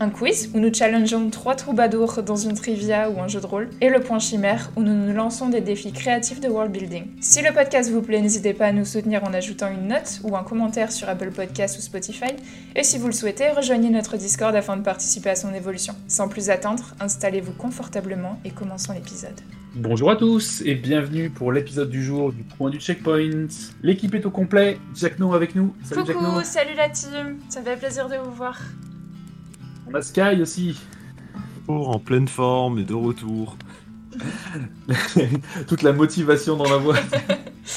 [0.00, 3.68] un quiz où nous challengeons trois troubadours dans une trivia ou un jeu de rôle,
[3.80, 7.06] et le point chimère où nous nous lançons des défis créatifs de world building.
[7.20, 10.36] Si le podcast vous plaît, n'hésitez pas à nous soutenir en ajoutant une note ou
[10.36, 12.32] un commentaire sur Apple Podcasts ou Spotify,
[12.76, 15.94] et si vous le souhaitez, rejoignez notre Discord afin de participer à son évolution.
[16.06, 19.40] Sans plus attendre, installez-vous confortablement et commençons l'épisode.
[19.74, 23.46] Bonjour à tous et bienvenue pour l'épisode du jour du point du checkpoint.
[23.82, 25.74] L'équipe est au complet, Jack No avec nous.
[25.84, 28.58] Salut Coucou, salut la team, ça fait plaisir de vous voir.
[29.90, 30.78] On a Sky aussi.
[31.66, 33.56] Pour en pleine forme et de retour.
[35.68, 36.96] Toute la motivation dans la voix.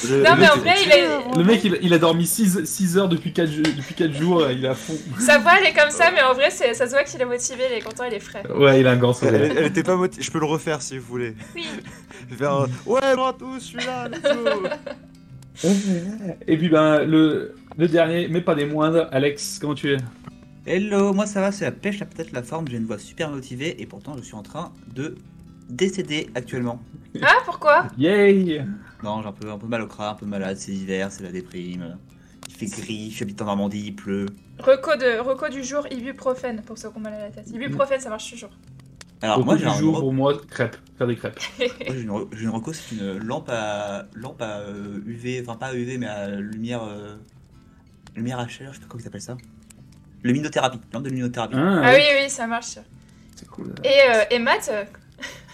[0.08, 1.36] Le, non, mais en vrai, il est...
[1.36, 4.74] Le mec, il, a dormi 6, heures depuis 4, depuis 4 jours, il est à
[4.74, 4.94] fond.
[5.18, 7.64] Sa voix, elle est comme ça, mais en vrai, ça se voit qu'il est motivé,
[7.70, 8.42] il est content, il est frais.
[8.50, 9.34] Ouais, il a un grand sourire.
[9.34, 10.22] Elle, était pas motivée.
[10.22, 11.34] Je peux le refaire si vous voulez.
[11.54, 11.66] Oui.
[12.36, 14.08] Faire, ouais, moi tous, je suis là,
[16.48, 19.98] Et puis, ben, le, le dernier, mais pas des moindres, Alex, comment tu es?
[20.64, 23.30] Hello, moi ça va, c'est la pêche, la peut-être la forme, j'ai une voix super
[23.30, 25.16] motivée et pourtant je suis en train de
[25.68, 26.80] décéder actuellement.
[27.20, 27.88] Ah, pourquoi?
[27.98, 28.64] Yay
[29.02, 31.24] Non, j'ai un peu, un peu mal au crâne, un peu malade, c'est l'hiver, c'est
[31.24, 31.98] la déprime.
[32.46, 34.26] Il fait gris, j'habite en Normandie, il pleut.
[34.60, 37.50] Reco, de, reco du jour, ibuprofène pour ceux qui ont mal à la tête.
[37.50, 38.50] Ibuprofène, ça marche toujours.
[39.20, 41.40] Alors moi j'ai un jour pour moi crêpes, faire des crêpes.
[41.58, 44.60] j'ai une, une reco, c'est une lampe à lampe à
[45.06, 47.16] UV, euh, enfin pas à UV mais à lumière euh,
[48.14, 49.36] lumière à chaleur, je sais pas comment ils appellent ça.
[50.24, 51.54] Luminothérapie, lampe de luminothérapie.
[51.56, 52.78] Ah, ah oui, oui, ça marche.
[53.36, 53.74] C'est cool.
[53.84, 54.84] Et, euh, et Matt euh,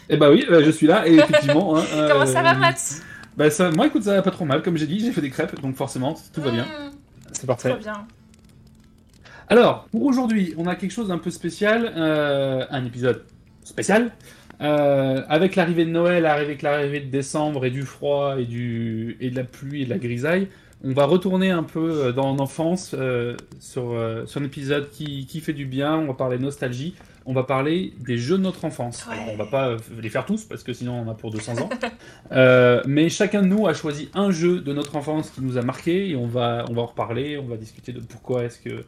[0.09, 1.77] Eh bah oui, euh, je suis là, et effectivement.
[1.79, 2.81] hein, euh, Comment ça va, Matt?
[3.37, 4.63] bah ça, Moi, écoute, ça va pas trop mal.
[4.63, 6.65] Comme j'ai dit, j'ai fait des crêpes, donc forcément, tout va bien.
[6.65, 6.91] Mmh,
[7.33, 7.71] C'est parfait.
[7.71, 8.07] Trop bien.
[9.49, 13.25] Alors, pour aujourd'hui, on a quelque chose d'un peu spécial, euh, un épisode
[13.65, 14.13] spécial.
[14.61, 19.31] Euh, avec l'arrivée de Noël, avec l'arrivée de décembre et du froid et, du, et
[19.31, 20.49] de la pluie et de la grisaille,
[20.85, 25.27] on va retourner un peu euh, dans l'enfance euh, sur, euh, sur un épisode qui,
[25.27, 25.97] qui, fait du bien.
[25.97, 26.95] On va parler nostalgie.
[27.27, 29.07] On va parler des jeux de notre enfance.
[29.07, 29.15] Ouais.
[29.15, 31.61] Alors, on va pas les faire tous parce que sinon on en a pour 200
[31.61, 31.69] ans.
[32.33, 35.63] euh, mais chacun de nous a choisi un jeu de notre enfance qui nous a
[35.63, 37.39] marqué et on va, on va en reparler.
[37.39, 38.85] On va discuter de pourquoi est-ce que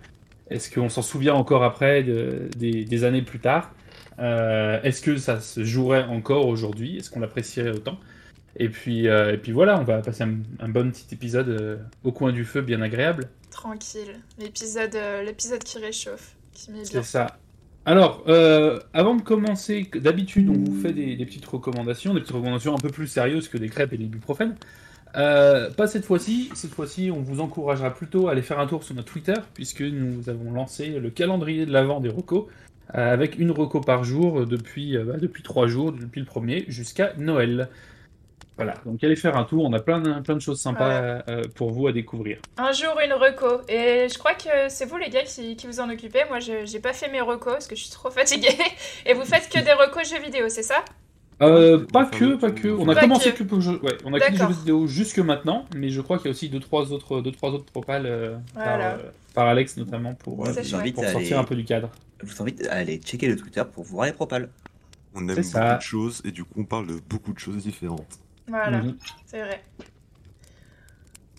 [0.51, 3.73] est-ce qu'on s'en souvient encore après de, des, des, années plus tard.
[4.19, 6.99] Euh, est-ce que ça se jouerait encore aujourd'hui?
[6.99, 7.99] Est-ce qu'on l'apprécierait autant?
[8.57, 11.77] Et puis, euh, et puis voilà, on va passer un, un bon petit épisode euh,
[12.05, 13.29] au coin du feu, bien agréable.
[13.51, 16.87] Tranquille, l'épisode, euh, l'épisode qui réchauffe, qui met bien.
[16.87, 17.39] C'est ça.
[17.87, 22.35] Alors, euh, avant de commencer, d'habitude, on vous fait des, des, petites recommandations, des petites
[22.35, 24.57] recommandations un peu plus sérieuses que des crêpes et des ibuprofènes.
[25.15, 26.51] Pas cette fois-ci.
[26.55, 29.81] Cette fois-ci, on vous encouragera plutôt à aller faire un tour sur notre Twitter, puisque
[29.81, 32.45] nous avons lancé le calendrier de l'avant des recos,
[32.91, 37.71] avec une reco par jour depuis, bah, depuis trois jours, depuis le premier jusqu'à Noël.
[38.65, 41.23] Voilà, donc allez faire un tour, on a plein de, plein de choses sympas ouais.
[41.29, 42.39] euh, pour vous à découvrir.
[42.57, 45.81] Un jour une reco, et je crois que c'est vous les gars qui, qui vous
[45.81, 48.57] en occupez, moi j'ai pas fait mes recos parce que je suis trop fatiguée,
[49.07, 50.85] et vous faites que des recos jeux vidéo, c'est ça?
[51.43, 52.69] Euh, pas que, pas que.
[52.69, 54.87] On a pas commencé que, que pour jeux, ouais, on a que des jeux vidéo
[54.87, 57.65] jusque maintenant, mais je crois qu'il y a aussi deux trois autres, deux trois autres
[57.65, 58.77] propales euh, voilà.
[58.77, 61.33] par, euh, par, Alex notamment pour, ouais, pour sortir aller...
[61.33, 61.89] un peu du cadre.
[62.23, 64.51] Je vous invite à aller checker le Twitter pour voir les propales.
[65.15, 65.77] On aime beaucoup ça.
[65.77, 68.19] de choses et du coup on parle de beaucoup de choses différentes.
[68.51, 68.97] Voilà, mmh.
[69.27, 69.65] c'est vrai.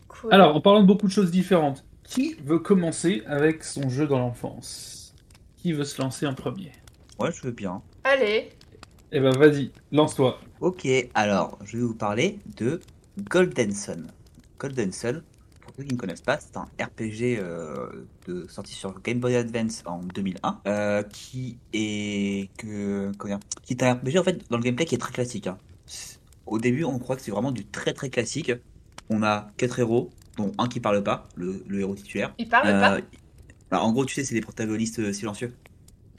[0.07, 0.33] Cool.
[0.33, 4.19] Alors, en parlant de beaucoup de choses différentes, qui veut commencer avec son jeu dans
[4.19, 5.13] l'enfance?
[5.57, 6.72] Qui veut se lancer en premier?
[7.19, 7.81] Ouais, je veux bien.
[8.03, 8.49] Allez.
[9.11, 10.39] Eh ben, vas-y, lance-toi.
[10.61, 12.79] Ok, alors, je vais vous parler de
[13.29, 14.07] Golden Sun.
[14.57, 15.22] Golden Sun,
[15.59, 19.35] pour ceux qui ne connaissent pas, c'est un RPG euh, de, sorti sur Game Boy
[19.35, 24.49] Advance en 2001, euh, qui est que comment dire, qui est un RPG en fait
[24.49, 25.47] dans le gameplay qui est très classique.
[25.47, 25.57] Hein
[26.46, 28.52] au début, on croit que c'est vraiment du très très classique.
[29.09, 32.34] On a quatre héros, dont un qui parle pas, le, le héros titulaire.
[32.38, 32.97] Il parle euh, pas
[33.70, 35.53] bah, En gros, tu sais, c'est des protagonistes euh, silencieux.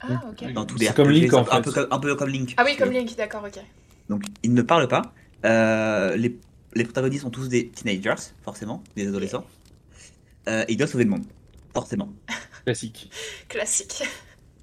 [0.01, 0.51] Ah, ok.
[0.53, 1.51] Dans tous les comme Link, en fait.
[1.55, 2.53] un, peu comme, un peu comme Link.
[2.57, 3.63] Ah oui, comme Link, d'accord, ok.
[4.09, 5.13] Donc, ils ne parlent pas.
[5.45, 6.37] Euh, les,
[6.75, 9.45] les, protagonistes sont tous des teenagers, forcément, des adolescents.
[10.47, 11.25] Euh, et ils doivent sauver le monde,
[11.73, 12.09] forcément.
[12.65, 13.11] Classique.
[13.47, 14.03] Classique.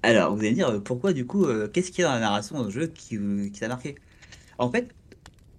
[0.03, 2.19] Alors, vous allez me dire, pourquoi du coup, euh, qu'est-ce qu'il y a dans la
[2.19, 3.17] narration dans le jeu qui,
[3.51, 3.95] qui t'a marqué?
[4.57, 4.89] En fait,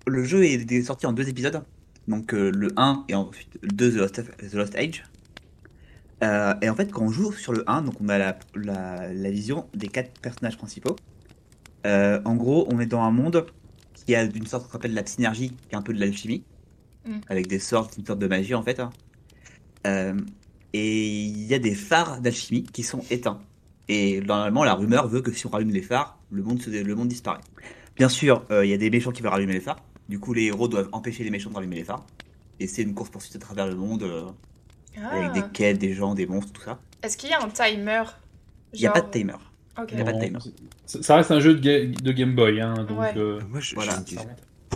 [0.06, 1.62] le jeu est sorti en deux épisodes.
[2.08, 5.04] Donc euh, le 1 et ensuite le 2 The Lost, The Lost Age.
[6.24, 9.12] Euh, et en fait, quand on joue sur le 1, donc on a la, la,
[9.12, 10.96] la vision des quatre personnages principaux.
[11.86, 13.46] Euh, en gros, on est dans un monde
[13.94, 16.44] qui a une sorte qu'on appelle la synergie, qui est un peu de l'alchimie.
[17.04, 17.18] Mm.
[17.28, 18.78] avec des sorts, une sorte de magie en fait.
[18.78, 18.90] hein.
[20.72, 23.40] Et il y a des phares d'alchimie qui sont éteints.
[23.88, 26.94] Et normalement, la rumeur veut que si on rallume les phares, le monde, se- le
[26.94, 27.40] monde disparaît.
[27.96, 29.80] Bien sûr, il y a des méchants qui veulent rallumer les phares.
[30.08, 32.04] Du coup, les héros doivent empêcher les méchants de rallumer les phares.
[32.60, 34.24] Et c'est une course-poursuite à travers le monde, euh,
[34.96, 35.30] avec Ah.
[35.30, 36.78] des quêtes, des gens, des monstres, tout ça.
[37.02, 38.02] Est-ce qu'il y a un timer
[38.74, 39.34] Il n'y a pas de timer.
[39.90, 40.38] Il y a pas de timer.
[40.86, 43.00] Ça reste un jeu de, ga- de Game Boy, hein, donc.
[43.00, 43.12] Ouais.
[43.16, 44.02] euh, Moi, je, Voilà.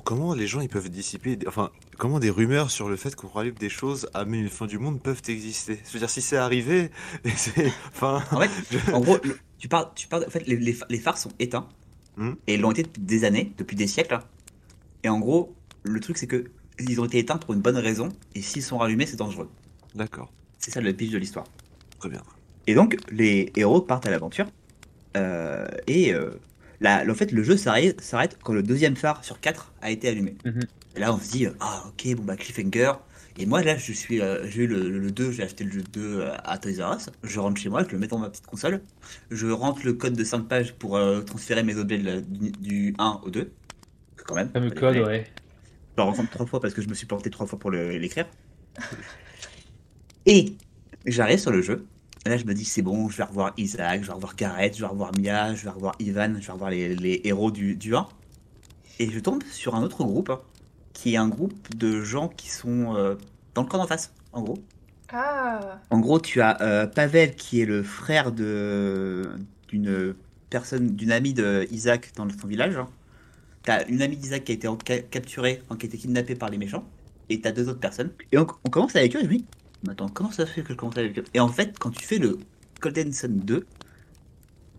[0.05, 3.55] comment les gens ils peuvent dissiper, enfin, comment des rumeurs sur le fait qu'on rallume
[3.57, 5.79] des choses à une fin du monde peuvent exister?
[5.87, 6.91] Je veux dire, si c'est arrivé,
[7.37, 10.57] c'est, enfin, En fait, je- en gros, le- tu parles, tu parles, en fait, les,
[10.57, 11.69] les, pha- les phares sont éteints.
[12.17, 12.33] Hmm.
[12.47, 14.19] Et ils l'ont été depuis des années, depuis des siècles.
[15.05, 15.55] Et en gros,
[15.85, 16.45] le truc, c'est que
[16.79, 18.11] ils ont été éteints pour une bonne raison.
[18.35, 19.49] Et s'ils sont rallumés, c'est dangereux.
[19.95, 21.47] d'accord, C'est ça le pitch de l'histoire.
[21.99, 22.23] très bien.
[22.67, 24.47] Et donc, les héros partent à l'aventure.
[25.17, 26.31] Euh, et euh,
[26.81, 30.35] la- en fait, le jeu s'arrête quand le deuxième phare sur 4 a été allumé.
[30.45, 30.63] Mhm.
[30.97, 32.93] Et là, on se dit, euh, ah ok, bon bah cliffhanger.
[33.39, 35.83] Et moi, là, je suis, euh, j'ai eu le, le 2, j'ai acheté le jeu
[35.93, 37.11] 2 à Toys R Us.
[37.23, 38.81] Je rentre chez moi, je le mets dans ma petite console.
[39.31, 42.51] Je rentre le code de 5 pages pour euh, transférer mes objets de la- du,
[42.51, 43.51] du 1 au 2.
[44.27, 44.51] Quand même.
[44.51, 45.25] fameux code, ouais.
[45.97, 48.27] Je le rencontre trois fois parce que je me suis planté trois fois pour l'écrire.
[50.27, 50.57] Et
[51.07, 51.87] j'arrive sur le jeu.
[52.27, 54.75] Et là, je me dis, c'est bon, je vais revoir Isaac, je vais revoir Gareth,
[54.75, 57.77] je vais revoir Mia, je vais revoir Ivan, je vais revoir les, les héros du,
[57.77, 58.07] du 1.
[58.99, 60.41] Et je tombe sur un autre groupe, hein,
[60.93, 63.15] qui est un groupe de gens qui sont euh,
[63.55, 64.59] dans le camp d'en face, en gros.
[65.13, 65.79] Ah.
[65.91, 69.31] En gros, tu as euh, Pavel qui est le frère de
[69.69, 70.15] d'une
[70.51, 72.79] personne, d'une amie de Isaac dans son village.
[73.67, 76.59] T'as une amie d'Isaac qui a été en- capturée, qui a été kidnappée par les
[76.59, 76.95] méchants.
[77.31, 78.17] Et t'as deux autres personnes.
[78.33, 79.51] Et on, on commence avec eux et je me dis,
[79.83, 81.25] mais attends, comment ça se fait que je commence avec eux?
[81.35, 82.39] Et en fait, quand tu fais le
[82.81, 83.69] Golden Sun 2,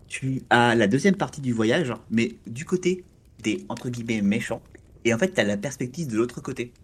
[0.06, 3.06] tu as la deuxième partie du voyage, mais du côté
[3.38, 4.62] des entre guillemets méchants.
[5.04, 6.74] Et en fait, t'as la perspective de l'autre côté.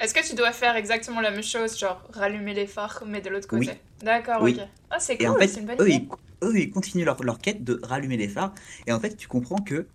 [0.00, 3.30] Est-ce que tu dois faire exactement la même chose, genre rallumer les phares, mais de
[3.30, 3.76] l'autre côté?
[3.76, 3.82] Oui.
[4.00, 4.58] D'accord, Oui.
[4.58, 4.66] ok.
[4.90, 5.92] Ah, c'est Et en cool, fait, c'est une bonne eux idée.
[5.92, 6.08] ils,
[6.44, 8.54] eux, ils continuent leur, leur quête de rallumer les phares.
[8.86, 9.90] Et en fait, tu comprends que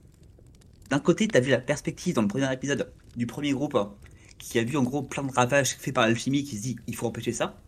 [0.90, 3.94] d'un côté, tu as vu la perspective dans le premier épisode du premier groupe hein,
[4.38, 6.96] qui a vu en gros plein de ravages faits par l'alchimie qui se dit il
[6.96, 7.60] faut empêcher ça.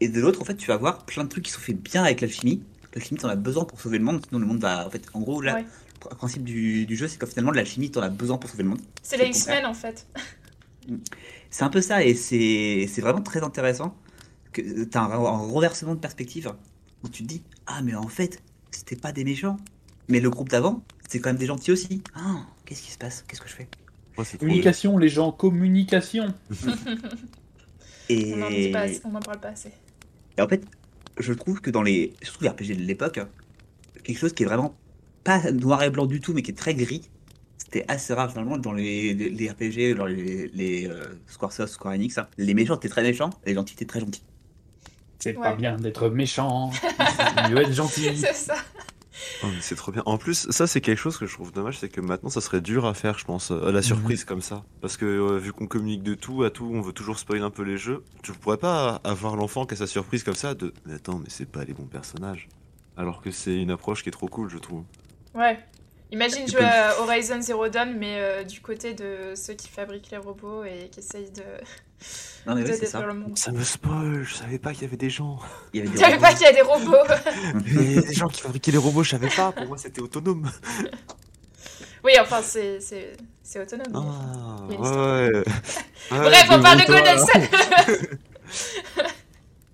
[0.00, 2.04] Et de l'autre, en fait, tu vas voir plein de trucs qui sont faits bien
[2.04, 2.62] avec l'alchimie.
[2.94, 4.86] L'alchimie, t'en as besoin pour sauver le monde, sinon le monde va.
[4.86, 5.64] En fait, en gros, là, Ouais.
[6.10, 8.68] le principe du, du jeu, c'est que finalement, l'alchimie, t'en as besoin pour sauver le
[8.70, 8.80] monde.
[9.02, 9.26] C'est les.
[9.26, 10.06] X-Men en fait.
[11.50, 13.94] C'est un peu ça, et c'est c'est vraiment très intéressant.
[14.52, 16.52] que T'as un, un renversement de perspective
[17.02, 19.56] où tu te dis Ah, mais en fait, c'était pas des méchants.
[20.08, 22.02] Mais le groupe d'avant, c'est quand même des gentils aussi.
[22.14, 23.24] Ah, qu'est-ce qui se passe?
[23.26, 23.68] Qu'est-ce que je fais?
[24.16, 24.38] Moi, c'est.
[24.38, 26.32] Communication, les gens, communication.
[28.08, 28.32] et...
[29.04, 29.72] On n'en parle pas assez.
[30.36, 30.64] et en fait,
[31.18, 32.12] je trouve que dans les.
[32.22, 33.20] Surtout les RPG de l'époque,
[34.04, 34.76] quelque chose qui est vraiment
[35.24, 37.08] pas noir et blanc du tout, mais qui est très gris.
[37.58, 41.94] C'était assez rare finalement dans les, les, les RPG, dans les, les euh, Squaresoft, Square
[41.94, 42.16] Enix.
[42.16, 42.26] hein.
[42.38, 44.22] Les méchants étaient très méchants, les gentils étaient très gentils.
[45.18, 45.42] C'est Ouais.
[45.42, 46.70] pas bien d'être méchant.
[47.48, 48.16] Il veut être gentil.
[48.16, 48.54] C'est ça.
[49.42, 50.02] Oh, mais c'est trop bien.
[50.06, 52.60] En plus, ça c'est quelque chose que je trouve dommage, c'est que maintenant ça serait
[52.60, 54.64] dur à faire, je pense, à la surprise comme ça.
[54.80, 57.50] Parce que euh, vu qu'on communique de tout à tout, on veut toujours spoiler un
[57.50, 58.02] peu les jeux.
[58.22, 61.28] Tu pourrais pas avoir l'enfant qui a sa surprise comme ça de mais attends, mais
[61.28, 62.48] c'est pas les bons personnages.
[62.96, 64.82] Alors que c'est une approche qui est trop cool, je trouve.
[65.34, 65.58] Ouais.
[66.10, 69.68] Imagine Tu jouer peux- à Horizon Zero Dawn, mais euh, du côté de ceux qui
[69.68, 71.42] fabriquent les robots et qui essayent de,
[72.46, 73.36] Non, mais de oui, détruire le monde.
[73.36, 75.38] Ça me spoil, je savais pas qu'il y avait des gens.
[75.74, 76.96] Il y avait Tu des savais pas qu'il y a des robots
[77.66, 79.52] Il y a des gens qui fabriquaient les robots, je savais pas.
[79.52, 80.50] Pour moi, c'était autonome.
[82.04, 83.92] Oui, enfin, c'est c'est- c'est autonome.
[83.94, 85.30] Ah, ouais.
[85.32, 85.42] ouais.
[86.10, 87.18] Bref, on parle de Golden.
[87.18, 88.08] Sun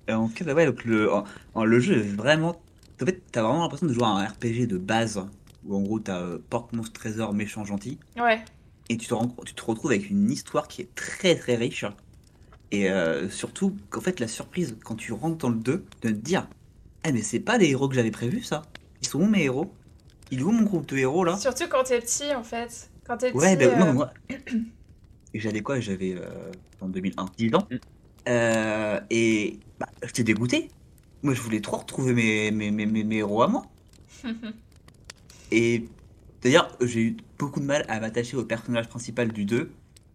[0.09, 2.61] Et en fait, ouais, donc le, en- en- le jeu est vraiment.
[3.03, 5.25] En fait, t'as vraiment l'impression de jouer à un RPG de base
[5.67, 7.99] où en gros t'as euh, porte, monstre, trésor, méchant, gentil.
[8.17, 8.43] Ouais.
[8.91, 11.85] Et tu te, rends- tu te retrouves avec une histoire qui est très très riche.
[12.71, 16.15] Et euh, surtout, qu'en fait, la surprise quand tu rentres dans le 2, de te
[16.15, 16.49] dire
[17.05, 18.63] Eh, mais c'est pas les héros que j'avais prévus ça
[19.01, 19.73] Ils sont où mes héros?
[20.31, 21.37] Il est où mon groupe de héros là?
[21.37, 22.91] Surtout quand t'es petit, en fait.
[23.07, 23.39] Quand t'es petit.
[23.39, 24.13] Ouais, ben non, euh, moi.
[25.35, 25.81] Et j'avais quoi?
[25.81, 27.67] J'avais euh, en 2001, 10 ans.
[27.71, 27.77] Mm.
[28.29, 30.71] Euh, et bah, j'étais dégoûté.
[31.23, 33.67] Moi, je voulais trop retrouver mes, mes, mes, mes, mes héros à moi.
[35.53, 35.85] Et
[36.43, 39.71] d'ailleurs, j'ai eu beaucoup de mal à m'attacher au personnage principal du 2,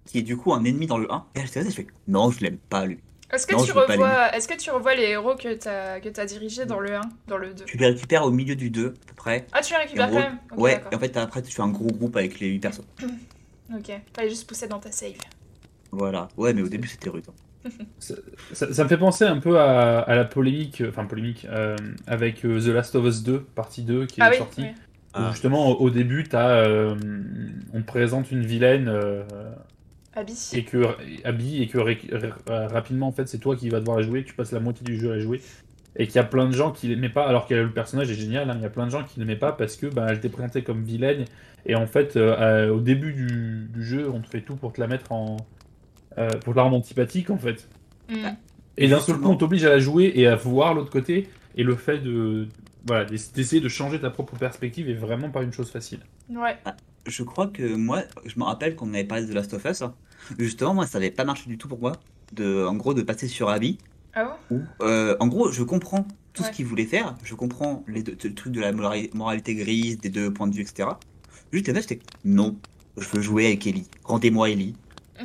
[0.06, 1.26] qui est du coup un ennemi dans le 1.
[1.36, 3.00] Et là, j'étais là, je fais non, je l'aime pas lui.
[3.32, 4.36] Est-ce que, Non, tu revois...
[4.36, 7.38] Est-ce que tu revois les héros que t'as que t'as dirigés dans le 1, dans
[7.38, 9.46] le 2 Tu les récupères au milieu du 2, à peu près.
[9.52, 10.40] Ah, tu les récupères gros- quand même?
[10.58, 12.86] Ouais, et en fait, après, tu fais un gros groupe avec les 8 personnes.
[13.72, 15.14] Ok, fallait juste pousser dans ta save.
[15.92, 16.28] Voilà.
[16.38, 17.26] Ouais, mais au début, c'était rude.
[17.30, 17.70] hein.
[18.00, 18.16] Ça,
[18.54, 21.76] ça- ça me fait penser un peu à, à la polémique, enfin polémique, euh,
[22.08, 24.62] avec euh, The Last of Us 2, partie 2, qui est Ah oui, sortie.
[24.62, 24.70] oui.
[24.70, 25.30] Où Ah.
[25.32, 26.96] justement, au, au début, t'as, euh,
[27.74, 29.24] on te présente une vilaine euh,
[30.14, 30.52] Abby.
[30.54, 30.86] et que
[31.24, 34.30] Abby et que euh, rapidement en fait c'est toi qui vas devoir la jouer, que
[34.30, 35.42] tu passes la moitié du jeu à la jouer
[35.96, 38.16] et qu'il y a plein de gens qui l'aimaient pas alors que le personnage est
[38.16, 40.18] génial, hein, il y a plein de gens qui l'aimaient pas parce que bah, elle
[40.18, 41.26] était présentée comme vilaine
[41.66, 44.74] et en fait euh, euh, au début du, du jeu on te fait tout pour
[44.74, 45.38] te la mettre en
[46.18, 47.68] euh, pour te la rendre antipathique en fait
[48.10, 48.30] Mm.
[48.78, 51.64] et d'un seul coup on t'oblige à la jouer et à voir l'autre côté et
[51.64, 52.48] le fait de
[52.86, 56.00] voilà d'ess- d'essayer de changer ta propre perspective est vraiment pas une chose facile.
[56.30, 56.58] Ouais.
[57.08, 59.82] Je crois que moi, je me rappelle qu'on avait parlé de Last of Us.
[59.82, 59.96] hein.
[60.38, 61.94] Justement, moi, ça n'avait pas marché du tout pour moi.
[62.34, 63.78] De, en gros, de passer sur Abby.
[64.14, 66.50] Ah bon euh, en gros, je comprends tout Ouais.
[66.50, 67.16] ce qu'il voulait faire.
[67.24, 70.54] Je comprends les deux, le truc de la morali- moralité grise, des deux points de
[70.56, 70.90] vue, etc.
[71.52, 72.58] Juste là, j'étais non,
[72.98, 73.88] je veux jouer avec Ellie.
[74.04, 74.76] Rendez-moi Ellie.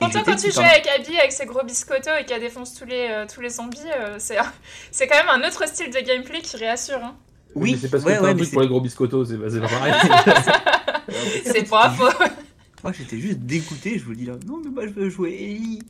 [0.00, 3.08] Pourtant, quand tu joues avec Abby, avec ses gros biscottos et qu'elle défonce tous les,
[3.10, 4.38] euh, tous les zombies, euh, c'est
[4.90, 6.98] c'est quand même un autre style de gameplay qui réassure.
[7.04, 7.16] Hein.
[7.54, 9.36] Oui, mais c'est parce ouais, que t'as ouais, un truc pour les gros biscottos, c'est
[9.50, 9.92] c'est pas pareil.
[11.44, 12.24] C'est pas faux.
[12.84, 13.98] Moi, j'étais juste dégoûté.
[13.98, 15.82] Je vous dis là, non, mais moi, je veux jouer Ellie.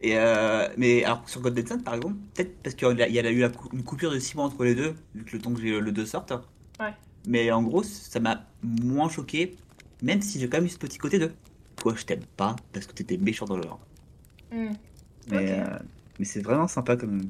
[0.00, 3.14] Et euh, mais alors sur Golden Sun par exemple, peut-être parce qu'il y a, il
[3.14, 5.32] y a eu la cou- une coupure de 6 mois entre les deux, vu que
[5.36, 6.32] le temps que j'ai le 2 sorte.
[6.80, 6.92] Ouais.
[7.26, 9.56] Mais en gros, ça m'a moins choqué,
[10.02, 11.30] même si j'ai quand même eu ce petit côté de
[11.84, 13.78] toi, je t'aime pas parce que t'étais méchant dans le lore.
[14.50, 14.68] Mm.
[15.30, 15.64] Mais, euh,
[16.18, 17.22] mais c'est vraiment sympa comme.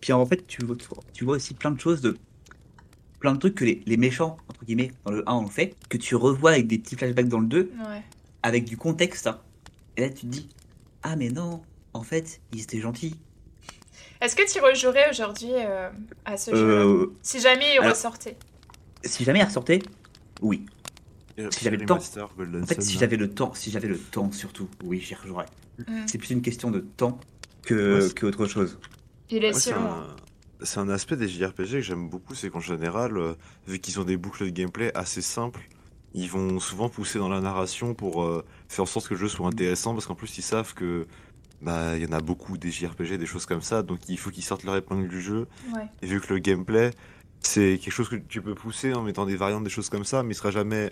[0.00, 0.76] Puis en fait, tu vois,
[1.12, 2.16] tu vois aussi plein de choses de.
[3.20, 5.96] Plein de trucs que les, les méchants, entre guillemets, dans le 1 ont fait, que
[5.98, 8.02] tu revois avec des petits flashbacks dans le 2, Ouais.
[8.44, 9.28] avec du contexte.
[9.96, 10.48] Et là, tu te dis,
[11.02, 11.60] ah mais non,
[11.94, 13.16] en fait, ils étaient gentils.
[14.20, 15.90] Est-ce que tu rejouerais aujourd'hui euh,
[16.24, 18.36] à ce jeu Euh, Si jamais il alors- ressortait?
[19.04, 19.80] si jamais il ressortait,
[20.40, 20.64] oui.
[21.38, 21.96] Et Si j'avais le temps.
[21.96, 23.00] En fait, si là.
[23.00, 25.46] j'avais le temps, si j'avais le temps surtout, oui, j'y rejouerais.
[25.78, 26.02] Mm.
[26.06, 27.20] C'est plus une question de temps
[27.62, 28.78] que, Ouais, que autre chose.
[29.30, 29.80] Il est Ouais, c'est sûr.
[29.80, 30.06] un...
[30.62, 33.34] c'est un aspect des JRPG que j'aime beaucoup, c'est qu'en général, euh,
[33.66, 35.68] vu qu'ils ont des boucles de gameplay assez simples,
[36.14, 39.28] ils vont souvent pousser dans la narration pour euh, faire en sorte que le jeu
[39.28, 41.06] soit intéressant, parce qu'en plus ils savent que
[41.60, 44.30] bah il y en a beaucoup des JRPG, des choses comme ça, donc il faut
[44.30, 45.46] qu'ils sortent leur épingle du jeu.
[45.74, 45.86] Ouais.
[46.02, 46.90] Et vu que le gameplay,
[47.40, 50.22] c'est quelque chose que tu peux pousser en mettant des variantes, des choses comme ça,
[50.22, 50.90] mais il sera jamais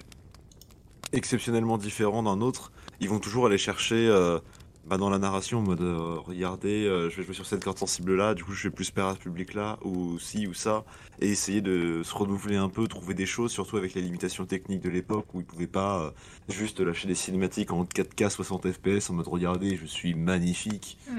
[1.17, 2.73] exceptionnellement différent d'un autre.
[3.01, 4.39] Ils vont toujours aller chercher euh,
[4.87, 7.79] bah, dans la narration en mode euh, regardez, euh, je vais jouer sur cette carte
[7.79, 10.55] sensible là, du coup je vais plus perdre à ce public là, ou ci ou
[10.55, 10.85] ça,
[11.21, 14.83] et essayer de se renouveler un peu, trouver des choses, surtout avec les limitations techniques
[14.83, 16.11] de l'époque où ils pouvaient pas euh,
[16.49, 20.99] juste lâcher des cinématiques en 4K 60 FPS en mode regardez, je suis magnifique.
[21.11, 21.17] Mm.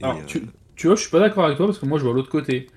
[0.00, 0.42] Et, Alors, euh, tu,
[0.76, 2.68] tu vois, je suis pas d'accord avec toi parce que moi je vois l'autre côté.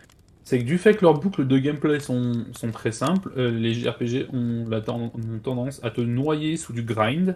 [0.47, 3.73] C'est que du fait que leurs boucles de gameplay sont, sont très simples, euh, les
[3.73, 7.35] JRPG ont la ten- ont tendance à te noyer sous du grind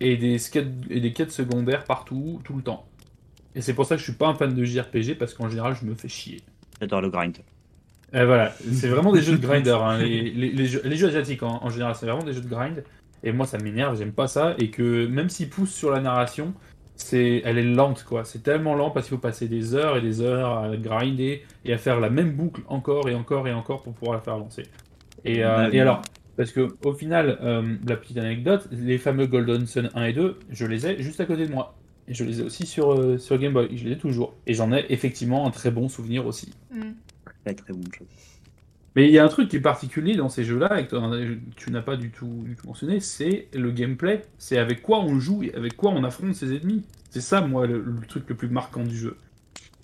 [0.00, 2.84] et des, skate- et des quêtes secondaires partout, tout le temps.
[3.54, 5.74] Et c'est pour ça que je suis pas un fan de JRPG parce qu'en général
[5.80, 6.42] je me fais chier.
[6.78, 7.38] J'adore le grind.
[8.12, 9.70] Et voilà, c'est vraiment des jeux de grinder.
[9.70, 9.96] hein.
[9.96, 12.48] Les, les- les jeux, les jeux asiatiques en, en général, c'est vraiment des jeux de
[12.48, 12.84] grind.
[13.24, 14.54] Et moi, ça m'énerve, j'aime pas ça.
[14.58, 16.52] Et que même s'ils poussent sur la narration,
[16.96, 18.24] c'est, elle est lente, quoi.
[18.24, 21.72] C'est tellement lent parce qu'il faut passer des heures et des heures à grinder et
[21.72, 24.64] à faire la même boucle encore et encore et encore pour pouvoir la faire avancer.
[25.24, 26.02] Et, euh, Ah et alors,
[26.36, 30.38] parce que au final, euh, la petite anecdote, les fameux Golden Sun 1 et 2,
[30.50, 31.76] je les ai juste à côté de moi.
[32.08, 34.34] Et je les ai aussi sur, euh, sur Game Boy, je les ai toujours.
[34.46, 36.52] Et j'en ai effectivement un très bon souvenir aussi.
[36.70, 36.92] Mm.
[37.44, 38.06] Très très bonne chose.
[38.96, 41.70] Mais il y a un truc qui est particulier dans ces jeux-là, et que tu
[41.70, 44.24] n'as pas du tout, du tout mentionné, c'est le gameplay.
[44.38, 46.82] C'est avec quoi on joue et avec quoi on affronte ses ennemis.
[47.10, 49.16] C'est ça, moi, le, le truc le plus marquant du jeu.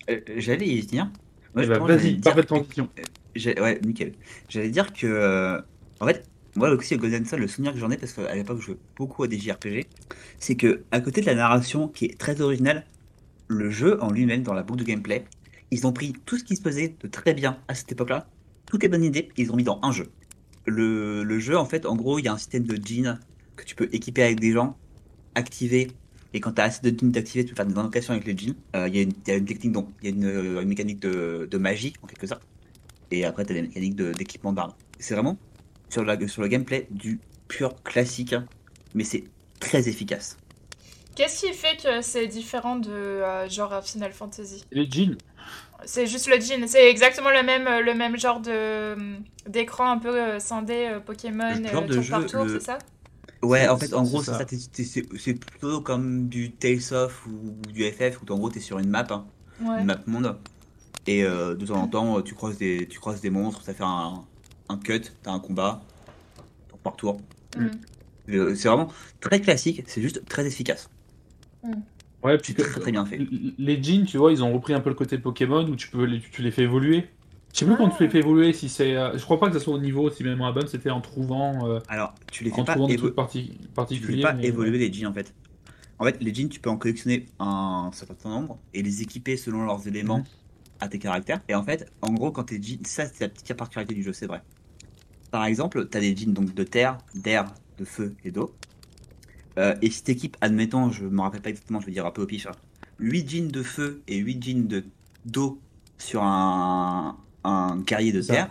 [0.09, 1.09] Euh, J'allais y venir.
[1.55, 2.89] Moi, Eh ben, Vas-y, parfaite transition.
[3.35, 4.13] J'ai- Ouais, nickel.
[4.49, 5.61] J'allais dire que, euh,
[5.99, 8.59] en fait, moi aussi, au Golden Sun, le souvenir que j'en ai, parce qu'à l'époque,
[8.59, 9.87] je jouais beaucoup à des JRPG,
[10.39, 12.85] c'est que, à côté de la narration qui est très originale,
[13.47, 15.25] le jeu en lui-même, dans la boucle de gameplay,
[15.71, 18.27] ils ont pris tout ce qui se faisait de très bien à cette époque-là,
[18.73, 20.09] toutes les bonnes idées, ils ont mis dans un jeu.
[20.65, 23.19] Le, le jeu, en fait, en gros, il y a un système de jeans
[23.55, 24.75] que tu peux équiper avec des gens,
[25.35, 25.91] activer,
[26.33, 28.35] et quand tu as assez de jeans d'activer, tu peux faire des invocations avec les
[28.35, 28.55] jeans.
[28.75, 30.25] Euh, Il y, a une- il y a une technique, donc, il y a une,
[30.25, 32.41] euh, une mécanique de, de magie, en quelque sorte.
[33.11, 34.73] Et après, tu as des mécaniques de- d'équipement d'armes.
[34.97, 35.37] C'est vraiment
[35.89, 38.33] sur, la, sur le gameplay du pur classique,
[38.95, 39.25] mais c'est
[39.59, 40.37] très efficace.
[41.15, 44.65] Qu'est-ce qui fait que c'est différent de euh, genre Final Fantasy?
[44.71, 45.15] Les jeans.
[45.85, 48.95] C'est juste le jean, c'est exactement le même, euh, le même genre de
[49.47, 52.45] d'écran un peu euh, scindé euh, Pokémon Le genre euh, de tour jeu, par tour,
[52.45, 52.77] le- c'est ça?
[53.41, 54.37] Ouais, en fait, en gros, c'est ça.
[54.39, 54.45] ça.
[54.45, 58.49] t'es- t'es- C'est c'est plutôt comme du Tales of ou du FF, où en gros,
[58.49, 59.25] tu es sur une map, hein,
[59.61, 59.79] Ouais.
[59.81, 60.37] une map monde.
[61.07, 63.83] Et euh, de temps en temps, tu croises des, tu croises des monstres, ça fait
[63.83, 64.23] un,
[64.69, 65.81] un cut, t'as un combat,
[66.69, 67.17] tour par tour.
[67.57, 67.67] Mm.
[68.29, 68.87] Euh, C'est vraiment
[69.19, 70.89] très classique, c'est juste très efficace.
[72.23, 73.19] Ouais, puis très très bien fait.
[73.57, 76.03] les jeans, tu vois, ils ont repris un peu le côté Pokémon où tu peux
[76.05, 77.05] les, tu les fais évoluer.
[77.53, 77.77] Je sais plus Ah.
[77.77, 78.95] quand tu les fais évoluer, si c'est.
[78.95, 81.01] euh, je crois pas que ça soit au niveau, si même à bonne, c'était en
[81.01, 83.57] trouvant, euh, Alors, tu les fais en pas, trouvant des évo- trucs parti- tu les
[83.61, 84.21] fais particuliers.
[84.23, 85.33] pas mais- évoluer les jeans en fait.
[85.99, 89.65] En fait, les jeans, tu peux en collectionner un certain nombre et les équiper selon
[89.65, 90.23] leurs éléments
[90.79, 91.41] à tes caractères.
[91.47, 94.13] Et en fait, en gros, quand tes jeans, ça c'est la petite particularité du jeu,
[94.13, 94.41] c'est vrai.
[95.29, 98.53] Par exemple, tu as des jeans donc de terre, d'air, de feu et d'eau.
[99.57, 102.23] Euh, et si t'équipes, admettons, je me rappelle pas exactement, je vais dire un peu
[102.23, 102.47] au pif,
[102.99, 104.83] 8 jeans de feu et 8 jeans de
[105.25, 105.59] d'eau
[105.97, 108.49] sur un, un guerrier de terre,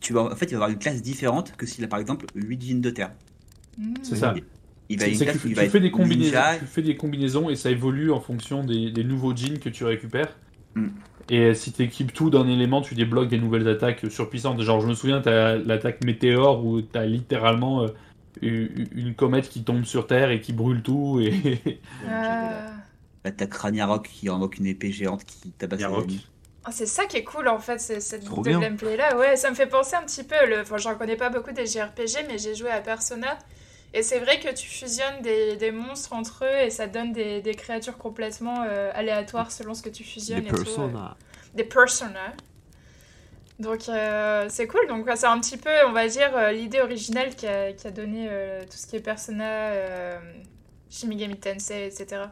[0.00, 2.26] tu vas, en fait, il va avoir une classe différente que s'il a par exemple
[2.34, 3.10] 8 jeans de terre.
[3.78, 3.94] Mm.
[4.02, 4.34] C'est ça.
[4.88, 7.70] Il va une classe tu, fais des combinaisons, ninja, tu fais des combinaisons et ça
[7.70, 10.36] évolue en fonction des, des nouveaux jeans que tu récupères.
[10.74, 10.88] Mm.
[11.28, 14.60] Et si tu équipes tout d'un élément, tu débloques des nouvelles attaques surpuissantes.
[14.62, 17.88] Genre, je me souviens, tu as l'attaque météore où tu as littéralement euh,
[18.42, 21.20] une comète qui tombe sur Terre et qui brûle tout.
[21.20, 21.80] Et...
[22.08, 22.70] Ah.
[23.24, 26.26] L'attaque Ragnarok qui invoque une épée géante qui tabasse les ennemis.
[26.64, 29.16] Ah, c'est ça qui est cool en fait, cette boucle de gameplay là.
[29.18, 30.46] Ouais, ça me fait penser un petit peu.
[30.46, 30.60] Le...
[30.60, 33.38] Enfin, j'en connais pas beaucoup des JRPG, mais j'ai joué à Persona.
[33.92, 37.40] Et c'est vrai que tu fusionnes des, des monstres entre eux et ça donne des,
[37.42, 40.80] des créatures complètement euh, aléatoires selon ce que tu fusionnes Des et tout.
[40.80, 41.08] euh.
[41.54, 42.32] Des personas.
[43.60, 44.86] Donc euh, c'est cool.
[44.88, 47.86] Donc ouais, c'est un petit peu, on va dire, euh, l'idée originale qui a, qui
[47.86, 50.18] a donné euh, tout ce qui est Persona, euh,
[50.90, 52.22] Shin Megami Tensei, etc.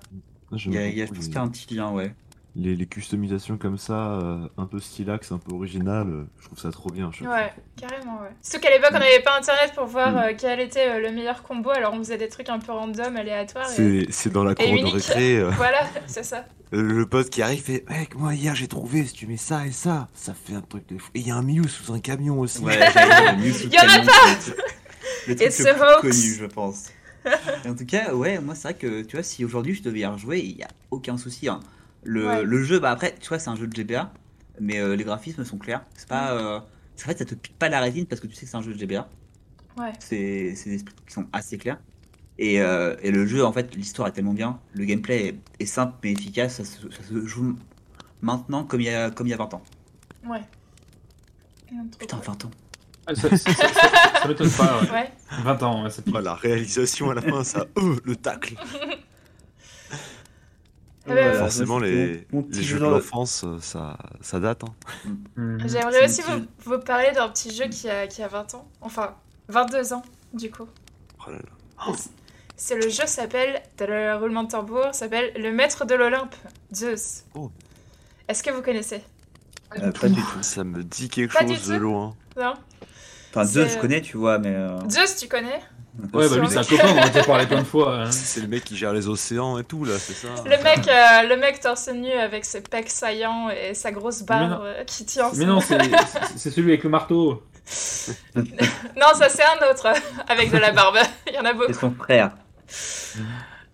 [0.53, 1.75] J'aime Il y a, y a- je beaucoup pense les- qu'il y a un petit
[1.75, 2.15] lien, ouais.
[2.57, 6.59] les, les customisations comme ça, euh, un peu stylax, un peu original, euh, je trouve
[6.59, 7.11] ça trop bien.
[7.21, 8.31] Ouais, carrément, ouais.
[8.43, 10.17] Surtout qu'à l'époque, on n'avait pas internet pour voir Mm.
[10.17, 13.17] euh, quel était euh, le meilleur combo, alors on faisait des trucs un peu random,
[13.17, 13.71] aléatoires.
[13.73, 13.75] Et...
[13.75, 16.47] C'est c'est dans la cour de récré, euh, Voilà, c'est ça.
[16.73, 19.73] Le pote qui arrive fait Mec, moi hier j'ai trouvé, si tu mets ça et
[19.73, 21.11] ça, ça fait un truc de fou.
[21.15, 22.61] Et il y a un Mew sous un camion aussi.
[22.61, 22.75] Ouais,
[23.53, 24.55] sous Y en a camion, c'est
[25.29, 26.01] Le truc It's le a plus hoax.
[26.03, 26.89] connu, je pense.
[27.65, 30.01] Et en tout cas, ouais, moi c'est vrai que tu vois, si aujourd'hui je devais
[30.01, 31.49] y rejouer, il n'y a aucun souci.
[31.49, 31.61] hein.
[32.05, 32.43] Le, Ouais.
[32.45, 34.13] le jeu, bah après, tu vois, c'est un jeu de GBA,
[34.61, 35.85] mais euh, les graphismes sont clairs.
[35.95, 36.33] C'est pas.
[36.33, 38.57] Euh, En fait, ça te pique pas la rétine parce que tu sais que c'est
[38.57, 39.09] un jeu de GBA.
[39.79, 39.93] Ouais.
[39.99, 41.79] C'est c'est des trucs qui sont assez clairs.
[42.39, 44.61] Et, euh, et le jeu, en fait, l'histoire est tellement bien.
[44.73, 46.57] Le gameplay est, est simple mais efficace.
[46.57, 47.57] Ça se, ça se joue
[48.23, 49.63] maintenant comme il y a, comme il y a 20 ans.
[50.27, 50.43] Ouais.
[51.99, 52.27] Putain, cool.
[52.27, 52.51] 20 ans.
[53.07, 54.91] Ah, ça ça- ça- ça- ça m'étonne pas, ouais.
[54.91, 55.13] Ouais.
[55.43, 58.55] 20 ans, ouais, c'est Oh, la réalisation à la fin, ça, euh, le tacle.
[58.61, 59.95] Ah
[61.15, 64.41] bah, Voilà, Forcément, les, mon- mon petit les jeu jeux de l'enfance, euh, ça, ça
[64.41, 64.63] date.
[64.65, 64.75] Hein.
[65.37, 65.69] Mhm.
[65.69, 68.69] J'aimerais aussi vous, vous parler d'un petit jeu qui a, qui a 20 ans.
[68.83, 69.17] Enfin,
[69.49, 70.03] 22 ans,
[70.35, 70.67] du coup.
[71.27, 71.93] Oh là là.
[72.61, 76.35] C'est le jeu s'appelle, le roulement de tambour, s'appelle Le Maître de l'Olympe,
[76.75, 77.23] Zeus.
[77.37, 77.53] Oh.
[78.27, 79.01] Est-ce que vous connaissez?
[79.81, 80.43] Euh, pas du tout.
[80.43, 82.15] Ça me dit quelque Pas chose de loin.
[82.37, 82.55] Non
[83.31, 84.55] Enfin, C'est- deux, je connais, tu vois, mais.
[84.55, 85.61] euh, Zeus, tu connais?
[86.13, 87.95] Ouais, bah lui, c'est un copain, on en a déjà parlé plein de fois.
[88.03, 88.11] hein.
[88.11, 91.29] C'est le mec qui gère les océans et tout, là, c'est ça Le mec, euh,
[91.29, 95.31] le mec torse nu avec ses pecs saillants et sa grosse barbe euh, qui tient.
[95.37, 97.43] Mais non, c'est c'est- c'est celui avec le marteau.
[98.37, 99.89] Non, ça c'est un autre
[100.29, 100.99] avec de la barbe.
[101.29, 101.73] Il y en a C'est beaucoup.
[101.73, 102.31] son frère.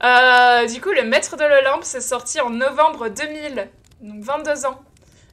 [0.02, 3.68] Euh, du coup, le Maître de l'Olympe, c'est sorti en novembre 2000,
[4.02, 4.80] donc 22 ans.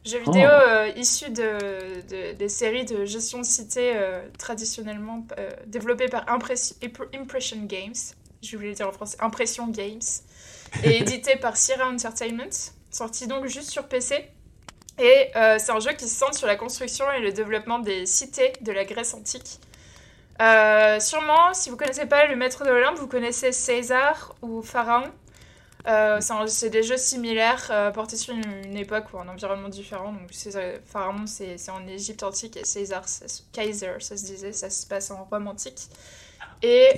[0.06, 0.68] Jeu vidéo Oh.
[0.70, 5.26] euh, issu de, de- des séries de gestion de cité euh, traditionnellement
[5.68, 7.94] développées par Impressi- Impr- Impression Games.
[8.42, 10.02] Je voulais le dire en français, Impression Games.
[10.84, 12.50] Et édité par Sierra Entertainment.
[12.92, 14.26] Sorti donc juste sur PC.
[15.00, 18.54] Et c'est un jeu qui se centre sur la construction et le développement des cités
[18.62, 19.60] de la Grèce antique.
[20.42, 25.04] Euh, sûrement, si vous connaissez pas le Maître de l'Olympe, vous connaissez César ou Pharaon.
[25.88, 30.12] Euh, c'est des jeux similaires euh, portés sur une, une époque ou un environnement différent.
[30.14, 34.52] Donc César- Pharaon, c'est en Égypte antique et César, ça se- Kaiser, ça se disait,
[34.54, 35.88] ça se passe en Rome antique.
[36.64, 36.90] Et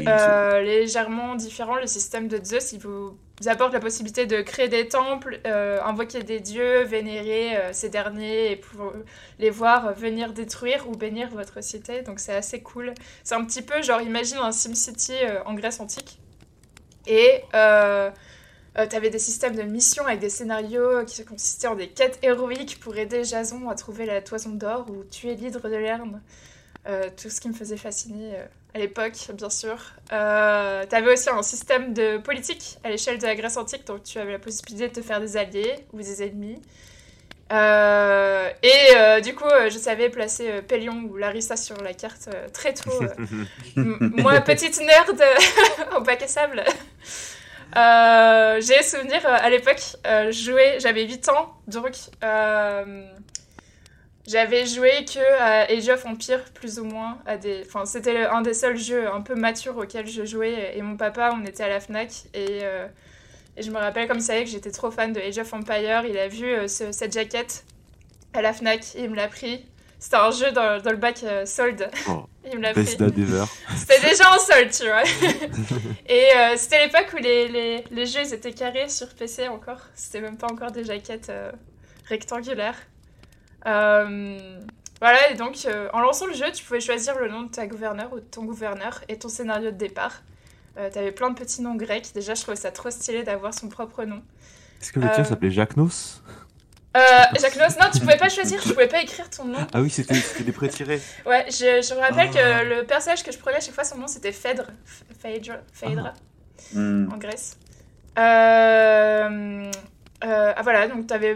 [0.63, 3.17] légèrement différent, le système de Zeus, il vous
[3.49, 8.51] apporte la possibilité de créer des temples, euh, invoquer des dieux, vénérer euh, ces derniers
[8.51, 8.93] et pour
[9.39, 12.01] les voir venir détruire ou bénir votre cité.
[12.01, 12.93] Donc c'est assez cool.
[13.23, 16.19] C'est un petit peu genre, imagine un SimCity euh, en Grèce antique.
[17.07, 17.41] Et
[18.75, 22.79] euh, t'avais des systèmes de missions avec des scénarios qui consistaient en des quêtes héroïques
[22.79, 25.77] pour aider Jason à trouver la toison d'or ou tuer l'hydre de.
[26.85, 28.33] Euh, tout ce qui me faisait fasciner
[28.73, 29.77] à l'époque, bien sûr.
[30.11, 34.17] Euh, t'avais aussi un système de politique à l'échelle de la Grèce antique, donc tu
[34.19, 36.61] avais la possibilité de te faire des alliés ou des ennemis.
[37.51, 42.29] Euh, et euh, du coup, euh, je savais placer Pélion ou Larissa sur la carte
[42.51, 43.03] très tôt.
[43.75, 45.23] moi, petite nerd
[45.97, 46.63] au bac à sable.
[48.61, 49.81] J'ai souvenir à l'époque,
[50.31, 51.95] jouer, j'avais 8 ans, donc
[54.27, 57.17] j'avais joué que à Age of Empire, plus ou moins.
[57.25, 57.63] À des...
[57.67, 60.73] enfin, c'était un des seuls jeux un peu matures auxquels je jouais.
[60.77, 62.09] Et mon papa, on était à la Fnac.
[62.33, 62.87] Et, euh,
[63.57, 66.03] et je me rappelle, comme il savait que j'étais trop fan de Age of Empire,
[66.07, 67.65] il a vu euh, ce- cette jaquette
[68.33, 68.95] à la Fnac.
[68.95, 69.65] Et il me l'a pris.
[69.99, 71.89] C'était un jeu dans, dans le bac euh, solde.
[72.09, 72.25] Oh.
[72.51, 72.85] Il me l'a pris.
[73.77, 75.03] C'était déjà en sol, tu vois.
[76.09, 79.79] Et euh, c'était l'époque où les, les, les jeux ils étaient carrés sur PC encore.
[79.95, 81.51] C'était même pas encore des jaquettes euh,
[82.09, 82.75] rectangulaires.
[83.65, 84.59] Euh,
[84.99, 87.67] voilà, et donc euh, en lançant le jeu, tu pouvais choisir le nom de ta
[87.67, 90.21] gouverneur ou de ton gouverneur et ton scénario de départ.
[90.77, 92.13] Euh, T'avais plein de petits noms grecs.
[92.15, 94.21] Déjà, je trouvais ça trop stylé d'avoir son propre nom.
[94.81, 96.21] Est-ce que le Euh, tien s'appelait Jacnos?
[96.95, 96.99] Euh,
[97.41, 99.65] Jacques Noss, non, tu pouvais pas choisir, tu pouvais pas écrire ton nom.
[99.73, 101.01] Ah oui, c'était des prétirés.
[101.25, 102.63] Ouais, je, je me rappelle Ah.
[102.63, 104.67] que le personnage que je prenais à chaque fois, son nom c'était Phèdre.
[105.19, 106.13] Phaedra, Phaedra
[106.73, 107.09] Hmm.
[107.11, 107.57] en Grèce.
[108.19, 109.71] Euh, euh,
[110.23, 111.35] ah voilà, donc tu avais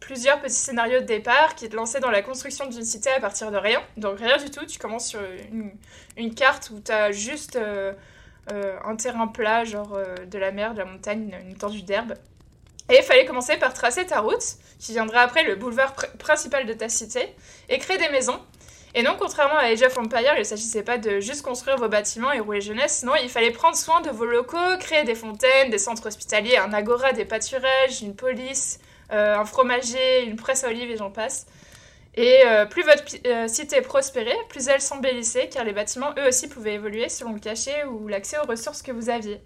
[0.00, 3.50] plusieurs petits scénarios de départ qui te lançaient dans la construction d'une cité à partir
[3.50, 3.80] de rien.
[3.96, 5.20] Donc rien du tout, tu commences sur
[6.16, 7.92] une, carte où tu as juste euh,
[8.52, 11.82] euh, un terrain plat, genre euh, de la mer, de la montagne, une, une étendue
[11.82, 12.14] d'herbe.
[12.88, 14.42] Et il fallait commencer par tracer ta route,
[14.78, 17.34] qui viendra après le boulevard pr- principal de ta cité,
[17.68, 18.40] et créer des maisons.
[18.94, 21.88] Et non, contrairement à Age of Empire, il ne s'agissait pas de juste construire vos
[21.88, 23.04] bâtiments et rouler jeunesse.
[23.04, 26.74] Non, il fallait prendre soin de vos locaux, créer des fontaines, des centres hospitaliers, un
[26.74, 28.80] agora, des pâturages, une police,
[29.12, 31.46] euh, un fromager, une presse à olives et j'en passe.
[32.14, 36.46] Et euh, plus votre euh, cité prospérait, plus elle s'embellissait, car les bâtiments, eux aussi,
[36.48, 39.40] pouvaient évoluer selon le cachet ou l'accès aux ressources que vous aviez.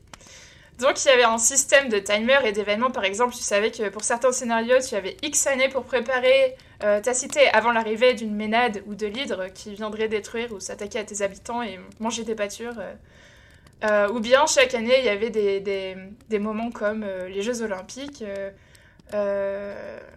[0.78, 3.88] Donc il y avait un système de timer et d'événements, par exemple, tu savais que
[3.88, 8.34] pour certains scénarios, tu avais X années pour préparer euh, ta cité avant l'arrivée d'une
[8.34, 12.34] ménade ou de l'hydre qui viendrait détruire ou s'attaquer à tes habitants et manger tes
[12.34, 12.78] pâtures.
[12.78, 12.94] euh.
[13.84, 18.24] Euh, ou bien chaque année, il y avait des, moments comme les Jeux Olympiques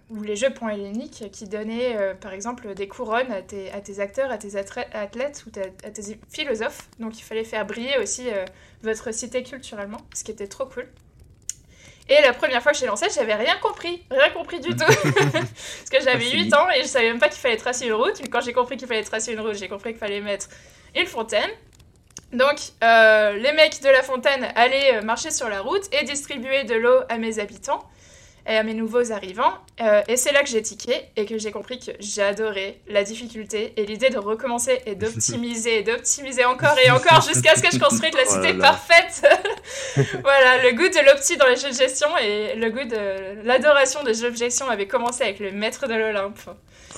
[0.09, 3.79] ou les Jeux Point Helléniques qui donnaient, euh, par exemple, des couronnes à tes, à
[3.79, 6.89] tes acteurs, à tes athlètes ou à tes philosophes.
[6.99, 8.45] Donc il fallait faire briller aussi euh,
[8.81, 10.87] votre cité culturellement, ce qui était trop cool.
[12.11, 14.77] Et la première fois que j'ai lancé, j'avais rien compris, rien compris du tout.
[15.13, 16.53] Parce que j'avais Ah, c'est 8 vite.
[16.55, 18.19] ans et je savais même pas qu'il fallait tracer une route.
[18.23, 20.47] Mais quand j'ai compris qu'il fallait tracer une route, j'ai compris qu'il fallait mettre
[20.95, 21.51] une fontaine.
[22.33, 26.63] Donc, euh, les mecs de la fontaine allaient euh, marcher sur la route et distribuer
[26.63, 27.87] de l'eau à mes habitants
[28.49, 29.53] et à mes nouveaux arrivants.
[29.79, 33.73] Euh, et c'est là que j'ai tiqué et que j'ai compris que j'adorais la difficulté
[33.77, 37.79] et l'idée de recommencer et d'optimiser et d'optimiser encore et encore jusqu'à ce que je
[37.79, 38.59] construise la Oh cité là là.
[38.71, 39.23] parfaite.
[40.23, 44.03] voilà, le goût de l'opti dans les jeux de gestion et le goût de l'adoration
[44.03, 46.39] des jeux de gestion avait commencé avec le maître de l'Olympe.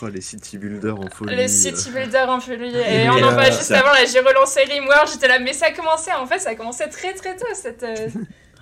[0.01, 1.35] Oh, les city builders en folie.
[1.35, 2.69] Le city builder en folie.
[2.75, 5.37] Et Mais, on en euh, parlait juste ça- avant, là, j'ai relancé Rimworld, j'étais là,
[5.39, 8.07] mais ça a commencé, en fait, ça a commencé très très tôt, cette, euh,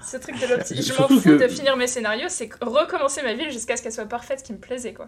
[0.03, 0.81] ce truc de l'opti.
[0.81, 3.91] Je m'en fous que- de finir mes scénarios, c'est recommencer ma ville jusqu'à ce qu'elle
[3.93, 5.07] soit parfaite, qui me plaisait, quoi.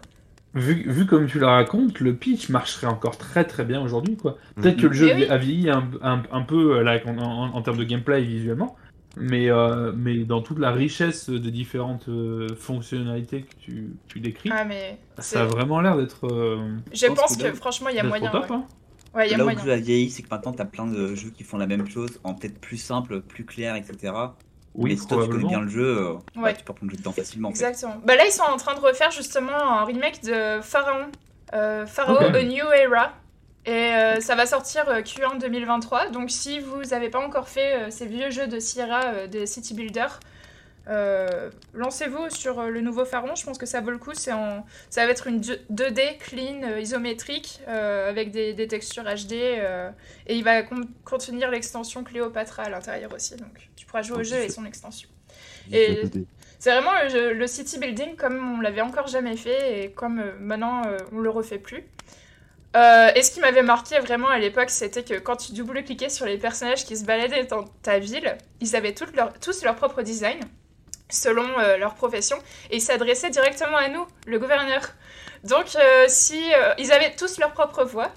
[0.54, 4.16] Vu, vu comme tu la racontes, le pitch marcherait encore très très bien aujourd'hui.
[4.18, 4.36] quoi.
[4.56, 5.24] Peut-être que le jeu Eh oui.
[5.28, 8.24] a vieilli un, un- un peu euh, là, en, en- en termes de gameplay et
[8.26, 8.76] visuellement,
[9.16, 14.50] mais, euh, mais dans toute la richesse de différentes euh, fonctionnalités que tu, tu décris,
[14.52, 14.98] Ah, mais.
[15.18, 16.58] ça a vraiment l'air d'être euh,
[16.92, 18.30] Je pense pense que franchement, il y a moyen.
[18.30, 18.50] top.
[18.50, 18.56] ouais.
[18.56, 18.64] hein.
[19.14, 19.66] Ouais, il y a Là où le moyen.
[19.66, 22.18] jeu a vieilli, c'est que maintenant t'as plein de jeux qui font la même chose
[22.24, 24.12] en peut-être plus simple, plus clair, etc.
[24.74, 26.96] Oui, Mais si toi tu connais bien le jeu, euh, bah, tu peux reprendre le
[26.96, 27.48] jeu dedans facilement.
[27.50, 27.64] en fait.
[27.64, 28.00] Exactement.
[28.04, 31.06] Bah là, ils sont en train de refaire justement un remake de Pharaon.
[31.54, 32.34] Euh, Pharaoh Ok.
[32.34, 33.12] A New Era.
[33.64, 36.08] Et euh, ça va sortir euh, Q1 2023.
[36.08, 39.44] Donc si vous n'avez pas encore fait euh, ces vieux jeux de Sierra, euh, de
[39.46, 40.06] City Builder,
[40.88, 43.34] euh, lancez-vous sur euh, le nouveau Pharaon.
[43.34, 44.14] Je pense que ça vaut le coup.
[44.14, 44.64] C'est en...
[44.90, 49.32] Ça va être une 2D clean, euh, isométrique, euh, avec des, des textures HD.
[49.34, 49.90] euh,
[50.26, 53.36] et il va con- contenir l'extension Cléopatra à l'intérieur aussi.
[53.36, 55.08] Donc tu pourras jouer au jeu et son extension.
[55.72, 56.02] Et-
[56.58, 61.18] C'est vraiment le, city building comme on l'avait encore jamais fait et comme maintenant on
[61.18, 61.84] le refait plus.
[62.74, 66.24] Euh, et ce qui m'avait marqué vraiment à l'époque, c'était que quand tu double-cliquais sur
[66.24, 70.38] les personnages qui se baladaient dans ta ville, ils avaient leur- tous leur propre design
[71.12, 72.36] selon euh, leur profession
[72.70, 74.80] et ils s'adressaient directement à nous, le gouverneur.
[75.44, 78.10] Donc euh, si euh, ils avaient tous leur propre voix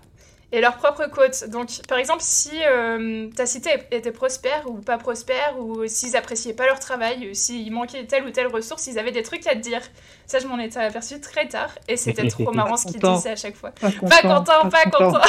[0.51, 1.49] et leur propre côte.
[1.49, 6.53] Donc par exemple si euh, ta cité était prospère ou pas prospère ou s'ils appréciaient
[6.53, 9.55] pas leur travail, ou s'il manquait telle ou telle ressource, ils avaient des trucs à
[9.55, 9.81] te dire.
[10.27, 13.15] Ça je m'en étais aperçu très tard et c'était trop marrant ce qu'ils content.
[13.15, 13.71] disaient à chaque fois.
[13.71, 15.21] Pas Pas content, pas content.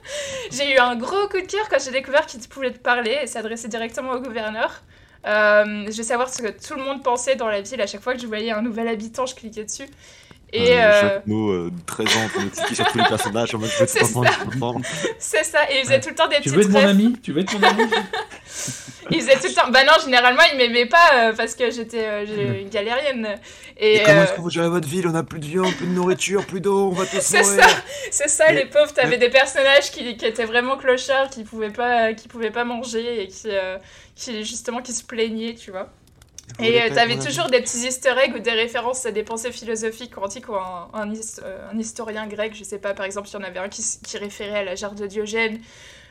[0.50, 3.26] j'ai eu un gros coup de cœur quand j'ai découvert qu'il pouvait te parler et
[3.26, 4.82] s'adresser directement au gouverneur.
[5.26, 7.80] Euh, je vais savoir ce que tout le monde pensait dans la ville.
[7.80, 9.86] À chaque fois que je voyais un nouvel habitant, je cliquais dessus.
[10.54, 13.58] Et Euh, euh, Chaque mot, euh, 13 ans, on cliquer sur tous les personnages en
[13.58, 14.80] mode je vais C'est te comprendre,
[15.18, 15.60] c'est ça.
[15.70, 17.16] Et il faisait tout le temps des Tu petites veux être mon ami?
[17.22, 17.84] Tu veux être mon ami?
[19.10, 19.68] Il faisait tout le temps.
[19.70, 23.28] Bah non, généralement, il m'aimait pas euh, parce que j'étais euh, une galérienne.
[23.76, 25.08] Et, Et comment euh, est-ce que vous gérez votre ville?
[25.08, 27.66] On a plus de viande, plus de nourriture, plus d'eau, on va tous C'est mourir.
[28.12, 28.92] c'est ça, Mais- les pauvres.
[28.92, 33.24] T'avais des personnages qui, qui étaient vraiment clochards, qui pouvaient pas, qui pouvaient pas manger
[33.24, 33.76] et qui, euh,
[34.14, 35.90] qui justement qui se plaignaient, tu vois.
[36.58, 39.52] Vous Et euh, t'avais toujours des petits easter eggs ou des références à des pensées
[39.52, 43.36] philosophiques antiques ou un, euh, un historien grec, je sais pas, par exemple, il y
[43.36, 45.60] en avait un qui, qui référait à la jarre de Diogène,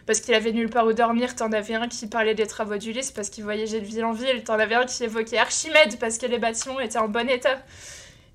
[0.06, 1.36] parce qu'il avait nulle part où dormir.
[1.36, 4.44] T'en avais un qui parlait des travaux d'Ulysse parce qu'il voyageait de ville en ville.
[4.44, 7.62] T'en avais un qui évoquait Archimède parce que les bâtiments étaient en bon état.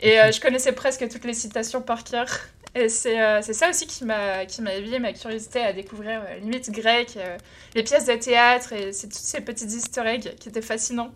[0.01, 2.27] Et euh, je connaissais presque toutes les citations par cœur.
[2.75, 6.71] Et c'est euh, ça aussi qui m'a éveillé ma curiosité à découvrir euh, les mythes
[6.71, 7.39] grecs, euh,
[7.75, 11.11] les pièces de théâtre et c'est tous ces petits easter eggs qui étaient fascinants.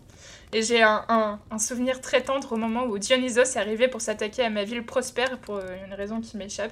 [0.53, 1.05] Et j'ai un,
[1.51, 4.83] un- souvenir très tendre au moment où Dionysos est arrivé pour s'attaquer à ma ville
[4.85, 6.71] prospère pour une raison qui m'échappe.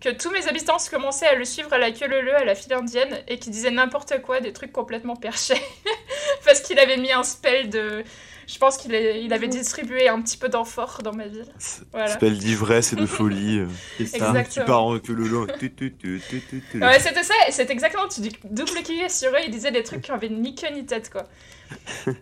[0.00, 2.74] Que tous mes habitants commençaient à le suivre à la queue leu à la file
[2.74, 5.60] indienne et qui disaient n'importe quoi, des trucs complètement perchés.
[6.44, 8.04] Parce qu'il avait mis un spell de.
[8.46, 11.46] Je pense qu'il il avait distribué un petit peu d'amphore dans ma ville.
[11.92, 12.08] Voilà.
[12.08, 13.62] Spell d'ivresse et de folie.
[13.98, 14.32] C'est ça.
[14.44, 15.46] Tu pars en queue le long.
[15.58, 16.80] tu, tu, tu, tu, tu, tu.
[16.80, 20.02] Ouais, c'était ça, c'est exactement, tu dis double cliquer sur eux, ils disaient des trucs
[20.02, 21.24] qui avaient ni queue ni tête, quoi.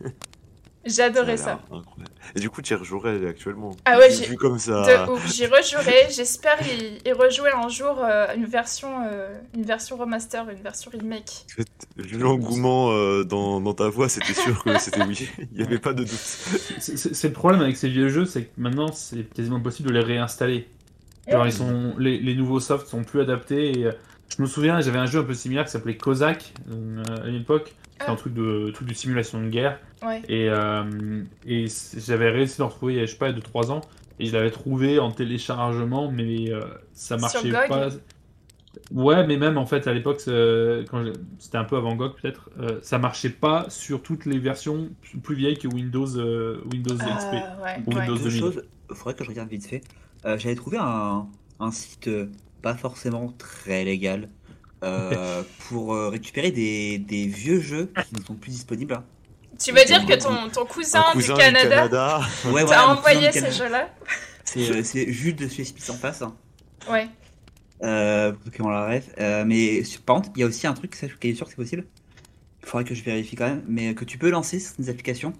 [0.86, 1.60] J'adorais ça.
[1.70, 2.12] incroyable.
[2.36, 3.74] Et du coup, tu y rejouerais actuellement.
[3.84, 5.06] Ah ouais, j'ai- Vu comme ça.
[5.26, 10.48] J'y rejouerai, j'espère y, y rejouer un jour euh, une version euh, une version remaster,
[10.50, 11.46] une version remake.
[11.96, 15.28] Vu l'engouement euh, dans, dans ta voix, c'était sûr que c'était oui.
[15.52, 16.10] Il n'y avait pas de doute.
[16.78, 20.00] C'est- le problème avec ces vieux jeux, c'est que maintenant c'est quasiment impossible de les
[20.04, 20.68] réinstaller.
[21.26, 23.78] Genre, ils sont, les, les nouveaux softs sont plus adaptés.
[23.78, 23.92] Et, euh,
[24.36, 27.74] je me souviens, j'avais un jeu un peu similaire qui s'appelait Kozak euh, à l'époque.
[27.94, 28.12] C'était Ah.
[28.12, 29.78] un truc de, truc de simulation de guerre.
[30.04, 30.20] Ouais.
[30.28, 33.70] Et, euh, et j'avais réussi à le retrouver il y a, je sais pas, 2-3
[33.70, 33.80] ans.
[34.20, 36.60] Et je l'avais trouvé en téléchargement, mais euh,
[36.92, 37.88] ça Sur marchait GOG pas.
[38.90, 40.84] Ouais, mais même en fait à l'époque, c'est-
[41.38, 44.88] c'était un peu avant GOG peut-être, euh, ça marchait pas sur toutes les versions
[45.22, 47.04] plus- vieilles que Windows, euh, Windows XP.
[47.06, 48.00] Ah, ouais, Ou ouais.
[48.00, 48.40] Windows Deux 2000.
[48.40, 49.82] choses, faudrait que je regarde vite fait.
[50.26, 51.26] Euh, J'avais trouvé un,
[51.60, 52.10] un site
[52.62, 54.28] pas forcément très légal
[54.84, 58.94] euh, pour euh, récupérer des, des vieux jeux qui ne sont plus disponibles.
[58.94, 59.04] hein.
[59.58, 62.20] Tu veux dire que ton, ton cousin, Un cousin du Canada, Canada.
[62.46, 63.88] Ouais, t'a voilà, envoyé ces jeux-là
[64.44, 66.22] C'est euh, Jules de chez Spice en face.
[66.22, 66.34] hein.
[66.90, 67.06] Ouais.
[67.82, 69.04] Euh, pour la ref.
[69.20, 71.46] Euh, mais sur- par contre, il y a aussi un truc, ça, je suis sûr
[71.46, 71.86] que c'est possible.
[72.62, 73.62] Il faudrait que je vérifie quand même.
[73.68, 75.32] Mais que tu peux lancer certaines applications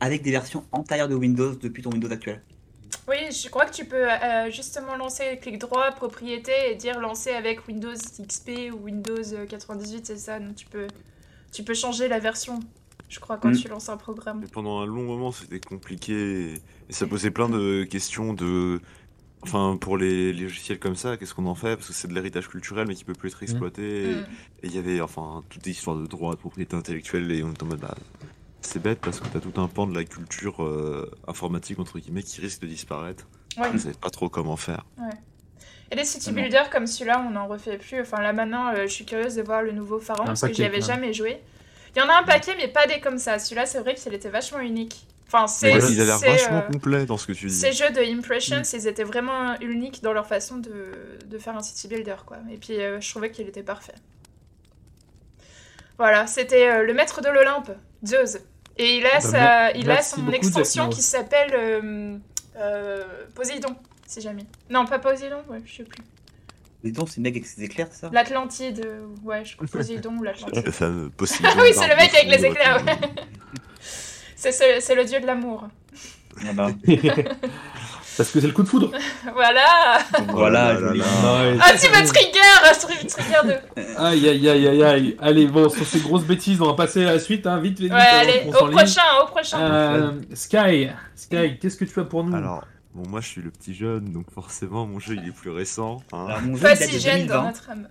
[0.00, 2.42] avec des versions antérieures de Windows depuis ton Windows actuel.
[3.08, 7.30] Oui, je crois que tu peux euh, justement lancer clic droit, propriété et dire lancer
[7.30, 10.40] avec Windows XP ou Windows 98, c'est ça.
[10.40, 10.86] Donc tu peux,
[11.52, 12.60] tu peux changer la version,
[13.10, 13.56] je crois, quand Mm.
[13.58, 14.40] tu lances un programme.
[14.40, 16.54] Mais pendant un long moment, c'était compliqué.
[16.88, 18.80] Et ça posait plein de questions de.
[19.42, 22.14] Enfin, pour les, les logiciels comme ça, qu'est-ce qu'on en fait Parce que c'est de
[22.14, 24.10] l'héritage culturel, mais qui peut plus être exploité.
[24.12, 24.26] Et Mm.
[24.62, 27.30] et il y avait, enfin, toutes des histoires de droit, de propriété intellectuelle.
[27.30, 27.94] Et on était en mode, bah,
[28.66, 32.22] c'est bête parce que t'as tout un pan de la culture euh, informatique, entre guillemets,
[32.22, 33.26] qui risque de disparaître.
[33.56, 33.68] Ouais.
[33.72, 34.84] On savait pas trop comment faire.
[35.90, 38.00] Et les city Ah builders comme celui-là, on n'en refait plus.
[38.00, 40.54] Enfin là maintenant, euh, je suis curieuse de voir le nouveau Pharaon parce que paquet,
[40.54, 41.40] j'y avais jamais joué.
[41.94, 43.38] Il y en a un paquet, mais pas des comme ça.
[43.38, 45.06] Celui-là, c'est vrai qu'il était vachement unique.
[45.26, 45.70] Enfin, c'est.
[45.70, 47.54] Il a l'air c'est, vachement euh, complet dans ce que tu dis.
[47.54, 48.76] Ces jeux de Impressions, Mm.
[48.76, 50.92] ils étaient vraiment uniques dans leur façon de,
[51.26, 52.38] de faire un city builder, quoi.
[52.50, 53.94] Et puis, euh, je trouvais qu'il était parfait.
[55.98, 57.70] Voilà, c'était euh, le maître de l'Olympe,
[58.04, 58.38] Zeus.
[58.76, 62.16] Et il a, Bah, sa, il a son extension qui s'appelle euh,
[62.56, 64.44] euh, Poséidon, si jamais.
[64.70, 66.02] Non, pas Poséidon, ouais, je sais plus.
[66.92, 68.10] Donc, c'est le mec avec ses éclairs, c'est ça?
[68.12, 70.70] L'Atlantide, euh, ouais, je crois Poséidon ou l'Atlantide.
[71.16, 71.48] Poséidon.
[71.50, 72.98] Ah oui, c'est le mec avec les éclairs, ouais.
[74.36, 75.68] C'est le dieu de l'amour.
[76.46, 76.68] Ah bah,
[78.16, 78.90] Parce que c'est le coup de foudre.
[79.34, 79.98] Voilà
[80.28, 81.04] Voilà, Oh là là.
[81.60, 82.40] Ah, c'est tu me trigger
[82.80, 83.60] Trigger trigger
[83.96, 85.16] 2 Aïe aïe aïe aïe aïe.
[85.20, 87.90] Allez, bon, sur ces grosses bêtises, on va passer à la suite, hein, vite, vite,
[87.90, 87.92] vite.
[87.92, 92.34] Ouais, allez, au prochain, au prochain Euh, Sky, Sky, qu'est-ce que tu as pour nous
[92.36, 95.50] Alors, bon, moi je suis le petit jeune, donc forcément mon jeu il est plus
[95.50, 96.02] récent.
[96.12, 96.26] hein.
[96.28, 97.46] Alors, mon jeu, Pas il date si de jeune dans 2020.
[97.46, 97.88] notre âme.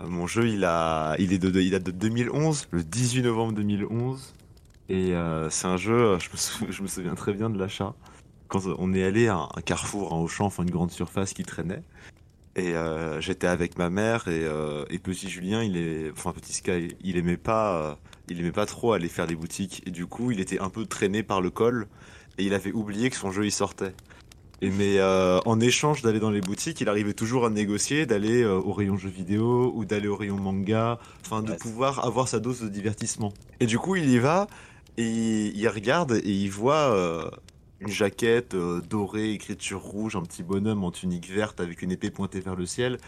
[0.00, 3.22] Euh, Mon jeu il a, il est de, de- il date de 2011, le 18
[3.22, 4.32] novembre 2011,
[4.88, 7.58] et euh, c'est un jeu, euh, je me, sou- je me souviens très bien de
[7.58, 7.92] l'achat.
[8.48, 11.82] Quand on est allé à un, carrefour, un Auchan, enfin une grande surface qui traînait,
[12.56, 16.54] et euh, j'étais avec ma mère et, euh, et petit Julien, il est, enfin petit
[16.54, 17.94] Sky, il aimait pas, euh,
[18.28, 20.86] il aimait pas trop aller faire des boutiques, et du coup il était un peu
[20.86, 21.86] traîné par le col,
[22.38, 23.92] et il avait oublié que son jeu il sortait.
[24.60, 28.72] Et mais en échange d'aller dans les boutiques, il arrivait toujours à négocier d'aller au
[28.72, 31.56] rayon jeux vidéo ou d'aller au rayon manga, enfin de Ouais.
[31.58, 33.32] pouvoir avoir sa dose de divertissement.
[33.60, 34.48] Et du coup, il y va
[34.96, 37.30] et il, il regarde et il voit
[37.80, 42.10] une jaquette euh, dorée, écriture rouge, un petit bonhomme en tunique verte avec une épée
[42.10, 42.98] pointée vers le ciel.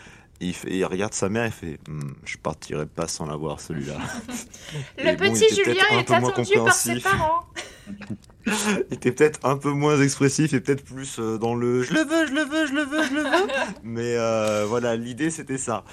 [0.43, 3.27] Et il, fait- et il regarde sa mère et fait Hmm, Je partirai pas sans
[3.27, 3.99] l'avoir celui-là.
[4.99, 7.45] Le Et petit était Julien peut-être un est peu moins attendu par ses parents.
[8.47, 12.01] Il était peut-être un peu moins expressif et peut-être plus euh, dans le je le
[12.05, 13.49] veux, je le veux, je le veux, je le veux.
[13.83, 15.85] Mais euh, voilà, l'idée c'était ça.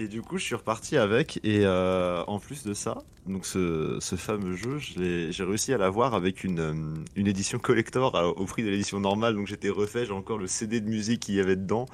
[0.00, 1.38] Et du coup, je suis reparti avec.
[1.44, 5.78] Et euh, en plus de ça, donc ce, ce fameux jeu, je j'ai réussi à
[5.78, 6.72] l'avoir avec une, euh,
[7.16, 9.34] une édition collector à- au prix de l'édition normale.
[9.34, 11.84] Donc j'étais refait, j'ai encore le CD de musique qu'il y avait dedans,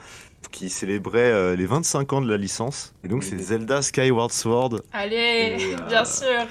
[0.53, 2.95] qui célébrait euh, les 25 ans de la licence.
[3.03, 6.47] Et donc c'est Zelda Skyward Sword Allez, Et, euh, bien sûr.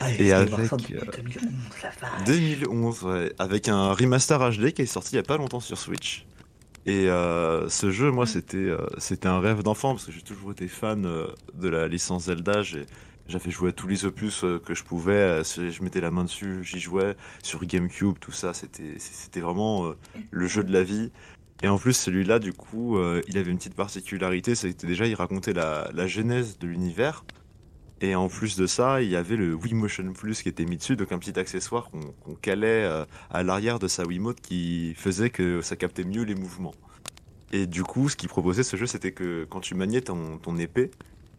[0.00, 2.24] Ah, Et avec, Warfare depuis euh, 2011, la vache.
[2.26, 5.76] 2011, ouais, avec un remaster HD qui est sorti il y a pas longtemps sur
[5.78, 6.24] Switch.
[6.88, 10.52] Et euh, ce jeu, moi, c'était euh, c'était un rêve d'enfant parce que j'ai toujours
[10.52, 12.62] été fan euh, de la licence Zelda.
[12.62, 15.42] J'avais joué à tous les opus que je pouvais.
[15.44, 18.54] Je mettais la main dessus, j'y jouais sur GameCube, tout ça.
[18.54, 19.92] C'était c'était vraiment
[20.30, 21.12] le jeu de la vie.
[21.62, 22.98] Et en plus, celui-là, du coup,
[23.28, 27.22] il avait une petite particularité, c'était déjà, il racontait la, la genèse de l'univers.
[28.00, 30.76] Et en plus de ça, il y avait le Wii Motion Plus qui était mis
[30.76, 35.30] dessus, donc un petit accessoire qu'on calait euh, à l'arrière de sa Wiimote qui faisait
[35.30, 36.74] que ça captait mieux les mouvements.
[37.52, 40.56] Et du coup, ce qu'il proposait ce jeu, c'était que quand tu maniais ton, ton
[40.58, 40.90] épée,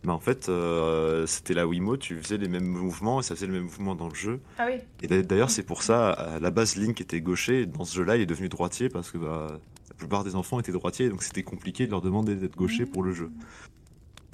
[0.04, 3.48] bah en fait, euh, c'était la Wiimote, tu faisais les mêmes mouvements et ça faisait
[3.48, 4.40] le même mouvement dans le jeu.
[4.58, 4.80] Ah oui.
[5.02, 7.62] Et d'a- d'ailleurs, c'est pour ça, à la base, Link était gaucher.
[7.62, 9.48] et Dans ce jeu-là, il est devenu droitier parce que bah,
[9.90, 13.04] la plupart des enfants étaient droitiers, donc c'était compliqué de leur demander d'être gaucher pour
[13.04, 13.30] le jeu.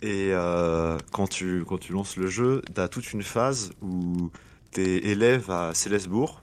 [0.02, 4.30] Et euh, quand, tu, quand tu lances le jeu, t'as toute une phase où
[4.72, 6.42] t'es élève à Célesbourg.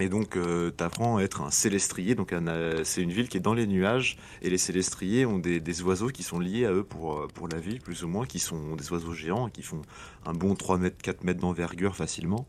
[0.00, 2.14] Et donc, euh, t'apprends à être un célestrier.
[2.14, 4.16] Donc, euh, c'est une ville qui est dans les nuages.
[4.40, 7.46] Et les célestriers ont des, des oiseaux qui sont liés à eux pour, euh, pour
[7.46, 9.82] la vie, plus ou moins, qui sont des oiseaux géants, qui font
[10.24, 12.46] un bon 3 mètres, 4 mètres d'envergure facilement.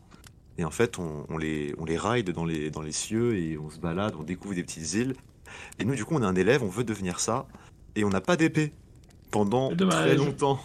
[0.56, 3.58] Et en fait, on, on les, on les ride dans les, dans les cieux et
[3.58, 5.14] on se balade, on découvre des petites îles.
[5.78, 7.46] Et nous, du coup, on est un élève, on veut devenir ça.
[7.94, 8.72] Et on n'a pas d'épée
[9.34, 10.60] pendant très longtemps.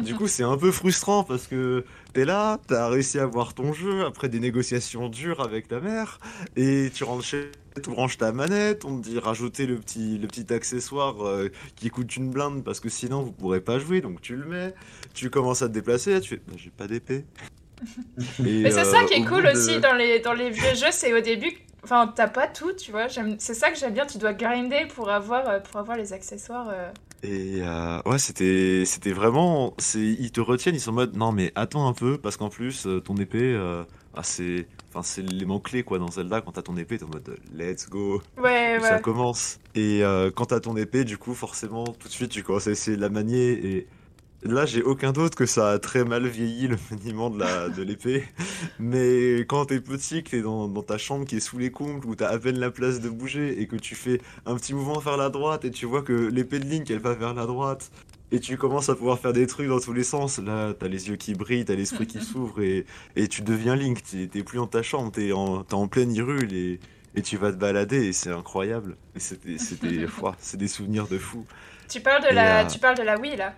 [0.00, 1.84] Du coup, c'est un peu frustrant parce que
[2.14, 6.18] t'es là, t'as réussi à avoir ton jeu après des négociations dures avec ta mère.
[6.56, 7.50] Et tu rentres chez
[7.82, 11.90] tu branches ta manette, on te dit rajouter le petit, le petit accessoire euh, qui
[11.90, 14.74] coûte une blinde parce que sinon vous pourrez pas jouer, donc tu le mets.
[15.12, 17.24] Tu commences à te déplacer, tu fais bah, j'ai pas d'épée.
[18.38, 20.74] Mais c'est euh, ça qui au est cool de- aussi dans les, dans les vieux
[20.76, 21.52] jeux, c'est au début,
[21.84, 23.06] enfin t'as pas tout, tu vois.
[23.38, 26.68] C'est ça que j'aime bien, tu dois grinder pour avoir, euh, pour avoir les accessoires.
[26.70, 26.90] euh.
[27.22, 29.74] Et euh, ouais, c'était c'était vraiment.
[29.94, 32.86] Ils te retiennent, ils sont en mode non, mais attends un peu, parce qu'en plus,
[33.04, 36.40] ton épée, euh, ah, c'est enfin, c'est l'élément clé quoi dans Zelda.
[36.42, 39.00] Quand t'as ton épée, t'es en mode let's go, Ouais, et ça ouais.
[39.00, 39.58] commence.
[39.74, 40.02] Et
[40.36, 43.02] quand t'as ton épée, du coup, forcément, tout de suite, tu commences à essayer de
[43.02, 43.52] la manier.
[43.52, 43.86] Et
[44.44, 47.82] là, j'ai aucun doute que ça a très mal vieilli le maniement de la de
[47.82, 48.24] l'épée.
[48.78, 52.06] Mais quand t'es petit, que t'es dans, dans ta chambre qui est sous les combles,
[52.06, 54.98] où t'as à peine la place de bouger, et que tu fais un petit mouvement
[54.98, 57.90] vers la droite, et tu vois que l'épée de Link, elle va vers la droite.
[58.32, 60.38] Et tu commences à pouvoir faire des trucs dans tous les sens.
[60.38, 62.84] Là, t'as les yeux qui brillent, t'as l'esprit qui s'ouvre et,
[63.16, 64.02] et tu deviens Link.
[64.02, 66.80] T'es plus dans ta chambre, t'es en, pleine Hyrule et,
[67.14, 68.96] et tu vas te balader et c'est incroyable.
[69.14, 71.46] Et c'était, c'était, ouah, c'est des souvenirs de fou.
[71.88, 73.54] Tu parles de Et, la, euh, tu parles de la Wii là,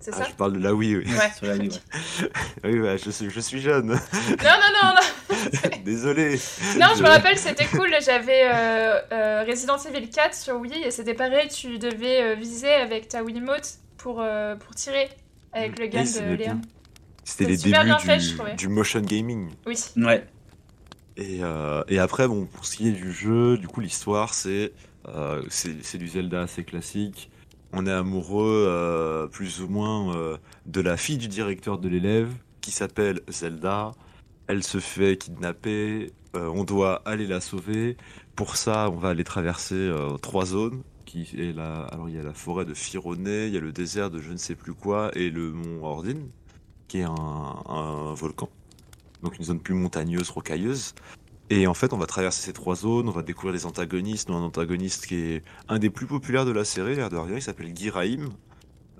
[0.00, 1.04] c'est Ah, ça je parle de la Wii, oui.
[1.06, 1.30] Ouais.
[1.36, 2.30] Sur la Wii, ouais.
[2.64, 3.86] oui, ouais, je, suis, je suis jeune.
[3.86, 3.94] Non,
[4.28, 5.70] non, non, non.
[5.84, 6.32] Désolé.
[6.78, 7.90] Non, je me rappelle, c'était cool.
[8.04, 11.48] J'avais euh, euh, Resident Evil 4 sur Wii et c'était pareil.
[11.48, 15.08] Tu devais euh, viser avec ta Wiimote pour, euh, pour tirer
[15.52, 16.60] avec le gun Oui, de bien.
[17.24, 19.50] C'était les débuts bien fait, je du, motion gaming.
[19.66, 19.76] Oui.
[19.96, 20.26] Ouais.
[21.16, 24.72] Et, euh, et après, bon, pour ce qui est du jeu, du coup, l'histoire, c'est
[25.08, 27.30] euh, c'est c'est du Zelda assez classique.
[27.72, 32.32] On est amoureux, euh, plus ou moins, euh, de la fille du directeur de l'élève,
[32.60, 33.92] qui s'appelle Zelda.
[34.48, 37.96] Elle se fait kidnapper, euh, on doit aller la sauver.
[38.34, 40.82] Pour ça, on va aller traverser trois zones.
[41.04, 41.82] Qui est la...
[41.84, 44.30] Alors, il y a la forêt de Fironé, il y a le désert de je
[44.30, 46.20] ne sais plus quoi, et le mont Ordin,
[46.88, 47.14] qui est un,
[47.66, 48.48] un volcan.
[49.22, 50.94] Donc une zone plus montagneuse, rocailleuse.
[51.52, 54.36] Et en fait, on va traverser ces trois zones, on va découvrir les antagonistes, dont
[54.36, 57.42] un antagoniste qui est un des plus populaires de la série, l'air de rien, il
[57.42, 58.28] s'appelle Giraim,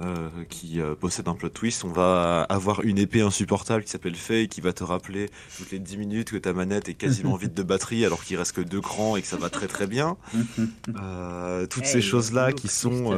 [0.01, 1.85] euh, qui euh, possède un plot twist.
[1.85, 5.79] On va avoir une épée insupportable qui s'appelle Faye, qui va te rappeler toutes les
[5.79, 8.81] 10 minutes que ta manette est quasiment vide de batterie, alors qu'il reste que deux
[8.81, 10.17] crans et que ça va très très bien.
[11.01, 13.13] Euh, toutes Hey, ces choses-là qui sont...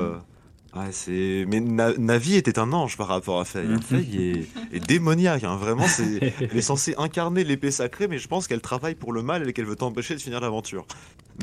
[0.74, 1.44] Ouais, c'est.
[1.48, 3.66] Mais Na- Navi était un ange par rapport à Faye.
[3.66, 3.82] Mhm.
[3.82, 5.44] Faye est, est démoniaque.
[5.44, 5.56] hein.
[5.56, 6.32] Vraiment, c'est.
[6.40, 9.52] Elle est censée incarner l'épée sacrée, mais je pense qu'elle travaille pour le mal et
[9.52, 10.86] qu'elle veut t'empêcher de finir l'aventure.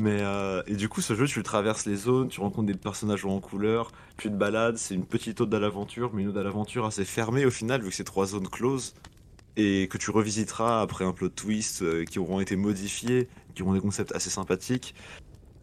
[0.02, 3.24] Mais euh, et du coup, ce jeu, tu traverses les zones, tu rencontres des personnages
[3.24, 4.78] en couleur, tu te balades.
[4.78, 7.82] C'est une petite ode à l'aventure, mais une ode à l'aventure assez fermée au final,
[7.82, 8.94] vu que c'est trois zones closes
[9.56, 13.74] et que tu revisiteras après un plot twist euh, qui auront été modifiés, qui auront
[13.74, 14.94] des concepts assez sympathiques.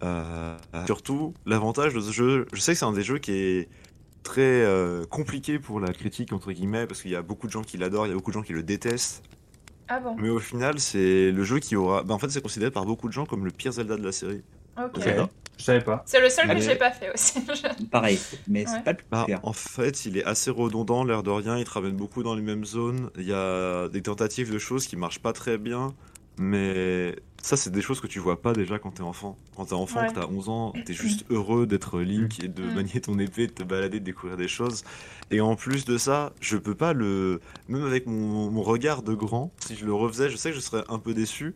[0.04, 3.70] Euh, surtout, l'avantage de ce jeu, je sais que c'est un des jeux qui est
[4.24, 7.62] très euh, compliqué pour la critique entre guillemets parce qu'il y a beaucoup de gens
[7.64, 9.24] qui l'adorent, il y a beaucoup de gens qui le détestent.
[9.88, 12.04] Ah bon Mais au final, c'est le jeu qui aura.
[12.04, 14.12] bah, en fait, c'est considéré par beaucoup de gens comme le pire Zelda de la
[14.12, 14.42] série.
[14.78, 15.00] Ok.
[15.02, 15.30] Zelda.
[15.58, 16.04] Je savais pas.
[16.06, 16.62] C'est le seul que Allez.
[16.62, 17.42] j'ai pas fait aussi.
[17.92, 18.72] Pareil, mais Ouais.
[18.72, 19.40] c'est pas le plus Bah, cher.
[19.44, 21.58] en fait, il est assez redondant, l'air de rien.
[21.58, 23.10] Il te ramène beaucoup dans les mêmes zones.
[23.18, 25.96] Il y a des tentatives de choses qui marchent pas très bien.
[26.38, 29.38] Mais ça, c'est des choses que tu vois pas déjà quand t'es enfant.
[29.56, 30.08] Quand t'es enfant, Ouais.
[30.10, 32.74] que t'as 11 ans, t'es juste heureux d'être Link et de Mm.
[32.74, 34.84] manier ton épée, de te balader, de découvrir des choses.
[35.32, 37.40] Et en plus de ça, je peux pas le.
[37.70, 40.62] Même avec mon, mon regard de grand, si je le refaisais, je sais que je
[40.62, 41.54] serais un peu déçu.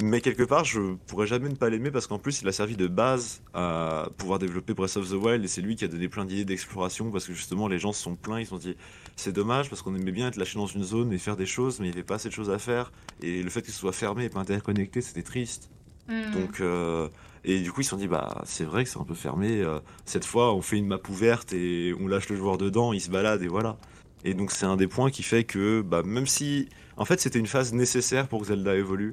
[0.00, 2.76] Mais quelque part, je pourrais jamais ne pas l'aimer parce qu'en plus, il a servi
[2.76, 6.06] de base à pouvoir développer Breath of the Wild et c'est lui qui a donné
[6.08, 8.38] plein d'idées d'exploration parce que justement, les gens se sont plaints.
[8.38, 8.76] Ils se sont dit,
[9.18, 11.80] c'est dommage parce qu'on aimait bien être lâché dans une zone et faire des choses,
[11.80, 12.92] mais il n'y avait pas assez de choses à faire.
[13.20, 15.70] Et le fait que ce soit fermé et pas interconnecté, c'était triste.
[16.08, 16.30] Hmm.
[16.32, 17.08] Donc, euh,
[17.44, 19.60] et du coup, ils se sont dit, bah, c'est vrai que c'est un peu fermé.
[19.60, 23.00] euh, cette fois, on fait une map ouverte et on lâche le joueur dedans, il
[23.00, 23.76] se balade et voilà.
[24.22, 27.40] Et donc, c'est un des points qui fait que, bah, même si, en fait, c'était
[27.40, 29.12] une phase nécessaire pour que Zelda évolue.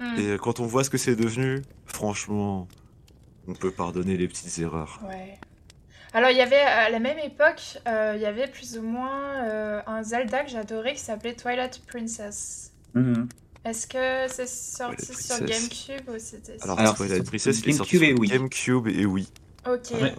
[0.00, 0.18] Hmm.
[0.18, 2.66] Et quand on voit ce que c'est devenu, franchement,
[3.46, 5.00] on peut pardonner les petites erreurs.
[5.06, 5.38] Ouais.
[6.12, 9.44] Alors, il y avait à la même époque, euh, il y avait plus ou moins
[9.44, 12.72] euh, un Zelda que j'adorais qui s'appelait Twilight Princess.
[12.94, 13.28] Mhm.
[13.64, 15.88] Est-ce que c'est sorti Twilight sur Princess.
[15.88, 18.38] GameCube ou c'était Alors, Alors, Twilight Princess, il est sorti GameCube et sur.
[18.38, 19.28] GameCube et oui.
[19.68, 20.00] Ok.
[20.00, 20.14] Ouais.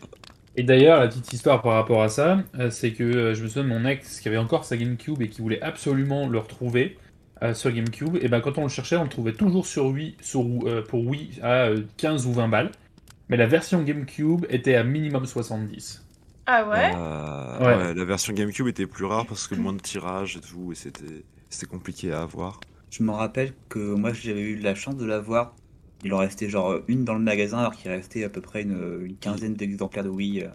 [0.56, 3.64] Et d'ailleurs, la petite histoire par rapport à ça, euh, c'est que je me souviens
[3.64, 6.98] de mon ex qui avait encore sa GameCube et qui voulait absolument le retrouver
[7.44, 8.18] euh, sur GameCube.
[8.22, 11.08] Et ben quand on le cherchait, on le trouvait toujours sur Wii, sur, euh, pour
[11.08, 12.72] Wii à euh, 15 ou 20 balles.
[13.32, 16.06] Mais la version GameCube était à minimum 70.
[16.46, 17.76] Ah ouais Euh, Ouais.
[17.78, 20.76] ouais, la version GameCube était plus rare parce que moins de tirages et tout, et
[20.76, 22.60] c'était compliqué à avoir.
[22.92, 25.56] Je me rappelle que moi j'avais eu la chance de l'avoir.
[26.04, 29.02] Il en restait genre une dans le magasin alors qu'il restait à peu près une,
[29.06, 30.50] une quinzaine d'exemplaires de Wii.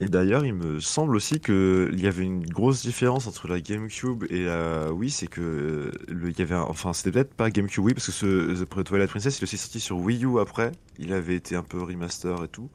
[0.00, 0.04] Euh.
[0.06, 3.60] Et d'ailleurs, il me semble aussi que il y avait une grosse différence entre la
[3.60, 7.50] GameCube et la Wii, c'est que le, il y avait un- enfin c'était peut-être pas
[7.50, 10.38] GameCube Wii parce que ce The Twilight Princess il est aussi sorti sur Wii U
[10.40, 12.68] après, il avait été un peu remaster et tout.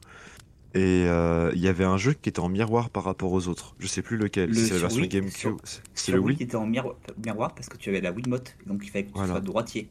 [0.72, 3.74] Et euh, il y avait un jeu qui était en miroir par rapport aux autres.
[3.80, 4.50] Je sais plus lequel.
[4.50, 5.56] Le c'est la version Wii, GameCube.
[5.94, 6.94] C'est le Wii qui était en miroir,
[7.24, 9.32] miroir parce que tu avais la Wiimote, donc il fallait que tu Voilà.
[9.32, 9.88] sois droitier.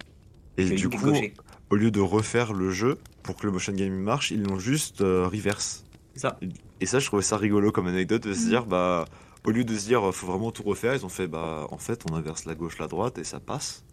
[0.58, 1.34] Et du coup, gaucher.
[1.70, 5.02] au lieu de refaire le jeu pour que le motion gaming marche, ils l'ont juste
[5.02, 5.86] euh, reverse.
[6.14, 6.40] C'est ça.
[6.82, 8.48] Et ça, je trouvais ça rigolo comme anecdote de se Mhm.
[8.50, 9.06] dire, bah,
[9.46, 12.04] au lieu de se dire, faut vraiment tout refaire, ils ont fait, bah, en fait,
[12.10, 13.84] on inverse la gauche, la droite et ça passe.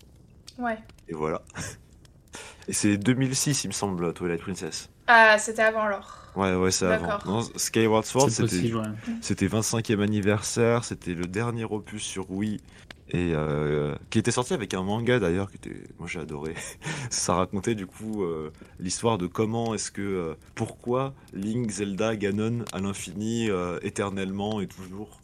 [0.59, 0.79] Ouais.
[1.09, 1.43] Et voilà.
[2.69, 4.91] Et c'est 2006, il me semble, Twilight Princess.
[5.07, 6.19] Ah, c'était avant alors.
[6.35, 7.19] Ouais, ouais, c'est avant.
[7.25, 8.83] Non, Skyward Sword, c'était ouais.
[9.21, 12.61] c'était 25e anniversaire, c'était le dernier opus sur Wii.
[13.11, 16.55] Et euh, qui était sorti avec un manga d'ailleurs, qui était, moi j'ai adoré.
[17.11, 18.51] Ça racontait du coup euh,
[18.81, 23.49] l'histoire de comment est-ce que, euh, pourquoi Link, Zelda, Ganon à l'infini,
[23.83, 25.21] éternellement et toujours.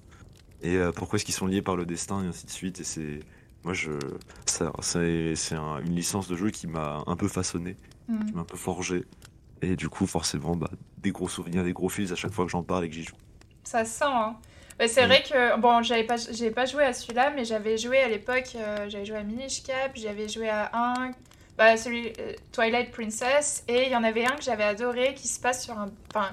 [0.63, 2.79] Et pourquoi est-ce qu'ils sont liés par le destin et ainsi de suite.
[2.79, 3.19] Et c'est,
[3.65, 3.91] moi je,
[4.47, 7.77] ça, c'est, c'est un- une licence de jeu qui m'a un peu façonné,
[8.09, 8.25] Hmm.
[8.27, 9.05] qui m'a un peu forgé.
[9.61, 12.51] Et du coup forcément, bah, des gros souvenirs, des gros fils à chaque fois que
[12.53, 13.15] j'en parle et que j'y joue.
[13.65, 14.37] Ça sent, hein.
[14.79, 15.09] Mais c'est Mm.
[15.09, 18.51] vrai que, bon, j'avais pas, j'ai pas joué à celui-là, mais j'avais joué à l'époque,
[18.57, 21.13] euh, j'avais joué à Minish Cap, j'avais joué à un,
[21.59, 25.29] bah, celui euh, Twilight Princess, et il y en avait un que j'avais adoré qui
[25.29, 25.91] se passe sur un.
[26.15, 26.31] Enfin,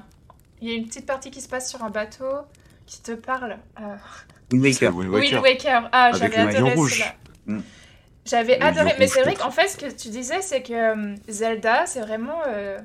[0.62, 2.26] il y a une petite partie qui se passe sur un bateau
[2.86, 3.58] qui te parle.
[3.80, 3.96] euh,
[4.52, 4.96] Wind Waker.
[4.96, 5.42] Wind Waker.
[5.42, 5.90] Waker.
[5.92, 6.92] Ah, Avec j'avais adoré rouge.
[6.92, 7.14] celui-là.
[7.46, 7.60] Mm.
[8.26, 11.86] J'avais adoré, mais c'est vrai qu'en fait, ce que tu disais, c'est que euh, Zelda,
[11.86, 12.42] c'est vraiment.
[12.48, 12.78] euh,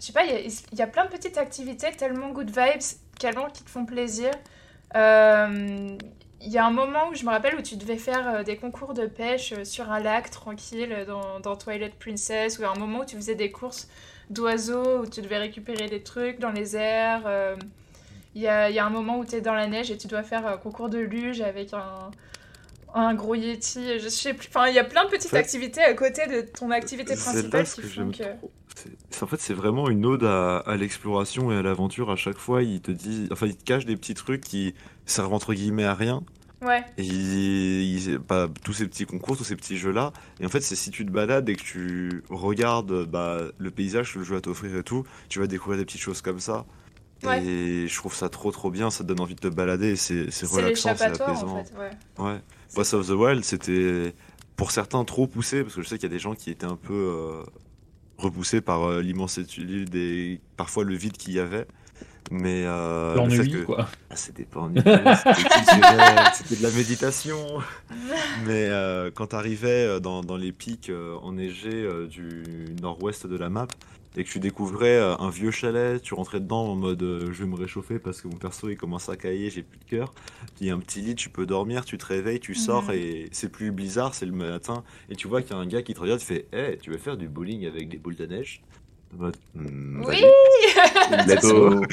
[0.00, 2.82] je sais pas, il y, y a plein de petites activités tellement good vibes,
[3.18, 4.30] tellement qui te font plaisir.
[4.96, 5.96] Euh,
[6.44, 8.56] Il y a un moment où je me rappelle où tu devais faire euh, des
[8.56, 12.74] concours de pêche euh, sur un lac tranquille euh, dans, dans Twilight Princess, ou un
[12.74, 13.88] moment où tu faisais des courses
[14.28, 17.22] d'oiseaux, où tu devais récupérer des trucs dans les airs.
[17.26, 17.54] euh,
[18.34, 19.96] Il y, a, il y a un moment où tu es dans la neige et
[19.98, 22.10] tu dois faire un concours de luge avec un,
[22.94, 23.98] un gros yeti.
[24.00, 24.48] Je sais plus.
[24.48, 27.14] Enfin, il y a plein de petites En fait, activités à côté de ton activité
[27.16, 28.24] principale qui font que.
[28.40, 28.50] trop,
[29.22, 32.10] en fait, c'est vraiment une ode à, à l'exploration et à l'aventure.
[32.10, 34.74] À chaque fois, il te dit, enfin, il te cache des petits trucs qui
[35.06, 36.22] servent entre guillemets à rien.
[36.62, 40.12] Ouais, Et il, il- bah, tous ces petits concours, tous ces petits jeux-là.
[40.40, 44.14] Et en fait, c'est si tu te balades et que tu regardes bah, le paysage
[44.14, 46.64] que le jeu va t'offrir et tout, tu vas découvrir des petites choses comme ça.
[47.24, 47.44] Ouais.
[47.44, 50.26] Et je trouve ça trop trop bien, ça te donne envie de te balader, c'est
[50.46, 51.48] relaxant, c'est apaisant.
[51.58, 51.72] en fait.
[51.78, 52.24] Ouais.
[52.24, 52.40] Ouais.
[52.74, 54.14] Breath of the Wild, c'était
[54.56, 56.66] pour certains trop poussé, parce que je sais qu'il y a des gens qui étaient
[56.66, 57.42] un peu euh,
[58.18, 59.62] repoussés par euh, l'immensité
[59.94, 61.66] et parfois le vide qu'il y avait.
[62.30, 63.88] Mais euh, L'ennui, que quoi.
[64.08, 64.82] Ah, c'était pas ennuyeux,
[66.34, 67.36] c'était de la méditation.
[68.46, 73.50] Mais euh, quand t'arrivais dans, dans les pics euh, enneigés euh, du nord-ouest de la
[73.50, 73.66] map
[74.16, 77.42] et que tu découvrais euh, un vieux chalet, tu rentrais dedans en mode euh, je
[77.44, 80.12] vais me réchauffer parce que mon perso il commence à cailler, j'ai plus de cœur.
[80.60, 82.94] Il y a un petit lit, tu peux dormir, tu te réveilles, tu sors Mhm.
[82.96, 85.82] et c'est plus bizarre, c'est le matin et tu vois qu'il y a un gars
[85.82, 88.26] qui te regarde, tu fais Hey, tu veux faire du bowling avec des boules de
[88.26, 88.62] neige?
[89.14, 90.22] En mode, Hmm, Oui.
[91.26, 91.80] Let's go.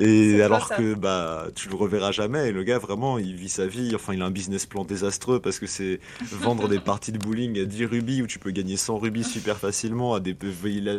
[0.00, 0.76] Et alors ça.
[0.76, 4.14] que bah tu le reverras jamais, et le gars vraiment il vit sa vie, enfin
[4.14, 6.00] il a un business plan désastreux parce que c'est
[6.32, 9.58] vendre des parties de bowling à 10 rubis où tu peux gagner 100 rubis super
[9.58, 10.36] facilement à des,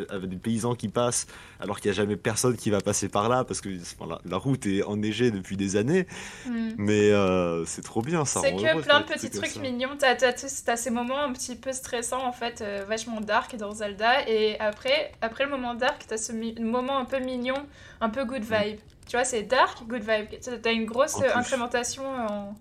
[0.10, 1.28] à des paysans qui passent
[1.60, 4.20] alors qu'il n'y a jamais personne qui va passer par là parce que enfin, la,
[4.30, 6.06] la route est enneigée depuis des années,
[6.46, 6.72] Hmm.
[6.78, 8.42] mais euh, c'est trop bien ça.
[8.42, 9.96] C'est que plein de petits trucs mignons.
[9.98, 14.28] T'as t'as ces moments un petit peu stressants, en fait, euh, vachement dark dans Zelda.
[14.28, 16.32] Et après, après le moment dark, t'as ce
[16.62, 17.56] moment un peu mignon,
[18.00, 18.80] un peu good vibe.
[19.12, 20.40] Tu vois, c'est dark, good vibe.
[20.62, 21.40] T'as- une grosse En euh, plus.
[21.40, 22.56] incrémentation en,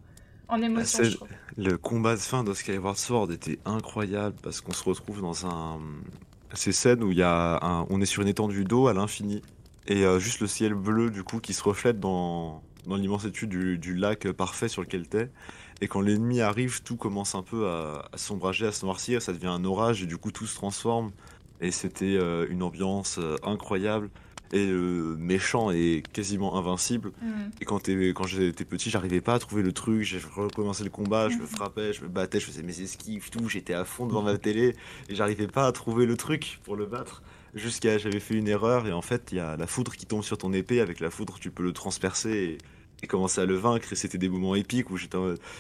[0.48, 1.16] en émotion, je.
[1.56, 5.78] Le combat de fin de Skyward Sword était incroyable parce qu'on se retrouve dans un
[6.52, 7.86] ces scènes où il y a un...
[7.88, 9.42] on est sur une étendue d'eau à l'infini
[9.86, 13.78] et euh, juste le ciel bleu du coup qui se reflète dans dans l'immensité du,
[13.78, 15.30] du lac parfait sur lequel t'es
[15.80, 19.32] et quand l'ennemi arrive tout commence un peu à, à sombrager à se noircir ça
[19.32, 21.12] devient un orage et du coup tout se transforme
[21.60, 24.10] et c'était euh, une ambiance euh, incroyable
[24.52, 27.50] et le méchant est quasiment invincible Hmm.
[27.60, 30.90] et quand, t'es- quand j'étais petit, j'arrivais pas à trouver le truc, j'ai recommencé le
[30.90, 31.46] combat, je me Mhm.
[31.46, 34.74] frappais, je me battais, je faisais mes esquives, tout, j'étais à fond devant ma télé
[35.08, 37.22] et j'arrivais pas à trouver le truc pour le battre.
[37.54, 40.22] Jusqu'à j'avais fait une erreur et en fait, il y a la foudre qui tombe
[40.22, 42.58] sur ton épée, avec la foudre, tu peux le transpercer et,
[43.02, 43.92] et commencer à le vaincre.
[43.92, 45.18] Et c'était des moments épiques où j'étais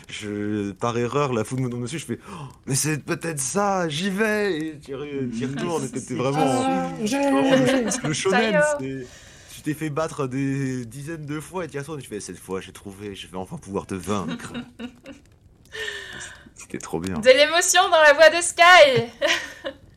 [0.08, 3.88] je, par erreur, la foudre me tombe dessus, je fais Oh, mais c'est peut-être ça,
[3.88, 4.92] j'y vais et tu
[5.36, 6.62] tu retournes C'est vraiment.
[6.64, 9.06] Ah, le, shonen, c'est.
[9.54, 12.38] Tu t'es fait battre des dizaines de fois et tu retournes et tu fais cette
[12.38, 14.52] fois j'ai trouvé, je vais enfin pouvoir te vaincre.
[16.54, 17.18] C'était trop bien.
[17.18, 19.10] De l'émotion dans la voix de Sky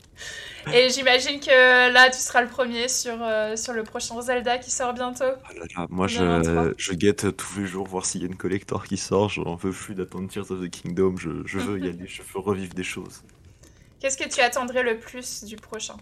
[0.71, 4.71] Et j'imagine que là, tu seras le premier sur, euh, sur le prochain Zelda qui
[4.71, 5.23] sort bientôt.
[5.25, 8.37] Ah là là, moi je, je guette tous les jours voir s'il y a une
[8.37, 11.87] collector qui sort, j'en peux plus d'attendre Tears of the Kingdom, je, je veux y
[11.89, 13.23] aller, je veux revivre des choses.
[13.99, 15.95] Qu'est-ce que tu attendrais le plus du prochain?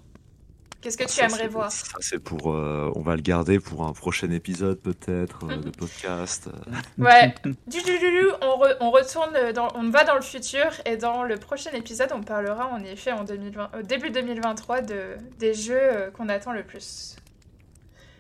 [0.81, 1.71] Qu'est-ce que Ah, tu ça, aimerais voir?
[1.71, 5.69] Ça c'est pour, euh, on va le garder pour un prochain épisode peut-être euh, de
[5.77, 6.47] podcast.
[6.47, 7.03] euh.
[7.03, 7.33] Ouais.
[7.67, 10.97] Du, du, du, du, on, re- on retourne, dans, on va dans le futur et
[10.97, 15.53] dans le prochain épisode, on parlera en effet en 2020, au début 2023 de, des
[15.53, 17.15] jeux qu'on attend le plus.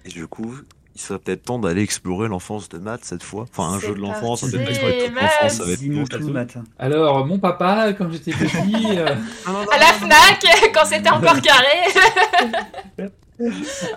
[0.05, 0.55] Et du coup,
[1.01, 3.45] il serait peut-être temps d'aller explorer l'enfance de Matt cette fois.
[3.49, 6.63] Enfin, un jeu de l'enfance, peut-être pas explorer toute l'enfance, tout, matin.
[6.77, 8.99] Alors, mon papa, quand j'étais petit.
[8.99, 9.07] euh,
[9.47, 11.89] À la FNAC, quand c'était encore carré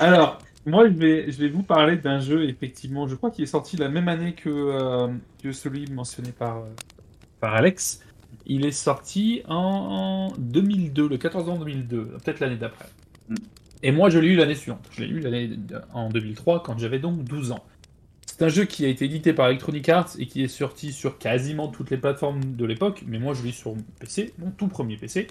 [0.01, 3.49] Alors, moi, je vais, je vais vous parler d'un jeu, effectivement, je crois qu'il est
[3.49, 5.09] sorti la même année que, euh,
[5.43, 6.71] que celui mentionné par, euh,
[7.39, 8.01] par Alex.
[8.47, 12.87] Il est sorti en 2002, le 14 novembre 2002, peut-être l'année d'après.
[13.29, 13.35] Mm.
[13.85, 14.89] Et moi, je l'ai eu l'année suivante.
[14.91, 15.51] Je l'ai eu l'année
[15.93, 17.63] en 2003, quand j'avais donc 12 ans.
[18.27, 21.19] C'est un jeu qui a été édité par Electronic Arts et qui est sorti sur
[21.19, 24.67] quasiment toutes les plateformes de l'époque, mais moi je l'ai sur mon PC, mon tout
[24.69, 25.29] premier PC.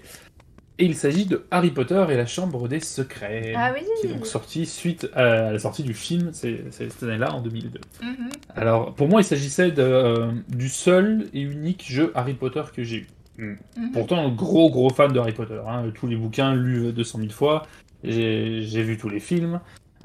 [0.78, 4.10] Et il s'agit de Harry Potter et la Chambre des Secrets Ah oui qui est
[4.10, 7.80] donc sorti suite à la sortie du film, c'est c'est cette année-là, en 2002.
[8.02, 8.28] Mhm.
[8.56, 12.82] Alors, pour moi, il s'agissait de, euh, du seul et unique jeu Harry Potter que
[12.84, 13.06] j'ai eu.
[13.38, 13.56] Mhm.
[13.92, 15.60] Pourtant, un gros gros fan de Harry Potter.
[15.68, 15.84] hein.
[15.94, 17.66] Tous les bouquins lus 200 000 fois,
[18.04, 19.60] j'ai vu tous les films.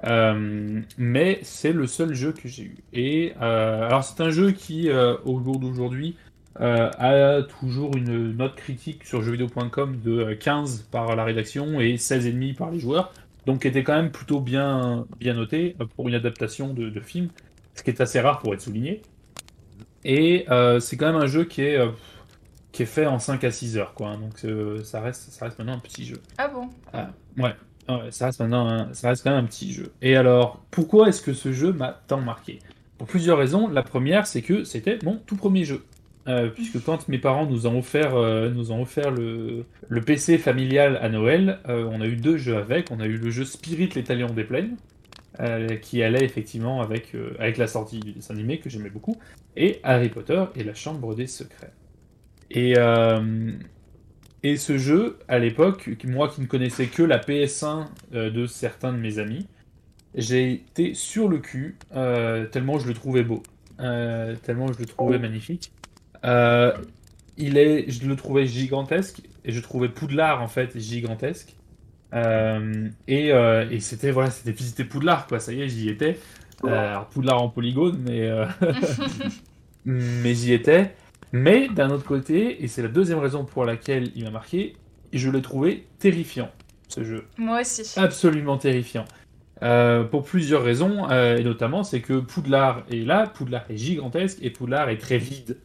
[0.06, 2.78] Euh, mais c'est le seul jeu que j'ai eu.
[2.94, 6.16] Et euh, alors, c'est un jeu qui, euh, au jour d'aujourd'hui,
[6.56, 12.56] a toujours une note critique sur jeuxvideo.com de euh, 15 par la rédaction et 16,5
[12.56, 13.12] par les joueurs.
[13.46, 17.30] Donc, qui était quand même plutôt bien, bien noté pour une adaptation de, de film,
[17.76, 19.02] ce qui est assez rare pour être souligné.
[20.06, 20.46] Et
[20.80, 21.80] c'est quand même un jeu qui est,
[22.72, 24.10] qui est fait en 5 à 6 heures, quoi.
[24.10, 24.20] hein.
[24.20, 24.46] Donc,
[24.84, 26.22] ça, reste, ça reste maintenant un petit jeu.
[26.38, 26.70] Ah bon?
[27.38, 27.56] Ouais,
[27.90, 29.94] ouais, ça reste maintenant, un- ça reste quand même un petit jeu.
[30.02, 32.60] Et alors, pourquoi est-ce que ce jeu m'a tant marqué?
[32.98, 33.68] Pour plusieurs raisons.
[33.68, 35.86] La première, c'est que c'était mon tout premier jeu.
[36.28, 40.38] Euh, puisque quand mes parents nous ont offert, euh, nous ont offert le, le PC
[40.38, 42.92] familial à Noël, euh, on a eu deux jeux avec.
[42.92, 44.78] On a eu le jeu Spirit, les Talions des Plaines,
[45.82, 49.18] qui allait effectivement avec, avec la sortie du dessin animé que j'aimais beaucoup,
[49.56, 51.74] et Harry Potter et la Chambre des Secrets.
[52.52, 53.52] Et, euh,
[54.44, 58.94] et ce jeu, à l'époque, moi qui ne connaissais que la PS1 euh, de certains
[58.94, 59.48] de mes amis,
[60.16, 63.44] j'ai été sur le cul, euh, tellement je le trouvais beau,
[63.80, 65.72] euh, tellement je le trouvais magnifique.
[66.26, 66.74] Euh,
[67.38, 71.56] il est, je le trouvais gigantesque, et je trouvais Poudlard en fait gigantesque.
[72.14, 76.18] Et et c'était voilà, c'était visiter Poudlard quoi, ça y est, j'y étais.
[76.66, 78.30] Alors Poudlard en polygone, mais
[79.86, 80.96] mais j'y étais.
[81.32, 84.76] Mais d'un autre côté, et c'est la deuxième raison pour laquelle il m'a marqué,
[85.14, 86.50] je l'ai trouvé terrifiant,
[86.88, 87.26] ce jeu.
[87.38, 88.00] Moi aussi.
[88.00, 89.06] Absolument terrifiant.
[89.62, 94.38] Euh, pour plusieurs raisons, euh, et notamment c'est que Poudlard est là, Poudlard est gigantesque,
[94.42, 95.58] et Poudlard est très vide.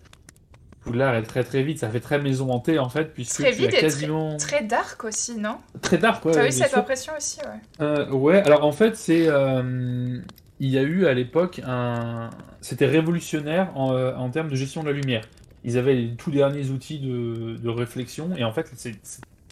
[0.83, 3.59] Poudlard est très très vite, ça fait très maison hantée en fait, puisque Très tu
[3.59, 4.37] vite as et quasiment...
[4.37, 5.57] Très dark aussi, non?
[5.81, 6.33] Très dark, ouais.
[6.33, 6.79] T'as ouais, eu cette sûr.
[6.79, 7.85] impression aussi, ouais.
[7.87, 9.27] Euh, ouais, alors en fait, c'est.
[9.29, 10.19] euh,
[10.61, 12.29] il y a eu à l'époque un.
[12.61, 15.23] C'était révolutionnaire en, en termes de gestion de la lumière.
[15.65, 18.97] Ils avaient les tout derniers outils de, de réflexion, et en fait, c'est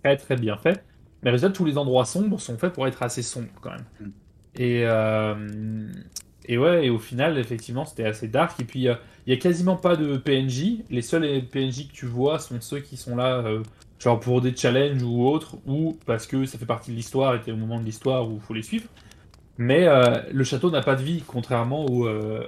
[0.02, 0.84] très très bien fait.
[1.22, 3.84] Mais résultat, tous les endroits sombres sont faits pour être assez sombres quand même.
[4.00, 4.10] Mm.
[4.56, 5.88] Et, euh,
[6.46, 8.58] et ouais, et au final, effectivement, c'était assez dark.
[8.60, 8.94] Et puis, euh,
[9.26, 10.82] il y a quasiment pas de PNJ.
[10.90, 13.62] Les seuls PNJ que tu vois sont ceux qui sont là, euh,
[13.98, 17.40] genre pour des challenges ou autres, ou parce que ça fait partie de l'histoire et
[17.40, 18.88] t'es au moment de l'histoire où il faut les suivre.
[19.58, 22.46] Mais euh, le château n'a pas de vie, contrairement au, euh,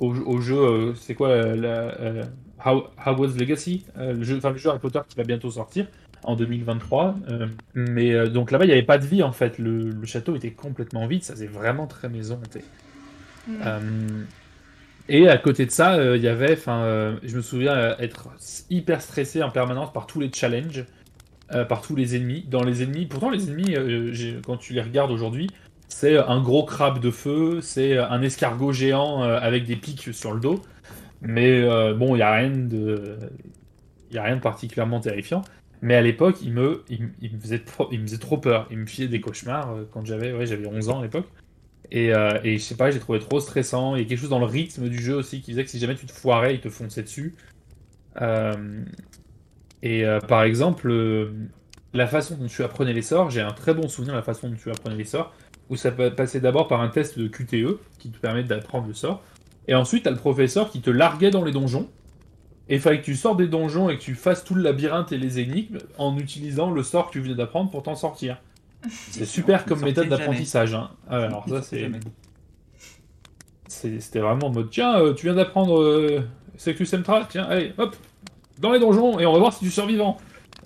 [0.00, 0.56] au, au jeu.
[0.58, 1.70] euh, c'est quoi la, la,
[2.00, 2.24] euh,
[2.64, 5.86] How- Hogwarts Legacy euh, le, jeu, enfin, le jeu Harry Potter qui va bientôt sortir
[6.24, 7.16] en 2023.
[7.30, 9.58] euh, mais euh, donc là-bas, il n'y avait pas de vie en fait.
[9.58, 11.24] Le, le château était complètement vide.
[11.24, 12.64] Ça, c'est vraiment très maison hanté.
[13.48, 14.24] Euh,
[15.08, 17.96] et à côté de ça, euh, il y avait, enfin, euh, je me souviens euh,
[17.98, 18.28] être
[18.70, 20.86] hyper stressé en permanence par tous les challenges,
[21.52, 22.44] euh, par tous les ennemis.
[22.48, 25.48] Dans les ennemis, pourtant les ennemis, euh, quand tu les regardes aujourd'hui,
[25.90, 30.32] c'est un gros crabe de feu, c'est un escargot géant euh, avec des pics sur
[30.32, 30.62] le dos.
[31.22, 33.18] Mais euh, bon, il y a rien de,
[34.16, 35.42] a rien de particulièrement terrifiant.
[35.82, 38.68] Mais à l'époque, il me, il, me- faisait trop, il me faisait trop peur.
[38.70, 41.28] Il me fiait des cauchemars euh, quand j'avais, ouais, j'avais 11 ans à l'époque.
[41.92, 43.96] Et, euh, et je sais pas, j'ai trouvé trop stressant.
[43.96, 45.78] Il y a quelque chose dans le rythme du jeu aussi qui faisait que si
[45.80, 47.36] jamais tu te foirais, ils te fonçaient dessus.
[49.82, 50.90] Et par exemple,
[51.92, 54.48] la façon dont tu apprenais les sorts, j'ai un très bon souvenir de la façon
[54.48, 55.34] dont tu apprenais les sorts,
[55.70, 58.94] où ça pa- passait d'abord par un test de QTE qui te permet d'apprendre le
[58.94, 59.22] sort.
[59.68, 61.88] Et ensuite, t'as le professeur qui te larguait dans les donjons.
[62.68, 65.10] Et il fallait que tu sortes des donjons et que tu fasses tout le labyrinthe
[65.12, 68.38] et les énigmes en utilisant le sort que tu venais d'apprendre pour t'en sortir.
[68.88, 70.74] C'est super comme méthode d'apprentissage.
[70.74, 70.90] Hein.
[71.08, 71.90] Ah alors ça, c'est.
[73.68, 76.22] C'était vraiment en mode tiens, euh, tu viens d'apprendre euh,
[76.56, 77.94] Sectus Emtra, tiens, allez, hop,
[78.58, 80.16] dans les donjons et on va voir si tu es survivant.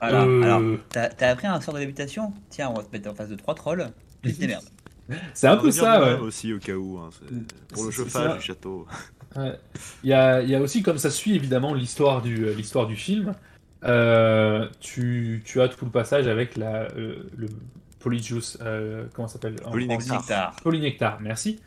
[0.00, 2.32] Alors, Euh, alors t'as t'as appris un sort de lévitation?
[2.50, 3.90] Tiens, on va te mettre en face de trois trolls.
[4.22, 4.64] Tu te démerdes.
[5.34, 6.18] C'est un peu ça, ouais.
[6.20, 6.98] aussi au cas où.
[6.98, 8.36] hein, c'est- Pour le chauffage ça.
[8.36, 8.86] du château.
[9.36, 9.59] Ouais.
[10.05, 12.86] Il y a, il y a aussi, comme ça suit évidemment l'histoire du, euh, l'histoire
[12.86, 13.34] du film,
[13.84, 17.48] euh, tu, tu as tout le passage avec la, euh, le
[17.98, 19.57] Polyjuice, euh, comment ça s'appelle?
[19.57, 20.55] Polynectar.
[20.62, 21.59] Polynectar, merci.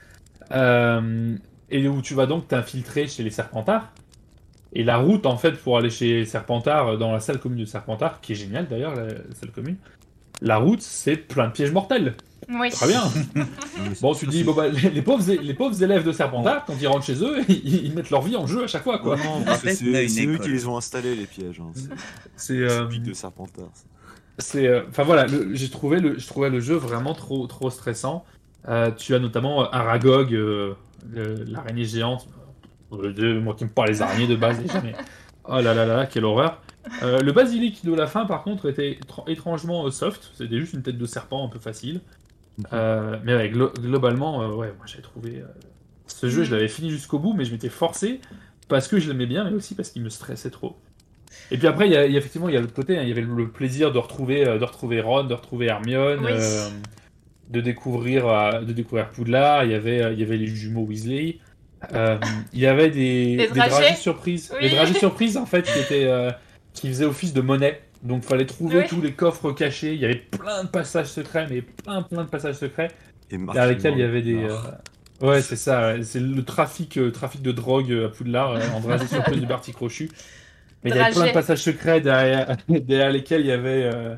[0.53, 1.35] Euh,
[1.69, 3.91] et où tu vas donc t'infiltrer chez les Serpentards.
[4.71, 7.59] Et la route, en fait, pour aller chez les Serpentards, euh, dans la salle commune
[7.59, 9.75] de Serpentard, qui est géniale d'ailleurs, la salle commune,
[10.41, 12.15] la route, c'est plein de pièges mortels.
[12.50, 12.70] Oui.
[12.70, 13.04] Très bien.
[14.02, 16.66] Bon, tu te dis, bon, bah, les, les pauvres, é- les pauvres élèves de Serpentard,
[16.66, 19.00] quand ils rentrent chez eux, ils, ils mettent leur vie en jeu à chaque fois,
[19.00, 19.16] quoi.
[19.18, 19.43] Non,
[20.06, 21.60] c'est eux qui les ont installés, les pièges.
[21.62, 21.72] Hein.
[21.74, 21.89] C'est
[22.36, 23.70] C'est, euh, de Serpentard.
[24.38, 28.24] c'est, euh, enfin voilà, j'ai trouvé le, je trouvais le jeu vraiment trop, trop stressant.
[28.68, 30.74] Euh, tu as notamment euh, Aragog, euh,
[31.48, 32.28] l'araignée géante.
[32.93, 34.93] Euh, moi qui me parle les araignées de base déjà, mais
[35.45, 36.62] oh là là là, quelle horreur.
[37.04, 40.32] Euh, le basilic de la fin, par contre, était étr- étrangement euh, soft.
[40.38, 42.00] C'était juste une tête de serpent un peu facile.
[42.74, 45.38] Euh, mais ouais, glo- globalement, euh, ouais, moi j'avais trouvé.
[45.41, 45.45] euh,
[46.08, 48.20] ce jeu, je l'avais fini jusqu'au bout, mais je m'étais forcé
[48.68, 50.78] parce que je l'aimais bien, mais aussi parce qu'il me stressait trop.
[51.51, 52.97] Et puis après, il y a, il y a effectivement, il y a l'autre côté,
[52.97, 56.32] hein, il y avait le, plaisir de retrouver, de retrouver Ron, de retrouver Hermione, Oui.
[57.49, 58.26] de découvrir,
[58.64, 59.64] de découvrir Poudlard.
[59.66, 61.39] Il y avait, il y avait les jumeaux Weasley.
[61.93, 63.95] Il y avait des, des dragées.
[63.95, 64.51] surprises.
[64.55, 64.60] Oui.
[64.64, 66.10] Les dragées surprises, en fait, qui étaient,
[66.74, 67.82] qui faisaient office de monnaie.
[68.08, 69.93] Donc, fallait trouver tous les coffres cachés.
[69.93, 72.91] Il y avait plein de passages secrets, mais plein, plein de passages secrets
[73.32, 74.43] Et dans lesquels il y avait des.
[74.43, 74.55] Euh,
[75.22, 75.93] Ouais, c'est ça.
[75.93, 76.03] ouais.
[76.03, 79.47] C'est le trafic, euh, trafic de drogue euh, à Poudlard, euh, en dragée surprise du
[79.47, 80.12] Barty Crochu.
[80.84, 84.16] Mais il y avait plein de passages secrets derrière, derrière lesquels il y avait, euh,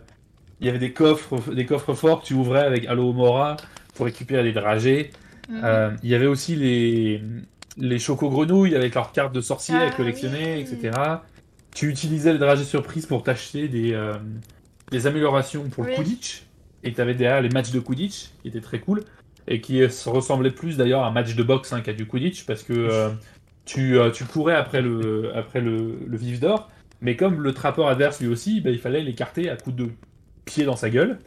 [0.59, 3.55] il y avait des coffres, des coffres forts que tu ouvrais avec Halo Mora
[3.95, 5.11] pour récupérer des dragées.
[5.47, 5.61] Mhm.
[5.63, 7.21] Euh, il y avait aussi les,
[7.77, 10.61] les choco-grenouilles avec leurs cartes de sorciers Ah à collectionner, oui.
[10.61, 10.91] etc.
[11.73, 14.13] Tu utilisais les dragées surprises pour t'acheter des, euh,
[14.91, 15.93] des améliorations pour le.
[15.93, 16.43] Quidditch.
[16.83, 19.03] Et tu avais derrière les matchs de Quidditch qui étaient très cool.
[19.47, 22.45] Et qui se ressemblaient plus d'ailleurs à un match de boxe hein, qu'à du Quidditch
[22.45, 23.09] parce que euh,
[23.65, 26.69] tu, euh, tu courais après le, après le, le vif d'or.
[27.01, 29.89] Mais comme le trappeur adverse lui aussi, ben, il fallait l'écarter à coups de
[30.45, 31.19] pied dans sa gueule.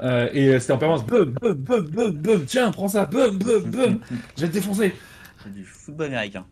[0.00, 3.62] Euh, et c'était en permanence boum, boum, boum, boum, boum, tiens, prends ça, boum, boum,
[3.70, 4.00] boum,
[4.36, 4.92] je vais te défoncer.
[5.42, 6.46] C'est du football américain.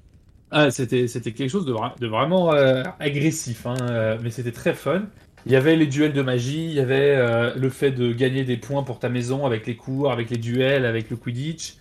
[0.55, 4.75] Ah, c'était, quelque chose de, vra- de vraiment euh, agressif, hein, euh, mais c'était très
[4.75, 5.09] fun.
[5.47, 8.45] Il y avait les duels de magie, il y avait euh, le fait de gagner
[8.45, 11.77] des points pour ta maison avec les cours, avec les duels, avec le Quidditch.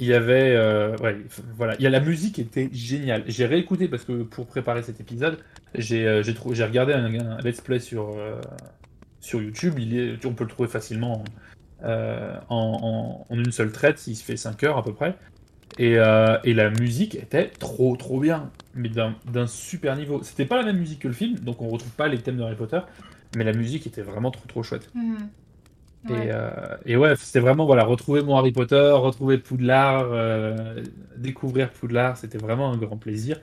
[0.00, 0.56] Il y avait,
[1.02, 1.16] ouais,
[1.56, 3.24] voilà, il y a la musique était géniale.
[3.26, 5.38] J'ai réécouté parce que pour préparer cet épisode,
[5.74, 9.74] j'ai, regardé un, let's play sur YouTube.
[10.24, 11.24] On peut le trouver facilement
[11.84, 15.16] en, en- en une seule traite, il se fait 5 heures à peu près.
[15.78, 20.22] Et, euh, et la musique était trop trop bien, mais d'un super niveau.
[20.22, 22.42] C'était pas la même musique que le film, donc on retrouve pas les thèmes de
[22.42, 22.80] Harry Potter,
[23.36, 24.90] mais la musique était vraiment trop trop chouette.
[26.08, 26.30] Et, Ouais.
[26.32, 30.82] euh, et ouais, c'était vraiment voilà, retrouver mon Harry Potter, retrouver Poudlard, euh,
[31.16, 33.40] découvrir Poudlard, c'était vraiment un grand plaisir.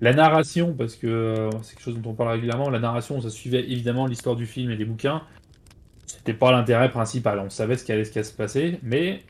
[0.00, 3.60] La narration, parce que c'est quelque chose dont on parle régulièrement, la narration, ça suivait
[3.70, 5.22] évidemment l'histoire du film et des bouquins.
[6.06, 9.22] C'était pas l'intérêt principal, on savait ce qui allait, ce qui allait se passer, mais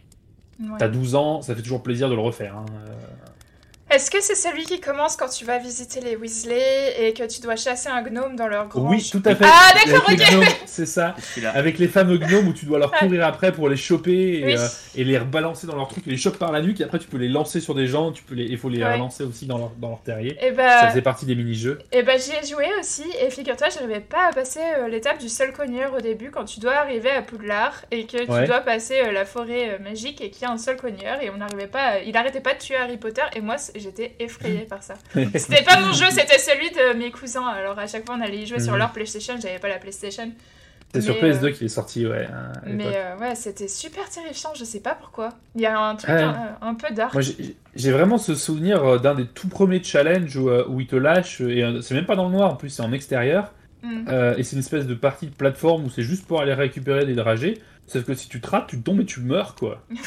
[0.79, 2.57] T'as 12 ans, ça fait toujours plaisir de le refaire.
[2.57, 2.67] hein.
[3.91, 7.41] Est-ce que c'est celui qui commence quand tu vas visiter les Weasley et que tu
[7.41, 9.45] dois chasser un gnome dans leur grange Oui, tout à fait.
[9.47, 10.16] Ah, d'accord, ok.
[10.30, 11.16] gnomes, C'est ça.
[11.55, 14.55] Avec les fameux gnomes où tu dois leur courir après pour les choper et, Oui.
[14.59, 17.07] euh, et les rebalancer dans leur truc, les chopes par la nuque et après tu
[17.09, 18.93] peux les lancer sur des gens, tu peux les, il faut les Ouais.
[18.93, 20.36] relancer aussi dans leur, dans leur terrier.
[20.43, 21.78] Et Ça bah, faisait partie des mini-jeux.
[21.91, 25.28] et bah j'y ai joué aussi et figure-toi, j'arrivais pas à passer euh, l'étape du
[25.30, 28.47] seul cogneur au début quand tu dois arriver à Poudlard et que tu Ouais.
[28.47, 31.30] dois passer euh, la forêt euh, magique et qu'il y a un seul cogneur et
[31.30, 34.66] on n'arrivait pas, à- il arrêtait pas de tuer Harry Potter et moi j'étais effrayée
[34.68, 34.95] par ça.
[35.35, 37.47] C'était pas mon jeu, c'était celui de mes cousins.
[37.47, 38.79] Alors à chaque fois on allait y jouer sur Mhm.
[38.79, 40.31] leur PlayStation, j'avais pas la PlayStation.
[40.95, 42.26] C'est sur Mais, PS2 euh, qu'il est sorti, ouais.
[42.33, 45.29] à Mais euh, ouais, c'était super terrifiant, je sais pas pourquoi.
[45.55, 46.22] Il y a un truc Ouais.
[46.22, 47.12] un, un peu dark.
[47.12, 50.87] Moi, j'ai- vraiment ce souvenir euh, d'un des tout premiers challenges où, euh, où il
[50.87, 53.53] te lâche, et c'est même pas dans le noir, en plus c'est en extérieur,
[53.83, 54.07] Mm.
[54.09, 57.05] euh, et c'est une espèce de partie de plateforme où c'est juste pour aller récupérer
[57.05, 59.83] des dragées, sauf que si tu te rates, tu tombes et tu meurs, quoi.
[59.91, 59.99] oui.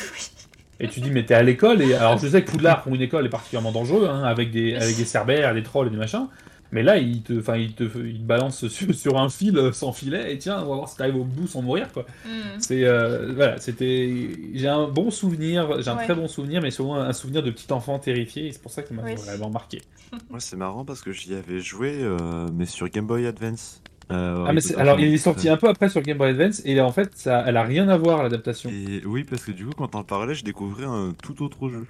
[0.84, 3.02] Et tu dis, mais t'es à l'école, et alors je sais que Poudlard pour une
[3.04, 6.26] école est particulièrement dangereux, hein, avec, des, avec des cerbères, des trolls et des machins,
[6.72, 9.72] mais là, il te, enfin, il te, il te balance sur, sur un fil euh,
[9.74, 12.06] sans filet, et tiens, on va voir si t'arrives au bout sans mourir, quoi.
[12.26, 12.30] Mm.
[12.60, 14.30] C'est euh, voilà, c'était.
[14.54, 16.06] J'ai un bon souvenir, j'ai un Ouais.
[16.06, 18.82] très bon souvenir, mais souvent un souvenir de petit enfant terrifié, et c'est pour ça
[18.82, 19.14] que ça m'a Oui.
[19.16, 19.82] vraiment marqué.
[20.32, 23.81] Ouais, c'est marrant parce que j'y avais joué, euh, mais sur Game Boy Advance.
[24.12, 26.30] Euh, Ah, mais c'est- Potter, alors il est sorti un peu après sur Game Boy
[26.30, 28.70] Advance, et en fait, ça, elle a rien à voir l'adaptation.
[28.70, 31.86] Et oui, parce que du coup, quand t'en parlais, je découvrais un tout autre jeu.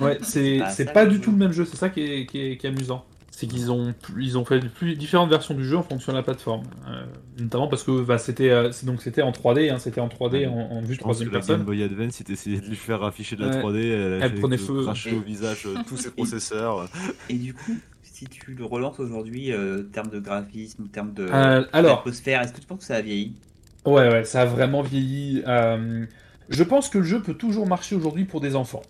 [0.00, 2.56] Ouais, c'est Ah, pas du tout le même jeu, c'est ça qui est, qui est,
[2.56, 3.04] qui est amusant.
[3.30, 6.24] C'est qu'ils ont, ils ont fait plus, différentes versions du jeu en fonction de la
[6.24, 6.64] plateforme.
[6.88, 7.04] Euh,
[7.38, 10.48] notamment parce que bah, c'était euh, c'est- donc c'était en 3D, hein, c'était en 3D
[10.48, 11.62] en, en vue troisième la Game personne.
[11.64, 13.60] Boy Advance, si t'essayais de lui faire afficher de la Ouais.
[13.62, 14.84] 3D, elle, Elle prenait feu.
[14.88, 16.88] au visage tous ses processeurs.
[17.30, 17.76] Et du coup,
[18.18, 22.04] si tu le relances aujourd'hui, euh, en termes de graphisme, en termes de Euh, alors,
[22.04, 23.40] d'atmosphère, est-ce que tu penses que ça a vieilli?
[23.86, 25.42] Ouais, ouais, ça a vraiment vieilli.
[25.46, 26.06] Euh,
[26.48, 28.82] je pense que le jeu peut toujours marcher aujourd'hui pour des enfants.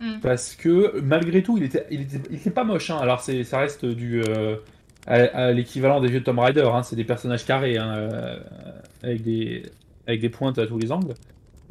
[0.00, 0.20] Mm.
[0.20, 2.90] Parce que malgré tout, il était, il était, il était pas moche.
[2.90, 2.98] hein.
[2.98, 4.22] Alors, c'est, ça reste du.
[4.22, 4.56] euh,
[5.06, 6.68] à, à l'équivalent des vieux Tomb Raider.
[6.72, 6.82] hein.
[6.82, 8.40] C'est des personnages carrés, hein, euh,
[9.02, 9.62] avec, des,
[10.06, 11.14] avec des pointes à tous les angles.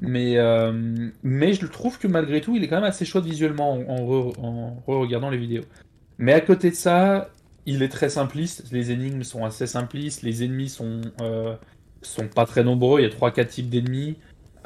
[0.02, 3.74] Mais, euh, mais je trouve que malgré tout, il est quand même assez chouette visuellement
[3.74, 5.66] en, en re- en re-regardant les vidéos.
[6.18, 7.30] Mais à côté de ça,
[7.66, 8.66] il est très simpliste.
[8.72, 10.22] Les énigmes sont assez simplistes.
[10.22, 11.56] Les ennemis sont, euh,
[12.02, 13.00] sont pas très nombreux.
[13.00, 14.18] Il y a 3-4 types d'ennemis.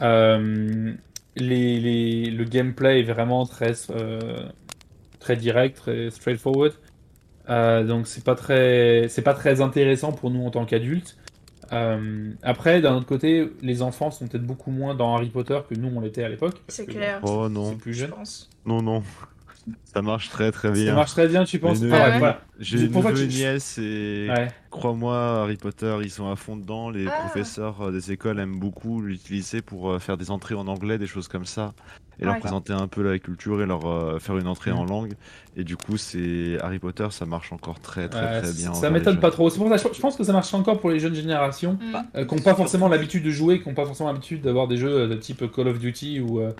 [0.02, 0.93] Euh,
[1.36, 4.48] les, les- le gameplay est vraiment très, euh,
[5.20, 6.74] très direct, très straightforward.
[7.50, 11.18] Euh, donc c'est pas très, c'est pas très intéressant pour nous en tant qu'adultes.
[11.74, 15.76] Euh, après, d'un autre côté, les enfants sont peut-être beaucoup moins dans Harry Potter que
[15.76, 16.62] nous on l'était à l'époque.
[16.68, 17.20] C'est que clair.
[17.24, 18.12] Oh C'est non, plus Je jeune.
[18.12, 18.50] pense.
[18.66, 19.04] non, non.
[19.84, 20.95] Ça marche très très Ça bien.
[20.95, 22.41] marche très bien, tu penses ne- bref, voilà.
[22.59, 24.47] J'ai une ça et je- nièce et Ouais.
[24.70, 26.89] crois-moi, Harry Potter, ils sont à fond dedans.
[26.89, 27.11] Les Ah.
[27.22, 31.07] professeurs euh, des écoles aiment beaucoup l'utiliser pour euh, faire des entrées en anglais, des
[31.07, 31.74] choses comme ça,
[32.20, 32.39] et leur Ouais.
[32.39, 34.78] présenter un peu la culture et leur euh, faire une entrée Mm.
[34.78, 35.13] en langue.
[35.55, 38.74] Et du coup, c'est Harry Potter, ça marche encore très très Ouais, très bien.
[38.74, 39.49] ça m'étonne pas trop.
[39.49, 41.95] C'est pour ça, je pense que ça marche encore pour les jeunes générations Mm.
[42.15, 44.78] euh, qui n'ont pas forcément l'habitude de jouer, qui n'ont pas forcément l'habitude d'avoir des
[44.78, 46.51] jeux de type Call of Duty ou, euh,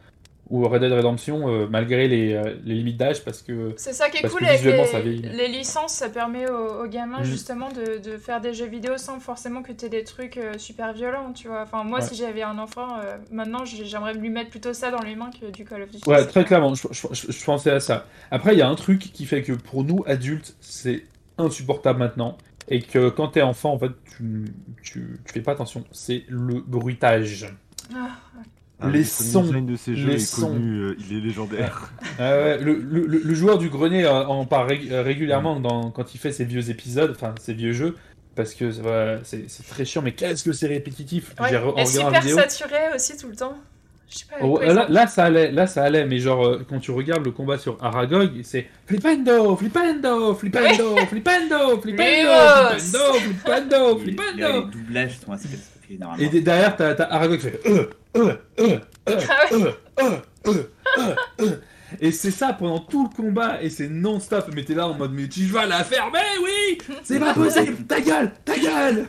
[0.50, 4.10] ou Red Dead Redemption, euh, malgré les, euh, les limites d'âge, parce que C'est ça
[4.10, 7.24] qui est cool avec les, les licences, ça permet aux, aux gamins Mm.
[7.26, 10.58] justement de, de faire des jeux vidéo sans forcément que tu aies des trucs euh,
[10.58, 11.64] super violents, tu vois.
[11.64, 12.06] Enfin, moi, Ouais.
[12.06, 15.32] si j'avais un enfant, euh, maintenant, j'ai- j'aimerais lui mettre plutôt ça dans les mains
[15.32, 16.08] que du Call of Duty.
[16.10, 16.46] Ouais, très clair.
[16.46, 18.06] clairement, je, je- je- je pensais à ça.
[18.32, 21.04] Après, il y a un truc qui fait que pour nous, adultes, c'est
[21.38, 22.38] insupportable maintenant.
[22.70, 24.46] Et que quand t'es enfant, en fait, tu,
[24.84, 25.84] tu, tu fais pas attention.
[25.92, 27.48] C'est le bruitage.
[27.96, 28.10] Ah,
[28.80, 30.50] Ah, les le sons, design de ces jeux les est sons.
[30.50, 31.92] connu, euh, il est légendaire.
[32.20, 36.18] Ouais, le, le- le- joueur du grenier euh, en parle euh, régulièrement dans, quand il
[36.20, 37.96] fait ses vieux épisodes, enfin ses vieux jeux,
[38.36, 41.50] parce que voilà, c'est très chiant, mais qu'est-ce que c'est répétitif ouais.
[41.50, 42.38] J'ai Et super vidéo.
[42.38, 43.58] saturé aussi tout le temps.
[44.10, 44.38] Je sais pas.
[44.42, 47.26] Oh, ils là, là, ça allait, là ça allait, mais genre euh, quand tu regardes
[47.26, 52.30] le combat sur Aragog, c'est flippendo, flippendo, flippendo, flippendo, flippendo,
[52.72, 53.20] Levos.
[53.20, 55.50] flippendo, flippendo, Les, les- doublages sont assez.
[56.20, 60.54] Et derrière, t'as t'as Aragog qui fait euh, euh, euh, euh, Ah euh, euh, euh,
[60.98, 61.56] euh, euh.
[62.02, 64.50] Et c'est ça pendant tout le combat, et c'est non-stop.
[64.54, 68.02] Mais t'es là en mode, mais tu vas la fermer, oui C'est pas possible Ta
[68.02, 69.08] gueule Ta gueule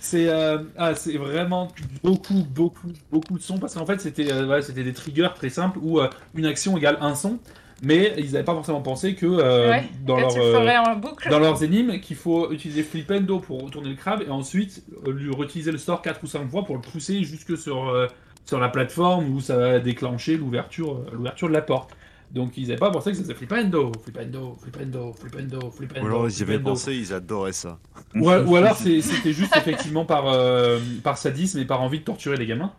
[0.00, 1.68] C'est euh, ah, c'est vraiment
[2.02, 6.00] beaucoup, beaucoup, beaucoup de sons, parce qu'en fait, c'était euh, des triggers très simples où
[6.00, 7.38] euh, une action égale un son.
[7.82, 11.62] mais ils n'avaient pas forcément pensé que euh, Ouais, dans, que leur, euh, dans leurs
[11.62, 15.78] énigmes qu'il faut utiliser Flipendo pour retourner le crabe et ensuite euh, lui réutiliser le
[15.78, 18.08] store 4 ou 5 fois pour le pousser jusque sur, euh,
[18.48, 21.90] sur la plateforme où ça va déclencher l'ouverture euh, l'ouverture de la porte.
[22.30, 26.02] Donc ils n'avaient pas pensé que ça faisait Flipendo, Flipendo, Flipendo, Flipendo, Flipendo.
[26.02, 27.78] Ou alors ils y avaient pensé, ils adoraient ça.
[28.14, 32.38] Ou, ou alors c'était juste effectivement par, euh, par sadisme et par envie de torturer
[32.38, 32.72] les gamins.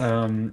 [0.00, 0.48] Euh,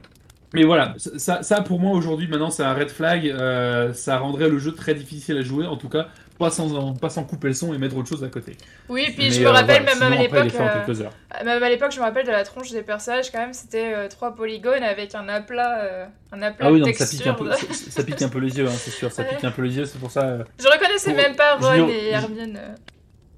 [0.56, 4.50] mais voilà, ça, ça pour moi aujourd'hui maintenant c'est un red flag, euh, ça rendrait
[4.50, 6.08] le jeu très difficile à jouer, en tout cas
[6.38, 8.58] pas sans, pas sans couper le son et mettre autre chose à côté.
[8.90, 11.44] Oui, puis Mais, je me euh, rappelle voilà, même à après, euh.
[11.46, 14.08] Même à l'époque, je me rappelle de la tronche des personnages, quand même, c'était euh,
[14.10, 17.34] trois polygones avec un aplat, euh, un aplat Ah oui, de donc ça pique, un
[17.34, 19.30] peu, ça, ça pique un peu les yeux, hein, c'est sûr, ça Ouais.
[19.30, 20.40] pique un peu les yeux, c'est pour ça...
[20.60, 22.60] Je reconnaissais Pour- même pas Ron et Hermione.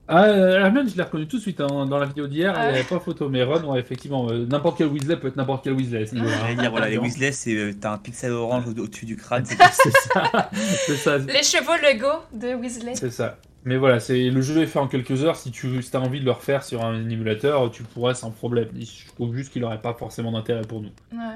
[0.09, 2.67] Ah, euh, Hermione, je l'ai reconnu tout de suite hein, dans la vidéo d'hier, Ah
[2.69, 5.35] il n'y avait pas photo, mais Ron, ouais, effectivement, euh, n'importe quel Weasley peut être
[5.35, 6.05] n'importe quel Weasley.
[6.05, 6.97] ce dire, voilà, les.
[6.97, 9.43] Weasley, c'est euh, t'as un pixel orange au- au-dessus du crâne.
[9.45, 10.49] c'est C'est ça,
[10.85, 12.95] c'est ça, Les chevaux Lego de Weasley.
[12.95, 13.37] c'est ça.
[13.67, 15.35] Mais voilà, c'est le jeu est fait en quelques heures.
[15.35, 18.69] Si tu as envie de le refaire sur un émulateur, tu pourrais sans problème.
[18.79, 20.91] Je trouve juste qu'il n'aurait pas forcément d'intérêt pour nous.
[21.11, 21.35] Ouais.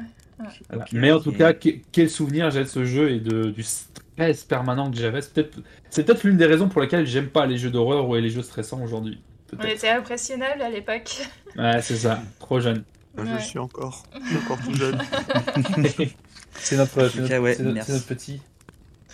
[0.69, 0.83] Voilà.
[0.85, 3.63] Ok, Mais en tout cas, que- quel souvenir j'ai de ce jeu et de, du
[3.63, 5.19] stress permanent que j'avais.
[5.21, 8.43] C'est peut-être l'une des raisons pour lesquelles j'aime pas les jeux d'horreur ou les jeux
[8.43, 9.19] stressants aujourd'hui.
[9.59, 11.27] On était impressionnables à l'époque.
[11.57, 12.21] Ouais, c'est ça.
[12.39, 12.85] Trop jeune.
[13.17, 13.41] Je Ouais.
[13.41, 14.97] suis encore, je suis encore tout jeune.
[16.53, 18.39] c'est notre, ouais, notre petit.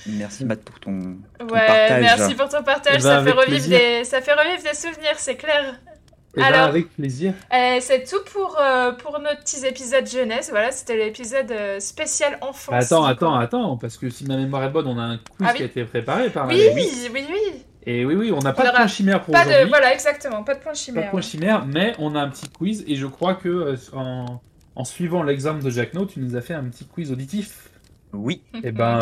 [0.05, 1.17] Merci Matt pour ton.
[1.39, 2.01] Ton Ouais, partage.
[2.01, 2.95] merci pour ton partage.
[2.99, 4.03] Eh ben, ça, fait revivre des...
[4.03, 5.79] ça fait revivre des souvenirs, c'est clair.
[6.35, 7.33] Et ben, Alors- avec plaisir.
[7.53, 10.49] Euh, c'est tout pour, euh, pour nos petits épisodes jeunesse.
[10.51, 12.85] Voilà, c'était l'épisode euh, spécial enfance.
[12.91, 15.49] Attends, attends, attends, parce que si ma mémoire est bonne, on a un quiz Ah
[15.51, 15.57] oui.
[15.57, 17.63] qui a été préparé par Oui, oui, oui, oui.
[17.89, 19.63] Et oui, oui, on n'a pas de point chimère pour Pas aujourd'hui.
[19.63, 21.09] de, voilà, exactement, pas de point Pas de chimère.
[21.09, 24.41] point chimère, mais on a un petit quiz et je crois que euh, en,
[24.75, 27.69] en suivant l'exemple de Jack No, tu nous as fait un petit quiz auditif.
[28.11, 28.41] Oui.
[28.61, 28.99] Et ben,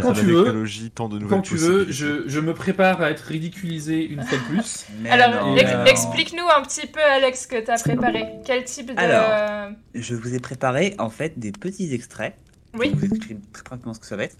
[0.00, 1.92] Quand tu veux, technologie, tant de nouvelles quand tu veux, possibilités.
[2.24, 4.86] je, je me prépare à être ridiculisé une fois de plus.
[5.10, 8.26] Alors, ex- euh, explique-nous un petit peu, Alex, que t'as préparé.
[8.44, 8.98] Quel type de.
[8.98, 9.72] Alors.
[9.94, 12.34] Je vous ai préparé en fait des petits extraits.
[12.78, 12.90] Oui.
[12.94, 14.36] Je vais vous expliquer très rapidement ce que ça va être.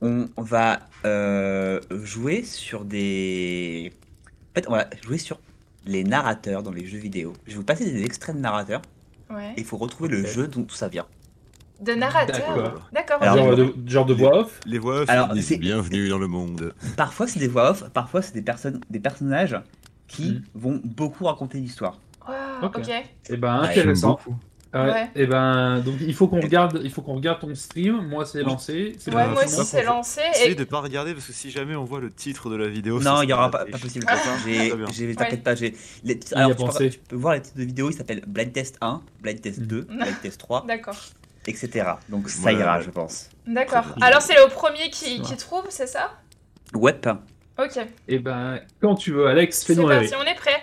[0.00, 3.92] On va euh, jouer sur des.
[4.52, 5.38] En fait, on va jouer sur
[5.86, 7.32] les narrateurs dans les jeux vidéo.
[7.46, 8.82] Je vais vous passer des extraits de narrateurs
[9.30, 9.50] Ouais.
[9.56, 11.04] et il faut retrouver le jeu d'où ça vient.
[11.80, 12.88] De narrateur.
[12.92, 13.22] D'accord.
[13.22, 14.60] Genre, de, genre de voix off.
[14.66, 16.74] Les voix off, Alors, ils disent c'est- bienvenue dans le monde.
[16.96, 19.56] Parfois c'est des voix off, parfois c'est des personnes, des personnages
[20.08, 20.42] qui Mhm.
[20.54, 21.98] vont beaucoup raconter l'histoire.
[22.26, 22.34] Wow,
[22.68, 22.88] Ok.
[23.30, 24.18] Et ben, Ouais, intéressant.
[24.74, 24.80] Ouais.
[24.80, 25.10] Ouais.
[25.14, 28.06] Et ben, donc il faut qu'on regarde, il faut qu'on regarde ton stream.
[28.08, 28.96] Moi, c'est lancé.
[28.98, 30.20] C'est Ouais, moi c'est aussi, c'est lancé.
[30.34, 30.54] Essayez Et...
[30.54, 33.00] de pas regarder parce que si jamais on voit le titre de la vidéo.
[33.00, 34.04] non, il y aura pas, pas possible.
[34.08, 34.16] Ah.
[34.44, 35.74] J'ai, t'inquiète pas, j'ai.
[36.04, 38.76] les- alors, tu, peux, tu peux voir les titres de vidéos, il s'appelle Blind Test
[38.82, 40.96] 1, Blind Test 2, Blind Test 3, D'accord.
[41.48, 41.90] Etc.
[42.08, 42.58] Donc ça Voilà.
[42.58, 43.30] ira, je pense.
[43.46, 43.84] D'accord.
[44.00, 46.12] Alors, c'est le premier qui, trouve, c'est ça?
[46.74, 46.98] Ouais.
[47.58, 47.78] Ok.
[48.06, 50.08] Et ben, quand tu veux, Alex, C'est fais-nous rêver.
[50.08, 50.62] parti, on est prêt.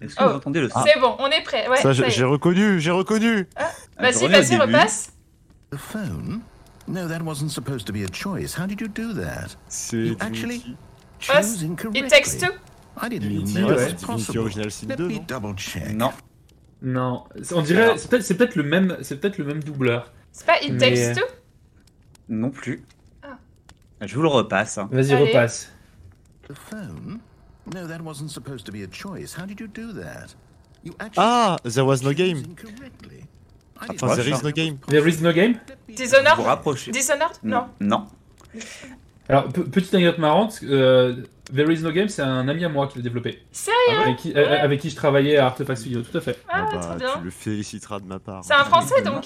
[0.00, 0.28] Est-ce que Oh.
[0.28, 0.80] vous entendez le son?
[0.84, 1.68] C'est bon, on est prêt.
[1.68, 3.48] Ouais, Ça, ça j'ai reconnu, j'ai reconnu.
[3.56, 5.10] Ah, Vas-y, vas-y, repasse.
[5.72, 6.40] The phone?
[6.86, 8.54] No, that wasn't supposed to be a choice.
[8.56, 9.56] How did you do that?
[9.68, 10.62] C'est actually.
[11.94, 12.52] It takes two.
[13.00, 14.38] I didn't even know ouais, it was Divinity possible.
[14.44, 15.92] Original Sin Let 2, me non double check.
[15.94, 16.12] Non.
[16.82, 17.24] Non,
[17.54, 20.12] on dirait, c'est peut-être, c'est peut-être le même, c'est peut-être le même doubleur.
[20.32, 21.24] C'est pas It Mais- takes two
[22.28, 22.82] Non plus.
[23.22, 23.38] Ah.
[24.02, 24.76] Je vous le repasse.
[24.78, 24.88] hein.
[24.92, 25.72] Vas-y, repasse.
[26.48, 27.18] The phone?
[27.74, 29.34] No, that wasn't supposed to be a choice.
[29.36, 30.36] How did you do that?
[30.84, 32.38] You actually Ah, there was no game.
[32.38, 33.24] incorrectly.
[33.80, 34.78] I didn't Enfin, know there is no game.
[34.88, 35.58] There is no game?
[35.88, 36.36] Dishonored?
[36.36, 36.92] Vous rapprochez.
[36.92, 37.32] Dishonored?
[37.42, 37.68] Non.
[37.80, 38.06] Non.
[39.28, 41.24] Alors, pe- petite anecdote marrante, euh,
[41.54, 44.32] There is no game, c'est un ami à moi qui l'a développé, Sérieux avec qui,
[44.34, 46.36] euh, avec qui je travaillais à Artefact Studio, tout à fait.
[46.48, 47.08] Ah, bah, trop bien.
[47.18, 48.44] tu le féliciteras de ma part.
[48.44, 49.24] C'est un français donc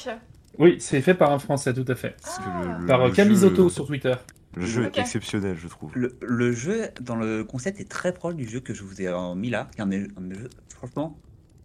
[0.59, 2.17] Oui, c'est fait par un Français, tout à fait.
[2.23, 4.15] Parce que le- le- Par euh, le jeu- sur Twitter.
[4.55, 5.93] Le jeu est exceptionnel, je trouve.
[5.95, 9.07] Le, le jeu, dans le concept, est très proche du jeu que je vous ai
[9.09, 11.17] euh, mis là, qui est un, des- un jeux, franchement,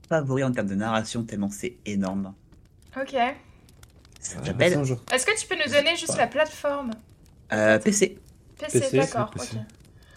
[0.07, 2.33] favori en termes de narration, tellement c'est énorme.
[2.95, 3.15] Ok.
[4.21, 4.73] Ça s'appelle
[5.11, 6.91] Est-ce que tu peux nous donner juste la plateforme?
[7.51, 8.19] Euh, PC.
[8.57, 9.31] PC, PC, d'accord.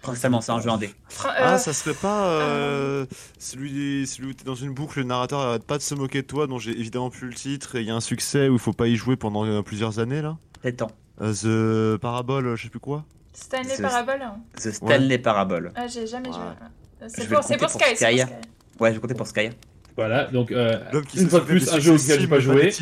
[0.02, 0.90] Principalement, c'est un jeu indé.
[1.08, 3.04] Fra- Ah, euh, ça serait pas euh,
[3.38, 6.26] celui, celui où t'es dans une boucle, le narrateur arrête pas de se moquer de
[6.26, 8.58] toi, dont j'ai évidemment plus le titre, et il y a un succès où il
[8.58, 10.36] faut pas y jouer pendant euh, plusieurs années là?
[10.62, 10.90] 7 ans.
[11.20, 13.04] Euh, The Parabole, euh, je sais plus quoi?
[13.32, 14.36] Stanley Parable hein.
[14.56, 15.72] The Stanley Parable.
[15.76, 16.34] Ah, j'ai jamais Ouais.
[16.34, 16.42] joué.
[17.02, 17.96] Euh, C'est pour, Sky, pour c'est pour Sky.
[17.96, 18.22] Sky.
[18.80, 19.50] Ouais, je comptais pour Sky.
[19.96, 20.78] Voilà, donc euh,
[21.16, 22.70] une fois de plus, un jeu auquel j'ai pas joué.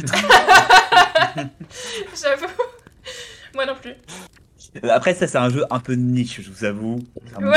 [2.21, 2.47] J'avoue.
[3.55, 3.95] Moi non plus.
[4.91, 6.99] Après, ça, c'est un jeu un peu niche, je vous avoue.
[7.41, 7.51] Ouais,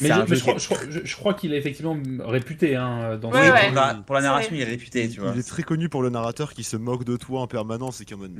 [0.00, 1.58] Mais, je, un mais jeu je crois, qui- je crois- je- je crois qu'il est
[1.58, 3.66] effectivement réputé hein, dans Ouais, Oui, ce ouais.
[3.66, 5.32] pour, la, pour la narration, il est réputé, tu vois.
[5.34, 8.04] Il est très connu pour le narrateur qui se moque de toi en permanence et
[8.04, 8.32] qui est en mode.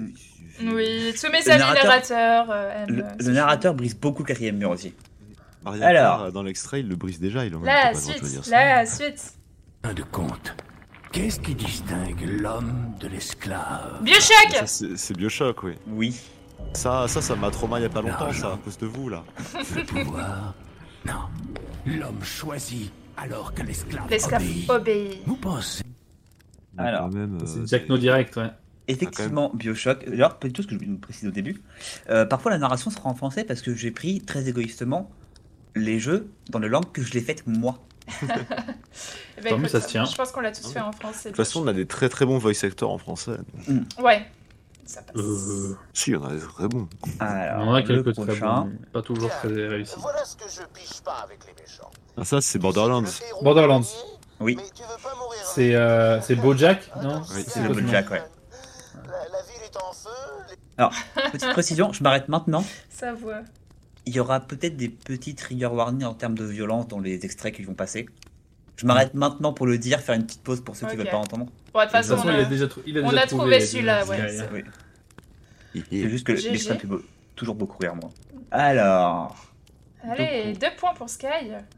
[0.63, 2.97] Oui, tous mes Le amis narrateur- narrateurs euh, aiment.
[3.19, 4.95] Le, le narrateur brise beaucoup le quatrième mur aussi.
[5.65, 6.31] Maria Alors.
[6.33, 7.45] Dans l'extrait, il le brise déjà.
[7.47, 8.51] Il en La suite, dire ça.
[8.51, 9.33] la suite.
[9.83, 10.55] Fin de compte,
[11.13, 13.99] qu'est-ce qui distingue l'homme de l'esclave?
[14.03, 15.73] Bioshock c'est c'est Bioshock, oui.
[15.89, 16.21] Oui.
[16.75, 19.09] Ça, ça, ça m'a traumatisé il y a pas longtemps, ça, à cause de vous,
[19.09, 19.23] là.
[19.75, 20.55] Le pouvoir
[21.07, 21.13] Non.
[21.87, 24.71] L'homme choisit alors que l'esclave L'esclave obéit.
[24.71, 25.23] obéit.
[25.27, 25.85] Vous pensez
[26.77, 28.51] Mais Alors, euh, C'est Jack No Direct, ouais.
[28.89, 30.05] Effectivement, Bioshock.
[30.09, 31.63] D'ailleurs, petite chose que je voulais nous préciser au début.
[32.11, 35.11] euh, parfois, la narration sera en français parce que j'ai pris très égoïstement
[35.77, 37.79] les jeux dans la langue que je l'ai faite moi.
[39.37, 40.05] Eh ben, Tant mieux, écoute, ça se tient.
[40.05, 41.25] Je pense qu'on l'a tous fait en France.
[41.25, 43.33] De toute façon, on a des très très bons voice actors en français.
[44.01, 44.25] Ouais,
[44.87, 45.17] ça passe.
[45.17, 46.89] Euh, Si, on a des très bons.
[47.21, 48.63] Alors, on en a quelques très prochain.
[48.63, 49.95] bons, pas toujours très réussis.
[49.99, 51.91] Voilà ce que je piche pas avec les méchants.
[52.17, 53.03] Ah, ça, c'est Borderlands.
[53.43, 53.81] Borderlands.
[53.83, 54.57] premier, Oui.
[54.57, 57.67] Mais tu veux pas mourir C'est euh, c'est Bojack, non Oui, c'est.
[57.69, 58.23] Bojack, ouais.
[59.07, 60.11] La, la ville est en feu.
[60.51, 62.65] les- Petite précision, je m'arrête maintenant.
[62.91, 63.41] Sa voix.
[64.07, 67.55] Il y aura peut-être des petits trigger warnings en termes de violence dans les extraits
[67.55, 68.07] qui vont passer.
[68.77, 70.99] Je m'arrête maintenant pour le dire, faire une petite pause pour ceux qui Ok.
[70.99, 71.47] veulent pas entendre.
[71.73, 74.05] Bon, de toute façon, on il a déjà, il a on déjà a trouvé celui-là,
[74.07, 74.29] ouais.
[74.29, 74.49] c'est-.
[74.53, 75.83] Oui.
[75.91, 76.51] C'est juste que GG.
[76.51, 77.05] l'extrait me fait
[77.37, 78.11] toujours beaucoup rire, moi.
[78.51, 79.37] Alors,
[80.09, 81.27] Allez, deux points pour Sky.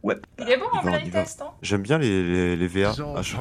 [0.03, 0.16] ouais.
[0.38, 2.92] Il est bon Il en blind test, hein J'aime bien les, les, les VA.
[3.14, 3.36] Ah, je-.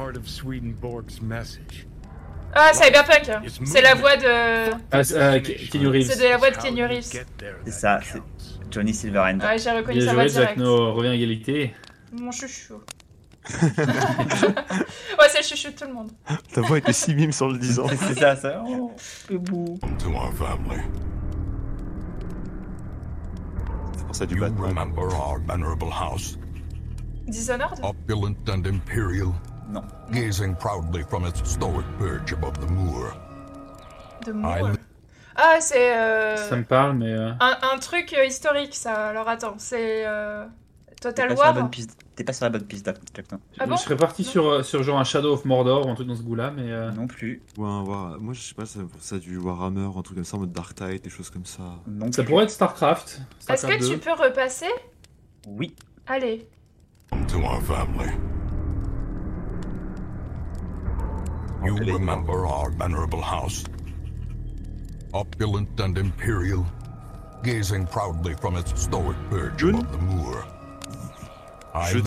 [2.54, 4.70] Ah, Cyberpunk C'est la voix de...
[4.90, 5.40] Ah, c'est, euh.
[5.44, 7.02] C'est de la voix de Keanu Reeves.
[7.02, 8.22] C'est ça, c'est
[8.70, 9.40] Johnny Silverhand.
[9.40, 10.58] Ouais, j'ai reconnu Bien sa voix joué, Jack direct.
[10.58, 11.74] No revient à égalité.
[12.12, 12.80] Mon chouchou.
[15.18, 16.10] ouais, c'est le chouchou de tout le monde.
[16.52, 17.86] Ta voix était si mime sur le 10 ans.
[17.88, 18.62] C'est c'est ça, ça.
[18.66, 18.92] Oh,
[19.30, 19.78] le bout.
[20.00, 20.82] To our family,
[23.96, 24.68] C'est pour ça du you Batman.
[24.68, 26.38] remember our venerable house,
[27.26, 27.78] Dishonored?
[27.82, 29.32] Opulent and imperial,
[29.68, 29.82] Non.
[30.12, 33.12] gazing proudly from its stoic perch above the moor.
[34.24, 34.68] De I Moore.
[34.70, 34.78] li-
[35.36, 37.12] Ah, c'est euh, Ça me parle, mais.
[37.12, 39.08] euh, un, un truc euh, historique, ça.
[39.08, 40.46] Alors attends, c'est euh,
[41.00, 41.96] Total pas, sur la War bonne piste.
[42.14, 43.38] T'es pas sur la bonne piste, Jack, non.
[43.58, 45.94] Ah bon je serais parti sur, euh, sur genre un Shadow of Mordor ou un
[45.94, 46.70] truc dans ce goût-là, mais.
[46.72, 47.42] euh, Non plus.
[47.58, 50.24] Ouais, un War- Moi, je sais pas, ça pour ça du Warhammer, un truc comme
[50.24, 51.62] ça en mode Dark Tide, des choses comme ça.
[51.86, 52.30] Non Ça plus.
[52.30, 53.08] pourrait être StarCraft.
[53.40, 53.92] Est-ce StarCraft que 2.
[53.92, 54.66] tu peux repasser?
[55.46, 55.74] Oui.
[56.06, 56.48] Allez.
[57.28, 58.10] To our family.
[61.64, 63.64] You remember our venerable house,
[65.12, 66.64] opulent and imperial,
[67.42, 70.44] gazing proudly from its stoic perch above the moor.
[71.84, 72.02] Jeu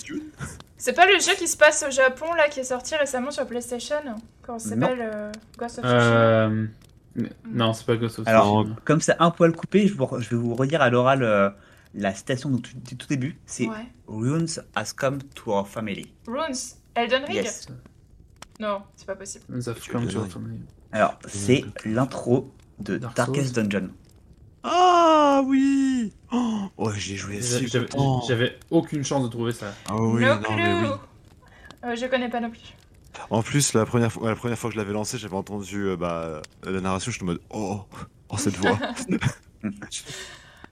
[0.76, 3.46] C'est pas le jeu qui se passe au Japon là qui est sorti récemment sur
[3.46, 3.96] PlayStation
[4.42, 6.00] Comment s'appelle euh, Ghost of Tsushima
[6.48, 6.66] Euh...
[7.46, 8.76] Non, c'est pas Ghost of Alors, Tsushima.
[8.84, 11.50] comme c'est un poil coupé, je, vous- je vais vous redire à l'oral euh,
[11.94, 13.38] la citation du tout, début.
[13.46, 13.86] C'est Ouais.
[14.06, 16.12] Runes has come to our family.
[16.26, 16.54] Runes
[16.94, 17.66] Elden Ring Yes.
[18.60, 19.44] Non, c'est pas possible.
[20.92, 23.90] Alors, c'est l'intro de Dark Darkest Dungeon.
[24.62, 28.22] Ah oui oh, j'ai joué si J'avais longtemps.
[28.26, 29.72] j'avais aucune chance de trouver ça.
[29.88, 30.88] Ah oui, no non clue mais oui.
[31.84, 32.74] Euh, Je connais pas non plus.
[33.30, 35.96] En plus, la première, fois, la première fois que je l'avais lancé, j'avais entendu euh,
[35.96, 37.80] bah, la narration, j'étais en mode oh,
[38.28, 38.78] oh cette voix.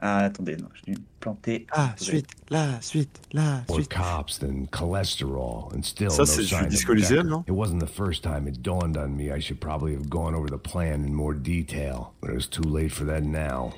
[0.00, 1.66] Ah, attendez, non, je vais me planter.
[1.72, 3.88] ah, suite, la suite, la suite.
[3.92, 7.28] cops than cholesterol, and still Ça, c'est du Disco Elysium, Becker.
[7.30, 7.44] non?
[7.48, 10.48] It wasn't the first time it dawned on me I should probably have gone over
[10.48, 13.72] the plan in more detail, but it was too late for that now.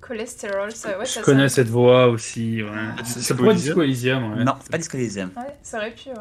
[0.00, 1.64] Cholestérol, ça, ouais, Je ça connais sonne.
[1.64, 2.62] cette voix aussi.
[2.62, 2.70] Ouais.
[2.96, 4.32] Ah, Ça être Elysium Disco Elysium.
[4.38, 4.44] Ouais.
[4.44, 5.30] Non, c'est pas Disco Elysium.
[5.36, 6.14] Ouais, ça aurait pu, ouais.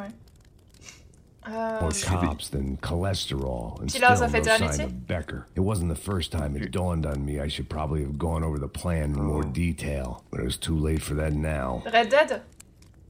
[1.49, 1.91] Euh, More
[2.21, 5.45] cops than cholesterol, and still no sign of Becker.
[5.55, 8.59] It wasn't the first time it dawned on me I should probably have gone over
[8.59, 11.81] the plan in more detail, but it was too late for that now.
[11.91, 12.41] Red Dead?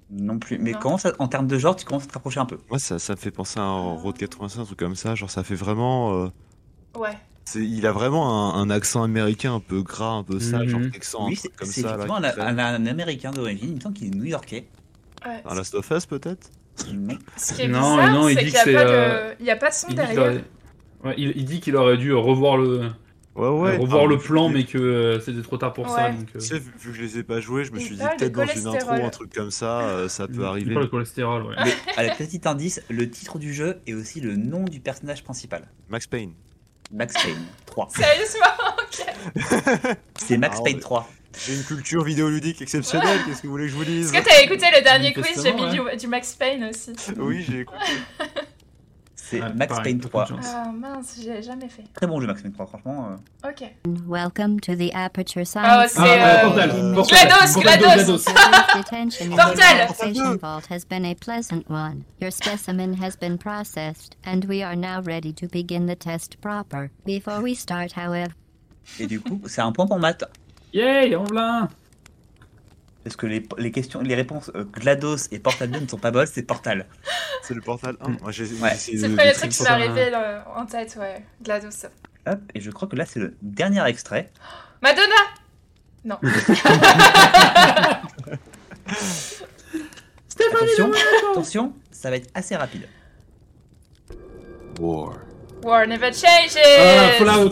[0.09, 0.57] Non plus.
[0.59, 0.79] Mais Non.
[0.79, 2.57] comment ça, en termes de genre, tu commences à te rapprocher un peu?
[2.69, 5.15] Moi, ça, ça me fait penser à un Road 85, un truc comme ça.
[5.15, 6.13] Genre, ça fait vraiment.
[6.13, 6.29] euh,
[6.97, 7.17] Ouais.
[7.43, 10.69] c'est- il a vraiment un, un accent américain un peu gras, un peu sale, Mhm.
[10.69, 11.97] genre texan, un oui, c'est comme c'est ça.
[11.97, 13.69] là, effectivement qui un, un- un américain d'origine.
[13.71, 14.67] Il me semble qu'il est new-yorkais.
[15.25, 15.43] ouais.
[15.45, 16.51] Un Last of Us, peut-être?
[16.93, 17.17] Non.
[17.37, 18.85] Ce qui est Non, bizarre, non, il c'est dit qu'il n'y a, que pas c'est,
[18.85, 18.91] de...
[18.91, 20.31] euh, il y a pas de son Il dit, qu'il derrière.
[20.31, 20.43] aurait...
[21.05, 22.89] ouais, il, il dit qu'il aurait dû revoir le,
[23.35, 23.77] Ouais, ouais.
[23.77, 26.09] revoir Ah, le plan, mais que euh, c'était trop tard pour ça.
[26.09, 27.85] Donc, euh, Tu sais, vu, vu que je les ai pas joués, je me Il
[27.85, 30.73] suis dit peut-être dans une intro, un truc comme ça, euh, ça peut il arriver.
[30.73, 31.55] parle de cholestérol, ouais.
[31.63, 35.67] Mais, allez, petit indice, le titre du jeu est aussi le nom du personnage principal.
[35.87, 36.33] Max Payne.
[36.91, 37.89] Max Payne 3.
[37.89, 38.45] Sérieusement
[40.15, 40.81] C'est Max Ah, Payne ouais.
[40.81, 41.09] 3.
[41.45, 44.27] J'ai une culture vidéoludique exceptionnelle, qu'est-ce que vous voulez que je vous dise Est-ce que
[44.29, 46.93] t'as écouté le dernier quiz J'ai mis Manifestement, du, du Max Payne aussi.
[47.17, 47.79] Oui, j'ai écouté.
[49.15, 50.37] C'est Ah, Max pareil, Payne beaucoup de 3.
[50.37, 50.45] chance.
[50.55, 51.83] Ah mince, j'ai jamais fait.
[51.93, 53.09] Très bon jeu Max Payne 3, franchement.
[53.43, 53.49] euh.
[53.49, 53.69] Ok.
[54.07, 55.91] Welcome to the Aperture Ah, Science.
[55.91, 58.23] c'est, Ah, euh, Portal, GLaDOS, Portal, GLaDOS.
[58.23, 59.09] Portal.
[59.19, 62.03] relaxation vault has been a pleasant one.
[62.21, 66.89] Your specimen has been processed, and we are now ready to begin the test proper.
[67.05, 68.31] Before we start, however,
[68.97, 70.23] Et du coup, c'est un point pour Matt.
[70.77, 71.69] Yay, en plein
[73.03, 76.11] Parce que les, les questions, les réponses euh, GLaDOS et Portal 2 ne sont pas
[76.11, 76.85] bonnes, c'est Portal.
[77.43, 78.09] C'est le Portal 1.
[78.21, 78.73] Moi, j'ai Ouais.
[78.73, 81.23] essayé C'est de- le premier truc qui m'est arrivé là, en tête, ouais.
[81.41, 81.87] GLaDOS.
[82.27, 84.31] Hop, et je crois que là, c'est le dernier extrait.
[84.81, 85.15] Madonna
[86.05, 86.19] Non.
[90.39, 90.91] Attention,
[91.31, 92.87] attention, ça va être assez rapide.
[94.79, 95.13] War.
[95.63, 97.51] War never changes Ah, Fallout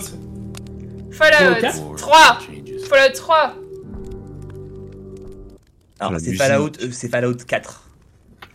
[1.11, 2.64] Fallout Fallout 3 Changes.
[2.89, 3.55] Fallout 3
[5.99, 6.33] Alors, c'est.
[6.35, 7.89] Fallout, euh, c'est Fallout 4.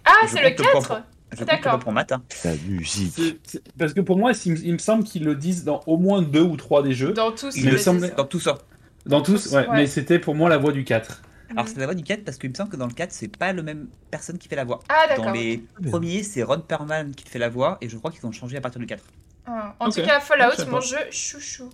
[0.04, 1.00] Ah, c'est le compte le point 4 pour-
[1.38, 1.78] Je D'accord.
[1.78, 2.12] pour Matt.
[2.12, 2.22] hein.
[2.44, 3.38] La musique.
[3.78, 6.22] Parce que pour moi, il, me- il me semble qu'ils le disent dans au moins
[6.22, 7.12] deux ou trois des jeux.
[7.12, 8.58] Dans tous Il les me semble- Dans tout ça.
[9.06, 9.76] Dans tous, tous, ouais, ouais.
[9.76, 11.22] mais c'était pour moi la voix du 4.
[11.52, 13.34] Alors, c'est la voix du 4 parce qu'il me semble que dans le 4, c'est
[13.36, 14.80] pas le même personne qui fait la voix.
[14.88, 15.32] Ah, Dans d'accord.
[15.34, 18.56] les premiers, c'est Ron Perlman qui fait la voix et je crois qu'ils ont changé
[18.56, 19.02] à partir du 4.
[19.46, 21.70] Ah, En tout cas, Fallout, mon jeu chouchou.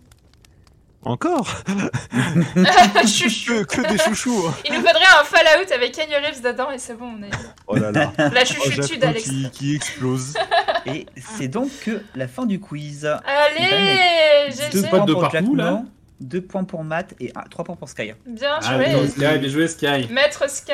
[1.09, 1.47] Encore
[3.07, 4.55] chouchou que, que des chouchous hein.
[4.67, 7.31] Il nous faudrait un Fallout avec Kenny Reeves dedans et c'est bon, on est...
[7.69, 9.25] Oh là là La Oh, chouchoutude, Jaco Alex.
[9.25, 10.35] qui, qui explose.
[10.87, 13.05] Et c'est donc que la fin du quiz.
[13.07, 15.83] Allez Deux GG points de pour partout, là.
[16.21, 18.13] deux points pour Matt et 3 points pour Sky.
[18.27, 18.87] Bien Ah, joué
[19.17, 20.09] bien, bien joué, Sky.
[20.11, 20.73] Maître Sky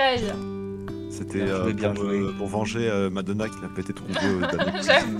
[1.10, 2.18] C'était Bien euh, pour, joué.
[2.20, 4.46] euh, pour venger euh, Madonna qui l'a pété trop beau.
[4.86, 5.18] J'avoue.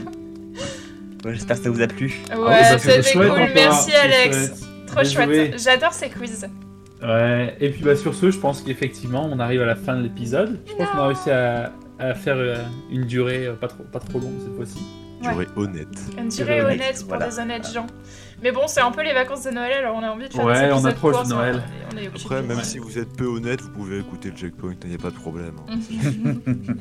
[1.24, 2.14] Ouais, J'espère que ça vous a plu.
[2.30, 4.52] Ah Ouais, ça fait c'était cool, encore, merci Alex chouette.
[4.94, 6.46] Trop chouette, j'adore ces quiz.
[7.02, 10.02] Ouais, et puis bah sur ce, je pense qu'effectivement, on arrive à la fin de
[10.02, 10.60] l'épisode.
[10.66, 12.56] Je pense qu'on a réussi à, à faire euh,
[12.92, 14.78] une durée euh, pas trop, pas trop longue cette fois-ci.
[15.20, 15.86] Durée honnête.
[16.18, 17.28] Une durée honnête pour voilà.
[17.28, 17.86] des honnêtes gens.
[18.42, 20.44] Mais bon, c'est un peu les vacances de Noël, alors on a envie de faire
[20.44, 21.62] Ouais, des on approche courts, de Noël.
[21.92, 22.22] On est, on est occupés.
[22.24, 22.64] Après, même Ouais.
[22.64, 25.14] si vous êtes peu honnête, vous pouvez écouter le checkpoint, il n'y a pas de
[25.14, 25.54] problème.
[25.68, 25.78] hein.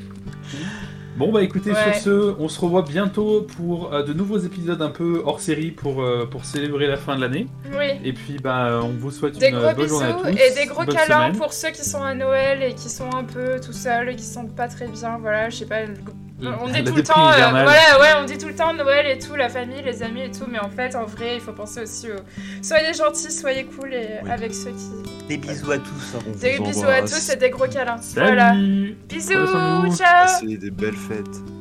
[1.18, 1.94] Bon bah écoutez, Ouais.
[1.94, 5.72] sur ce, on se revoit bientôt pour euh, de nouveaux épisodes un peu hors série
[5.72, 7.48] pour, euh, pour célébrer la fin de l'année.
[7.78, 8.00] Oui.
[8.04, 10.28] Et puis bah on vous souhaite Des une gros bonne bisous journée à tous.
[10.30, 11.38] et des gros câlins semaine.
[11.38, 14.24] pour ceux qui sont à Noël et qui sont un peu tout seuls et qui
[14.24, 15.18] sentent pas très bien.
[15.20, 15.82] Voilà, je sais pas.
[16.42, 17.66] Le- On dit tout le temps, euh, voilà,
[18.00, 20.46] ouais, on dit tout le temps Noël et tout, la famille, les amis et tout,
[20.50, 22.16] mais en fait, en vrai, il faut penser aussi aux.
[22.62, 24.30] Soyez gentils, soyez cool et Oui.
[24.32, 25.28] avec ceux qui.
[25.28, 26.16] Des bisous à tous.
[26.28, 27.98] On Des vous bisous à tous et des gros câlins.
[28.02, 28.54] Salut Voilà.
[28.54, 29.96] Bisous, vous.
[29.96, 31.61] ciao Passez des belles fêtes.